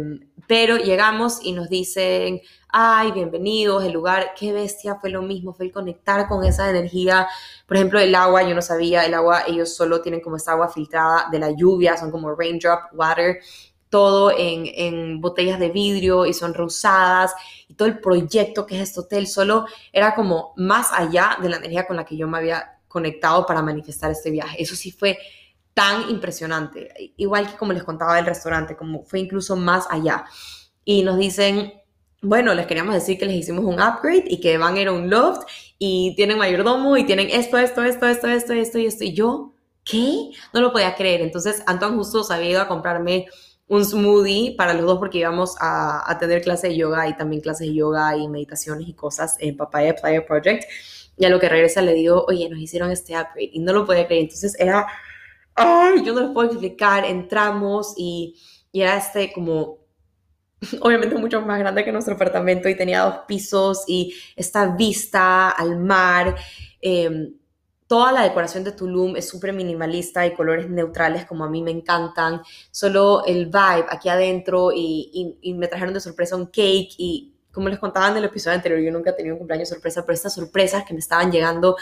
pero 0.47 0.77
llegamos 0.77 1.39
y 1.41 1.53
nos 1.53 1.69
dicen, 1.69 2.41
ay, 2.69 3.11
bienvenidos, 3.11 3.83
el 3.83 3.93
lugar, 3.93 4.33
qué 4.37 4.53
bestia, 4.53 4.95
fue 4.95 5.09
lo 5.09 5.21
mismo, 5.21 5.53
fue 5.53 5.65
el 5.65 5.71
conectar 5.71 6.27
con 6.27 6.43
esa 6.43 6.69
energía. 6.69 7.27
Por 7.65 7.77
ejemplo, 7.77 7.99
el 7.99 8.13
agua, 8.13 8.43
yo 8.43 8.53
no 8.53 8.61
sabía, 8.61 9.05
el 9.05 9.13
agua, 9.13 9.43
ellos 9.47 9.73
solo 9.75 10.01
tienen 10.01 10.21
como 10.21 10.35
esta 10.35 10.51
agua 10.51 10.69
filtrada 10.69 11.27
de 11.31 11.39
la 11.39 11.51
lluvia, 11.51 11.97
son 11.97 12.11
como 12.11 12.35
raindrop 12.35 12.93
water, 12.93 13.39
todo 13.89 14.31
en, 14.31 14.65
en 14.75 15.21
botellas 15.21 15.59
de 15.59 15.69
vidrio 15.69 16.25
y 16.25 16.33
son 16.33 16.53
rosadas 16.53 17.33
todo 17.75 17.87
el 17.87 17.99
proyecto 17.99 18.65
que 18.65 18.75
es 18.75 18.89
este 18.89 19.01
hotel 19.01 19.27
solo 19.27 19.65
era 19.91 20.15
como 20.15 20.53
más 20.55 20.91
allá 20.91 21.37
de 21.41 21.49
la 21.49 21.57
energía 21.57 21.85
con 21.85 21.95
la 21.95 22.05
que 22.05 22.17
yo 22.17 22.27
me 22.27 22.37
había 22.37 22.79
conectado 22.87 23.45
para 23.45 23.61
manifestar 23.61 24.11
este 24.11 24.31
viaje. 24.31 24.61
Eso 24.61 24.75
sí 24.75 24.91
fue 24.91 25.17
tan 25.73 26.09
impresionante, 26.09 27.13
igual 27.17 27.51
que 27.51 27.57
como 27.57 27.73
les 27.73 27.83
contaba 27.83 28.15
del 28.15 28.25
restaurante, 28.25 28.77
como 28.77 29.03
fue 29.03 29.19
incluso 29.19 29.57
más 29.57 29.85
allá. 29.89 30.25
Y 30.85 31.03
nos 31.03 31.17
dicen, 31.17 31.73
bueno, 32.21 32.53
les 32.53 32.65
queríamos 32.65 32.93
decir 32.93 33.17
que 33.19 33.25
les 33.25 33.35
hicimos 33.35 33.65
un 33.65 33.81
upgrade 33.81 34.23
y 34.27 34.39
que 34.39 34.57
van 34.57 34.75
a 34.75 34.81
ir 34.81 34.87
a 34.87 34.93
un 34.93 35.09
loft 35.09 35.47
y 35.77 36.15
tienen 36.15 36.37
mayordomo 36.37 36.95
y 36.95 37.05
tienen 37.05 37.29
esto, 37.29 37.57
esto, 37.57 37.83
esto, 37.83 38.07
esto, 38.07 38.27
esto, 38.27 38.53
esto 38.53 38.79
y 38.79 38.85
esto. 38.85 39.03
Y 39.03 39.13
yo, 39.13 39.53
¿qué? 39.83 40.31
No 40.53 40.61
lo 40.61 40.71
podía 40.71 40.95
creer. 40.95 41.21
Entonces, 41.21 41.61
Antoine 41.67 41.97
justo 41.97 42.23
se 42.23 42.33
había 42.33 42.51
ido 42.51 42.61
a 42.61 42.67
comprarme 42.67 43.27
un 43.67 43.83
smoothie 43.83 44.55
para 44.55 44.73
los 44.73 44.85
dos 44.85 44.99
porque 44.99 45.19
íbamos 45.19 45.55
a, 45.59 46.09
a 46.09 46.17
tener 46.19 46.41
clase 46.41 46.67
de 46.67 46.77
yoga 46.77 47.07
y 47.07 47.17
también 47.17 47.41
clases 47.41 47.67
de 47.67 47.73
yoga 47.73 48.15
y 48.15 48.27
meditaciones 48.27 48.87
y 48.87 48.93
cosas 48.93 49.37
en 49.39 49.57
Papaya 49.57 49.95
Playa 49.95 50.25
Project. 50.25 50.63
Y 51.17 51.25
a 51.25 51.29
lo 51.29 51.39
que 51.39 51.49
regresa 51.49 51.81
le 51.81 51.93
digo, 51.93 52.25
oye, 52.27 52.49
nos 52.49 52.59
hicieron 52.59 52.91
este 52.91 53.13
upgrade 53.13 53.49
y 53.53 53.59
no 53.59 53.73
lo 53.73 53.85
podía 53.85 54.05
creer. 54.05 54.23
Entonces 54.23 54.55
era, 54.59 54.85
ay, 55.55 56.03
yo 56.03 56.13
no 56.13 56.21
les 56.21 56.31
puedo 56.31 56.49
explicar. 56.49 57.05
Entramos 57.05 57.93
y, 57.97 58.39
y 58.71 58.81
era 58.81 58.97
este 58.97 59.31
como, 59.33 59.79
obviamente 60.81 61.15
mucho 61.15 61.41
más 61.41 61.59
grande 61.59 61.83
que 61.83 61.91
nuestro 61.91 62.15
apartamento 62.15 62.69
y 62.69 62.75
tenía 62.75 63.01
dos 63.01 63.19
pisos 63.27 63.83
y 63.87 64.13
esta 64.35 64.75
vista 64.75 65.49
al 65.49 65.79
mar. 65.79 66.35
Em, 66.81 67.33
toda 67.87 68.11
la 68.11 68.23
decoración 68.23 68.63
de 68.63 68.71
Tulum 68.71 69.15
es 69.15 69.29
súper 69.29 69.53
minimalista 69.53 70.25
y 70.25 70.33
colores 70.33 70.69
neutrales 70.69 71.25
como 71.25 71.43
a 71.43 71.49
mí 71.49 71.61
me 71.61 71.71
encantan. 71.71 72.41
Solo 72.71 73.23
el 73.25 73.45
vibe 73.45 73.85
aquí 73.89 74.09
adentro 74.09 74.71
y, 74.73 75.37
me 75.55 75.67
trajeron 75.67 75.93
de 75.93 75.99
sorpresa 75.99 76.35
un 76.35 76.47
cake 76.47 76.95
y 76.97 77.33
como 77.51 77.69
les 77.69 77.79
contaba 77.79 78.09
en 78.09 78.17
el 78.17 78.25
episodio 78.25 78.55
anterior, 78.55 78.81
yo 78.81 78.91
nunca 78.91 79.11
he 79.11 79.13
tenido 79.13 79.35
un 79.35 79.39
cumpleaños 79.39 79.69
sorpresa, 79.69 80.01
pero 80.05 80.13
estas 80.13 80.33
sorpresas 80.33 80.83
que 80.83 80.93
me 80.93 80.99
estaban 80.99 81.31
llegando 81.31 81.77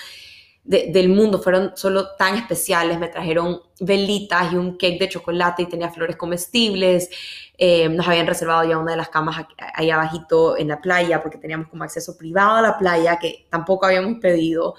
del 0.65 1.09
mundo 1.09 1.41
fueron 1.41 1.73
solo 1.75 2.15
tan 2.15 2.35
especiales. 2.35 2.99
Me 2.99 3.09
trajeron 3.09 3.61
velitas 3.79 4.53
y 4.53 4.55
un 4.55 4.77
cake 4.77 4.99
de 4.99 5.09
chocolate 5.09 5.63
y 5.63 5.65
tenía 5.65 5.89
flores 5.89 6.15
comestibles. 6.15 7.09
Eh, 7.57 7.89
nos 7.89 8.07
habían 8.07 8.27
reservado 8.27 8.69
ya 8.69 8.77
una 8.77 8.91
de 8.91 8.97
las 8.97 9.09
camas 9.09 9.45
ahí 9.73 9.89
abajito 9.89 10.57
en 10.57 10.69
la 10.69 10.79
playa 10.79 11.21
porque 11.21 11.37
teníamos 11.37 11.67
como 11.67 11.83
acceso 11.83 12.17
privado 12.17 12.57
a 12.57 12.61
la 12.61 12.77
playa 12.77 13.17
que 13.19 13.47
tampoco 13.49 13.85
habíamos 13.85 14.19
pedido. 14.19 14.75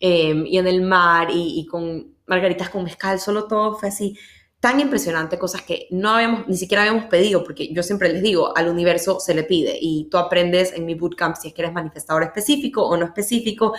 Eh, 0.00 0.44
y 0.46 0.58
en 0.58 0.66
el 0.66 0.82
mar 0.82 1.28
y, 1.30 1.60
y 1.60 1.66
con 1.66 2.14
margaritas 2.26 2.70
con 2.70 2.84
mezcal, 2.84 3.20
solo 3.20 3.46
todo 3.46 3.78
fue 3.78 3.88
así 3.88 4.16
tan 4.64 4.80
impresionante, 4.80 5.38
cosas 5.38 5.60
que 5.60 5.88
no 5.90 6.08
habíamos, 6.08 6.48
ni 6.48 6.56
siquiera 6.56 6.84
habíamos 6.84 7.04
pedido, 7.10 7.44
porque 7.44 7.70
yo 7.74 7.82
siempre 7.82 8.10
les 8.10 8.22
digo, 8.22 8.56
al 8.56 8.70
universo 8.70 9.20
se 9.20 9.34
le 9.34 9.42
pide 9.42 9.76
y 9.78 10.08
tú 10.10 10.16
aprendes 10.16 10.72
en 10.72 10.86
mi 10.86 10.94
bootcamp 10.94 11.36
si 11.36 11.48
es 11.48 11.54
que 11.54 11.60
eres 11.60 11.74
manifestador 11.74 12.22
específico 12.22 12.82
o 12.82 12.96
no 12.96 13.04
específico 13.04 13.74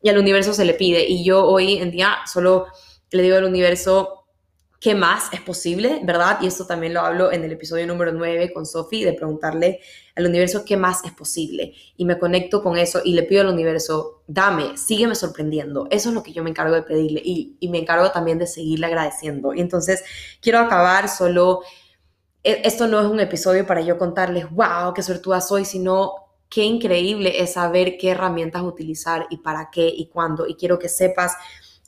y 0.00 0.08
al 0.08 0.16
universo 0.16 0.54
se 0.54 0.64
le 0.64 0.72
pide. 0.72 1.06
Y 1.06 1.22
yo 1.22 1.44
hoy 1.44 1.76
en 1.76 1.90
día 1.90 2.16
solo 2.24 2.66
le 3.10 3.22
digo 3.22 3.36
al 3.36 3.44
universo, 3.44 4.21
qué 4.82 4.96
más 4.96 5.32
es 5.32 5.40
posible, 5.40 6.00
¿verdad? 6.02 6.38
Y 6.42 6.48
esto 6.48 6.66
también 6.66 6.92
lo 6.92 7.02
hablo 7.02 7.30
en 7.30 7.44
el 7.44 7.52
episodio 7.52 7.86
número 7.86 8.10
9 8.10 8.52
con 8.52 8.66
Sophie, 8.66 9.04
de 9.04 9.12
preguntarle 9.12 9.78
al 10.16 10.26
universo 10.26 10.64
qué 10.64 10.76
más 10.76 11.04
es 11.04 11.12
posible. 11.12 11.72
Y 11.96 12.04
me 12.04 12.18
conecto 12.18 12.64
con 12.64 12.76
eso 12.76 13.00
y 13.04 13.14
le 13.14 13.22
pido 13.22 13.42
al 13.42 13.48
universo, 13.50 14.24
dame, 14.26 14.76
sígueme 14.76 15.14
sorprendiendo. 15.14 15.86
Eso 15.88 16.08
es 16.08 16.14
lo 16.16 16.24
que 16.24 16.32
yo 16.32 16.42
me 16.42 16.50
encargo 16.50 16.74
de 16.74 16.82
pedirle 16.82 17.22
y, 17.24 17.56
y 17.60 17.68
me 17.68 17.78
encargo 17.78 18.10
también 18.10 18.40
de 18.40 18.48
seguirle 18.48 18.86
agradeciendo. 18.86 19.54
Y 19.54 19.60
entonces 19.60 20.02
quiero 20.40 20.58
acabar 20.58 21.08
solo, 21.08 21.60
e, 22.42 22.62
esto 22.64 22.88
no 22.88 23.00
es 23.00 23.06
un 23.06 23.20
episodio 23.20 23.64
para 23.64 23.82
yo 23.82 23.98
contarles, 23.98 24.50
wow, 24.50 24.92
qué 24.94 25.04
suertuda 25.04 25.40
soy, 25.40 25.64
sino 25.64 26.12
qué 26.48 26.64
increíble 26.64 27.40
es 27.40 27.52
saber 27.52 27.98
qué 27.98 28.10
herramientas 28.10 28.62
utilizar 28.62 29.28
y 29.30 29.36
para 29.36 29.70
qué 29.70 29.86
y 29.86 30.08
cuándo. 30.08 30.44
Y 30.48 30.56
quiero 30.56 30.80
que 30.80 30.88
sepas 30.88 31.36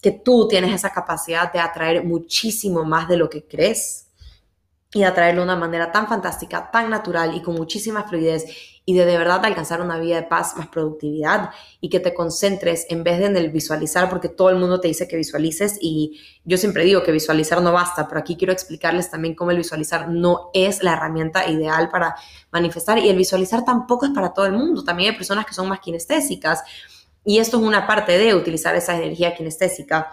que 0.04 0.10
tú 0.10 0.46
tienes 0.46 0.70
esa 0.70 0.90
capacidad 0.90 1.50
de 1.50 1.58
atraer 1.58 2.04
muchísimo 2.04 2.84
más 2.84 3.08
de 3.08 3.16
lo 3.16 3.30
que 3.30 3.46
crees 3.46 4.08
y 4.92 4.98
de 4.98 5.06
atraerlo 5.06 5.40
de 5.40 5.46
una 5.46 5.56
manera 5.56 5.90
tan 5.92 6.06
fantástica, 6.08 6.70
tan 6.70 6.90
natural 6.90 7.34
y 7.34 7.40
con 7.40 7.54
muchísima 7.54 8.04
fluidez 8.04 8.44
y 8.84 8.92
de 8.92 9.06
de 9.06 9.16
verdad 9.16 9.42
alcanzar 9.42 9.80
una 9.80 9.98
vida 9.98 10.16
de 10.16 10.24
paz, 10.24 10.58
más 10.58 10.68
productividad 10.68 11.52
y 11.80 11.88
que 11.88 12.00
te 12.00 12.12
concentres 12.12 12.84
en 12.90 13.02
vez 13.02 13.18
de 13.18 13.24
en 13.24 13.36
el 13.38 13.48
visualizar, 13.48 14.10
porque 14.10 14.28
todo 14.28 14.50
el 14.50 14.56
mundo 14.56 14.78
te 14.78 14.88
dice 14.88 15.08
que 15.08 15.16
visualices 15.16 15.78
y 15.80 16.20
yo 16.44 16.58
siempre 16.58 16.84
digo 16.84 17.02
que 17.02 17.10
visualizar 17.10 17.62
no 17.62 17.72
basta, 17.72 18.06
pero 18.06 18.20
aquí 18.20 18.36
quiero 18.36 18.52
explicarles 18.52 19.10
también 19.10 19.34
cómo 19.34 19.52
el 19.52 19.56
visualizar 19.56 20.10
no 20.10 20.50
es 20.52 20.82
la 20.82 20.92
herramienta 20.92 21.48
ideal 21.48 21.88
para 21.88 22.14
manifestar 22.52 22.98
y 22.98 23.08
el 23.08 23.16
visualizar 23.16 23.64
tampoco 23.64 24.04
es 24.04 24.12
para 24.12 24.34
todo 24.34 24.44
el 24.44 24.52
mundo, 24.52 24.84
también 24.84 25.12
hay 25.12 25.16
personas 25.16 25.46
que 25.46 25.54
son 25.54 25.66
más 25.66 25.80
kinestésicas 25.80 26.62
y 27.24 27.38
esto 27.38 27.56
es 27.56 27.62
una 27.62 27.86
parte 27.86 28.18
de 28.18 28.34
utilizar 28.34 28.76
esa 28.76 28.96
energía 28.96 29.34
kinestésica. 29.34 30.10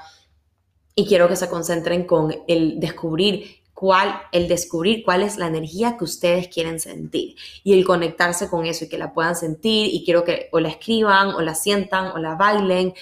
Y 0.95 1.05
quiero 1.07 1.27
que 1.27 1.35
se 1.35 1.49
concentren 1.49 2.05
con 2.05 2.35
el 2.47 2.79
descubrir 2.79 3.61
cuál, 3.73 4.21
el 4.31 4.47
descubrir 4.47 5.03
cuál 5.03 5.23
es 5.23 5.37
la 5.37 5.47
energía 5.47 5.97
que 5.97 6.03
ustedes 6.03 6.47
quieren 6.47 6.79
sentir. 6.79 7.35
Y 7.63 7.73
el 7.73 7.85
conectarse 7.85 8.49
con 8.49 8.65
eso 8.65 8.85
y 8.85 8.89
que 8.89 8.97
la 8.97 9.13
puedan 9.13 9.35
sentir. 9.35 9.93
Y 9.93 10.05
quiero 10.05 10.23
que 10.23 10.49
o 10.51 10.59
la 10.59 10.69
escriban 10.69 11.29
o 11.29 11.41
la 11.41 11.55
sientan 11.55 12.07
o 12.07 12.17
la 12.17 12.35
bailen 12.35 12.93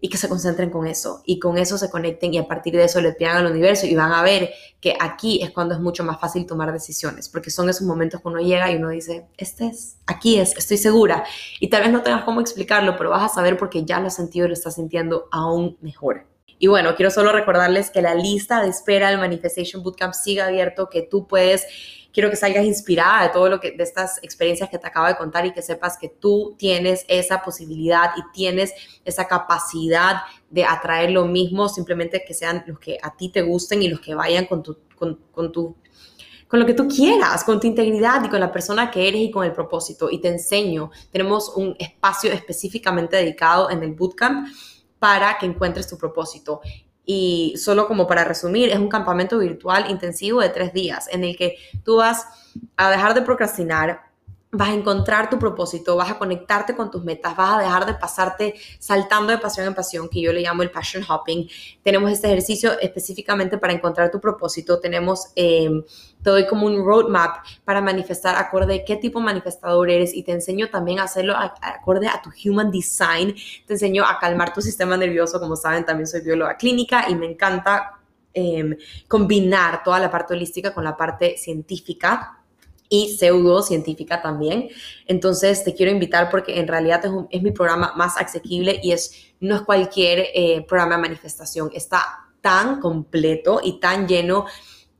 y 0.00 0.08
que 0.08 0.18
se 0.18 0.28
concentren 0.28 0.70
con 0.70 0.86
eso 0.86 1.22
y 1.24 1.38
con 1.38 1.56
eso 1.58 1.78
se 1.78 1.90
conecten 1.90 2.34
y 2.34 2.38
a 2.38 2.46
partir 2.46 2.76
de 2.76 2.84
eso 2.84 3.00
le 3.00 3.12
pidan 3.12 3.38
al 3.38 3.50
universo 3.50 3.86
y 3.86 3.94
van 3.94 4.12
a 4.12 4.22
ver 4.22 4.52
que 4.80 4.96
aquí 5.00 5.42
es 5.42 5.50
cuando 5.50 5.74
es 5.74 5.80
mucho 5.80 6.04
más 6.04 6.20
fácil 6.20 6.46
tomar 6.46 6.72
decisiones, 6.72 7.28
porque 7.28 7.50
son 7.50 7.68
esos 7.70 7.86
momentos 7.86 8.20
cuando 8.20 8.40
uno 8.40 8.48
llega 8.48 8.70
y 8.70 8.76
uno 8.76 8.90
dice, 8.90 9.26
este 9.36 9.68
es, 9.68 9.96
aquí 10.06 10.38
es, 10.38 10.56
estoy 10.56 10.76
segura 10.76 11.24
y 11.60 11.68
tal 11.68 11.82
vez 11.82 11.92
no 11.92 12.02
tengas 12.02 12.24
cómo 12.24 12.40
explicarlo, 12.40 12.96
pero 12.96 13.10
vas 13.10 13.30
a 13.30 13.34
saber 13.34 13.56
porque 13.56 13.84
ya 13.84 14.00
lo 14.00 14.08
has 14.08 14.16
sentido 14.16 14.46
y 14.46 14.48
lo 14.48 14.54
estás 14.54 14.74
sintiendo 14.74 15.28
aún 15.32 15.78
mejor. 15.80 16.26
Y 16.58 16.68
bueno, 16.68 16.94
quiero 16.96 17.10
solo 17.10 17.32
recordarles 17.32 17.90
que 17.90 18.00
la 18.00 18.14
lista 18.14 18.62
de 18.62 18.68
espera 18.68 19.10
del 19.10 19.18
Manifestation 19.18 19.82
Bootcamp 19.82 20.14
sigue 20.14 20.40
abierto, 20.40 20.88
que 20.88 21.02
tú 21.02 21.26
puedes 21.26 21.66
quiero 22.16 22.30
que 22.30 22.36
salgas 22.36 22.64
inspirada 22.64 23.24
de 23.24 23.28
todo 23.28 23.50
lo 23.50 23.60
que, 23.60 23.72
de 23.72 23.82
estas 23.82 24.16
experiencias 24.22 24.70
que 24.70 24.78
te 24.78 24.86
acabo 24.86 25.06
de 25.06 25.18
contar 25.18 25.44
y 25.44 25.52
que 25.52 25.60
sepas 25.60 25.98
que 25.98 26.08
tú 26.08 26.54
tienes 26.56 27.04
esa 27.08 27.42
posibilidad 27.42 28.12
y 28.16 28.22
tienes 28.32 28.72
esa 29.04 29.28
capacidad 29.28 30.22
de 30.48 30.64
atraer 30.64 31.10
lo 31.10 31.26
mismo, 31.26 31.68
simplemente 31.68 32.24
que 32.26 32.32
sean 32.32 32.64
los 32.66 32.78
que 32.78 32.96
a 33.02 33.14
ti 33.14 33.28
te 33.28 33.42
gusten 33.42 33.82
y 33.82 33.88
los 33.88 34.00
que 34.00 34.14
vayan 34.14 34.46
con 34.46 34.62
tu, 34.62 34.78
con, 34.96 35.20
con 35.30 35.52
tu 35.52 35.76
con 36.48 36.58
lo 36.58 36.64
que 36.64 36.72
tú 36.72 36.88
quieras, 36.88 37.44
con 37.44 37.60
tu 37.60 37.66
integridad 37.66 38.24
y 38.24 38.30
con 38.30 38.40
la 38.40 38.50
persona 38.50 38.90
que 38.90 39.08
eres 39.08 39.20
y 39.20 39.30
con 39.30 39.44
el 39.44 39.52
propósito. 39.52 40.08
Y 40.10 40.18
te 40.18 40.28
enseño, 40.28 40.90
tenemos 41.10 41.52
un 41.54 41.76
espacio 41.78 42.32
específicamente 42.32 43.16
dedicado 43.16 43.68
en 43.68 43.82
el 43.82 43.92
bootcamp 43.92 44.48
para 44.98 45.36
que 45.36 45.44
encuentres 45.44 45.86
tu 45.86 45.98
propósito 45.98 46.62
Y 47.06 47.54
solo 47.56 47.86
como 47.86 48.06
para 48.06 48.24
resumir, 48.24 48.70
es 48.70 48.78
un 48.78 48.88
campamento 48.88 49.38
virtual 49.38 49.88
intensivo 49.90 50.40
de 50.40 50.48
tres 50.48 50.72
días 50.72 51.08
en 51.10 51.22
el 51.22 51.36
que 51.36 51.56
tú 51.84 51.96
vas 51.96 52.26
a 52.76 52.90
dejar 52.90 53.14
de 53.14 53.22
procrastinar, 53.22 54.05
vas 54.56 54.70
a 54.70 54.74
encontrar 54.74 55.28
tu 55.28 55.38
propósito, 55.38 55.96
vas 55.96 56.10
a 56.10 56.18
conectarte 56.18 56.74
con 56.74 56.90
tus 56.90 57.04
metas, 57.04 57.36
vas 57.36 57.56
a 57.56 57.58
dejar 57.60 57.84
de 57.84 57.94
pasarte 57.94 58.54
saltando 58.78 59.30
de 59.32 59.38
pasión 59.38 59.66
en 59.66 59.74
pasión, 59.74 60.08
que 60.08 60.20
yo 60.20 60.32
le 60.32 60.40
llamo 60.40 60.62
el 60.62 60.70
passion 60.70 61.04
hopping. 61.06 61.46
Tenemos 61.82 62.10
este 62.10 62.28
ejercicio 62.28 62.78
específicamente 62.80 63.58
para 63.58 63.74
encontrar 63.74 64.10
tu 64.10 64.18
propósito. 64.18 64.80
Tenemos, 64.80 65.28
eh, 65.36 65.68
te 66.22 66.30
doy 66.30 66.46
como 66.46 66.66
un 66.66 66.84
roadmap 66.84 67.44
para 67.64 67.82
manifestar 67.82 68.36
acorde 68.36 68.80
a 68.80 68.84
qué 68.84 68.96
tipo 68.96 69.18
de 69.18 69.26
manifestador 69.26 69.90
eres 69.90 70.14
y 70.14 70.22
te 70.22 70.32
enseño 70.32 70.70
también 70.70 71.00
a 71.00 71.04
hacerlo 71.04 71.34
acorde 71.36 72.08
a 72.08 72.22
tu 72.22 72.30
human 72.44 72.70
design. 72.70 73.34
Te 73.66 73.74
enseño 73.74 74.04
a 74.04 74.18
calmar 74.18 74.54
tu 74.54 74.62
sistema 74.62 74.96
nervioso. 74.96 75.38
Como 75.38 75.56
saben, 75.56 75.84
también 75.84 76.06
soy 76.06 76.22
bióloga 76.22 76.56
clínica 76.56 77.10
y 77.10 77.14
me 77.14 77.26
encanta 77.26 77.92
em, 78.32 78.76
combinar 79.06 79.82
toda 79.82 79.98
la 79.98 80.10
parte 80.10 80.34
holística 80.34 80.72
con 80.72 80.84
la 80.84 80.96
parte 80.96 81.36
científica 81.36 82.36
y 82.88 83.16
pseudocientífica 83.16 84.22
también. 84.22 84.68
Entonces 85.06 85.64
te 85.64 85.74
quiero 85.74 85.92
invitar 85.92 86.30
porque 86.30 86.58
en 86.58 86.68
realidad 86.68 87.02
es, 87.30 87.42
mi 87.42 87.50
programa 87.50 87.92
más 87.96 88.16
asequible 88.16 88.80
y 88.82 88.92
es, 88.92 89.32
no 89.40 89.56
es 89.56 89.62
cualquier 89.62 90.26
eh, 90.34 90.64
programa 90.68 90.96
de 90.96 91.02
manifestación, 91.02 91.70
está 91.74 92.02
tan 92.40 92.80
completo 92.80 93.60
y 93.62 93.80
tan 93.80 94.06
lleno 94.06 94.46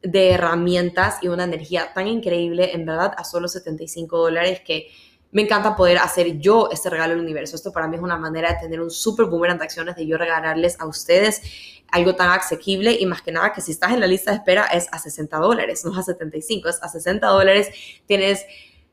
de 0.02 0.30
herramientas 0.30 1.18
y 1.22 1.28
una 1.28 1.44
energía 1.44 1.92
tan 1.94 2.06
increíble, 2.06 2.72
en 2.74 2.86
verdad, 2.86 3.12
a 3.16 3.24
solo 3.24 3.48
75 3.48 4.18
dólares 4.18 4.60
que 4.64 4.88
me 5.36 5.42
encanta 5.42 5.76
poder 5.76 5.98
hacer 5.98 6.38
yo 6.38 6.70
este 6.72 6.88
regalo 6.88 7.12
al 7.12 7.20
universo. 7.20 7.56
Esto 7.56 7.70
para 7.70 7.86
mí 7.86 7.96
es 7.96 8.02
una 8.02 8.16
manera 8.16 8.54
de 8.54 8.58
tener 8.58 8.80
un 8.80 8.90
super 8.90 9.26
boomerang 9.26 9.58
de 9.58 9.64
acciones, 9.64 9.94
de 9.94 10.06
yo 10.06 10.16
regalarles 10.16 10.80
a 10.80 10.86
ustedes 10.86 11.42
algo 11.90 12.14
tan 12.16 12.30
asequible 12.30 12.96
y 12.98 13.04
más 13.04 13.20
que 13.20 13.32
nada 13.32 13.52
que 13.52 13.60
si 13.60 13.72
estás 13.72 13.92
en 13.92 14.00
la 14.00 14.06
lista 14.06 14.30
de 14.30 14.38
espera 14.38 14.64
es 14.64 14.88
a 14.92 14.98
60 14.98 15.36
dólares, 15.36 15.84
no 15.84 15.94
a 15.94 16.02
75, 16.02 16.70
es 16.70 16.82
a 16.82 16.88
60 16.88 17.26
dólares. 17.26 17.68
Tienes 18.06 18.46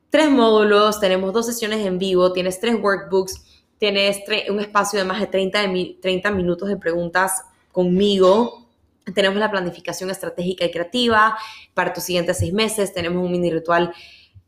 tres 0.10 0.30
módulos, 0.30 1.00
tenemos 1.00 1.32
dos 1.32 1.46
sesiones 1.46 1.86
en 1.86 1.98
vivo, 1.98 2.34
tienes 2.34 2.60
tres 2.60 2.76
workbooks, 2.76 3.42
tienes 3.78 4.20
un 4.50 4.60
espacio 4.60 5.00
de 5.00 5.06
más 5.06 5.22
de 5.22 5.28
30, 5.28 5.62
de 5.62 5.98
30 6.02 6.30
minutos 6.32 6.68
de 6.68 6.76
preguntas 6.76 7.42
conmigo. 7.72 8.68
Tenemos 9.16 9.40
la 9.40 9.50
planificación 9.50 10.10
estratégica 10.10 10.66
y 10.66 10.72
creativa 10.72 11.38
para 11.74 11.94
tus 11.94 12.04
siguientes 12.04 12.38
seis 12.38 12.52
meses. 12.52 12.94
Tenemos 12.94 13.24
un 13.24 13.32
mini 13.32 13.50
ritual 13.50 13.94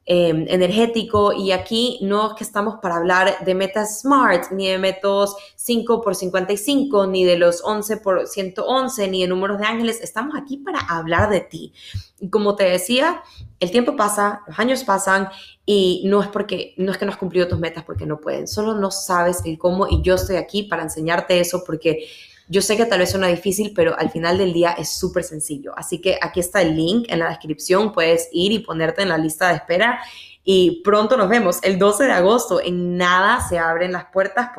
Em, 0.08 0.46
energético. 0.50 1.34
Y 1.34 1.52
aquí 1.52 1.98
no 2.04 2.28
es 2.28 2.34
que 2.36 2.44
estamos 2.44 2.76
para 2.80 2.98
hablar 2.98 3.44
de 3.44 3.56
metas 3.56 4.02
SMART, 4.02 4.52
ni 4.52 4.68
de 4.68 4.78
métodos 4.78 5.36
5 5.56 6.02
por 6.02 6.14
55, 6.14 7.08
ni 7.08 7.26
de 7.26 7.40
los 7.40 7.64
11 7.64 7.98
por 7.98 8.28
111, 8.28 9.08
ni 9.08 9.24
de 9.24 9.28
números 9.28 9.58
de 9.58 9.66
ángeles, 9.66 10.00
estamos 10.02 10.36
aquí 10.36 10.58
para 10.58 10.78
hablar 10.78 11.32
de 11.32 11.40
ti. 11.40 11.74
Y 12.20 12.30
como 12.30 12.56
te 12.56 12.66
decía, 12.66 13.24
el 13.60 13.72
tiempo 13.72 13.96
pasa, 13.96 14.44
los 14.46 14.60
años 14.60 14.84
pasan 14.84 15.30
y 15.66 16.04
no 16.06 16.22
es 16.22 16.28
porque 16.28 16.76
no 16.78 16.92
es 16.92 17.00
que 17.00 17.06
no 17.06 17.12
has 17.12 17.18
cumplido 17.18 17.48
tus 17.48 17.58
metas 17.58 17.84
porque 17.84 18.06
no 18.06 18.22
pueden, 18.22 18.48
solo 18.48 18.76
no 18.76 18.92
sabes 18.92 19.42
el 19.44 19.58
cómo 19.58 19.88
y 19.90 20.04
yo 20.04 20.14
estoy 20.16 20.36
aquí 20.36 20.62
para 20.62 20.84
enseñarte 20.84 21.40
eso 21.40 21.64
porque 21.66 22.06
yo 22.48 22.62
sé 22.62 22.78
que 22.78 22.86
tal 22.86 23.00
vez 23.00 23.12
suena 23.12 23.28
difícil, 23.28 23.74
pero 23.76 23.98
al 23.98 24.12
final 24.12 24.38
del 24.38 24.54
día 24.54 24.72
es 24.74 24.98
súper 24.98 25.24
sencillo. 25.24 25.74
Así 25.76 26.00
que 26.00 26.20
aquí 26.22 26.40
está 26.40 26.62
el 26.62 26.76
link 26.76 27.06
en 27.10 27.20
la 27.20 27.30
descripción. 27.30 27.92
Puedes 27.92 28.30
ir 28.32 28.52
y 28.52 28.60
ponerte 28.60 29.02
en 29.02 29.10
la 29.10 29.18
lista 29.18 29.50
de 29.50 29.56
espera. 29.56 30.00
Y 30.44 30.82
pronto 30.84 31.18
nos 31.18 31.28
vemos. 31.28 31.60
El 31.64 31.80
12 31.80 32.04
de 32.04 32.12
agosto, 32.12 32.62
en 32.62 32.98
nada 32.98 33.42
se 33.48 33.58
abren 33.58 33.92
las 33.92 34.06
puertas. 34.06 34.50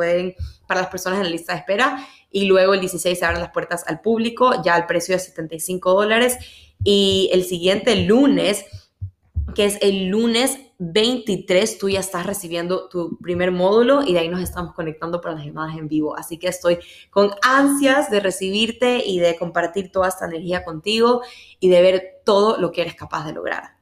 Para 0.66 0.80
las 0.80 0.90
personas 0.90 1.18
en 1.20 1.26
la 1.26 1.30
lista 1.30 1.52
de 1.52 1.60
espera. 1.60 2.04
Y 2.30 2.46
luego 2.46 2.74
el 2.74 2.80
16 2.80 3.16
se 3.16 3.24
abren 3.24 3.40
las 3.40 3.52
puertas 3.52 3.84
al 3.86 4.00
público, 4.00 4.62
ya 4.64 4.74
al 4.74 4.86
precio 4.86 5.14
de 5.14 5.20
75 5.20 5.94
dólares. 5.94 6.38
Y 6.82 7.30
el 7.32 7.44
siguiente 7.44 7.94
lunes, 7.96 8.64
que 9.56 9.64
es 9.64 9.78
el 9.80 10.08
lunes 10.08 10.58
23 10.78 11.78
tú 11.78 11.88
ya 11.88 12.00
estás 12.00 12.26
recibiendo 12.26 12.90
tu 12.90 13.16
primer 13.16 13.50
módulo 13.50 14.02
y 14.02 14.12
de 14.12 14.18
ahí 14.18 14.28
nos 14.28 14.42
estamos 14.42 14.74
conectando 14.74 15.22
para 15.22 15.34
las 15.34 15.46
llamadas 15.46 15.78
en 15.78 15.88
vivo. 15.88 16.14
Así 16.14 16.38
que 16.38 16.48
estoy 16.48 16.78
con 17.08 17.30
ansias 17.42 18.10
de 18.10 18.20
recibirte 18.20 19.02
y 19.06 19.18
de 19.18 19.38
compartir 19.38 19.90
toda 19.90 20.08
esta 20.08 20.26
energía 20.26 20.62
contigo 20.62 21.22
y 21.58 21.70
de 21.70 21.80
ver 21.80 22.02
todo 22.26 22.58
lo 22.58 22.70
que 22.70 22.82
eres 22.82 22.96
capaz 22.96 23.24
de 23.24 23.32
lograr. 23.32 23.75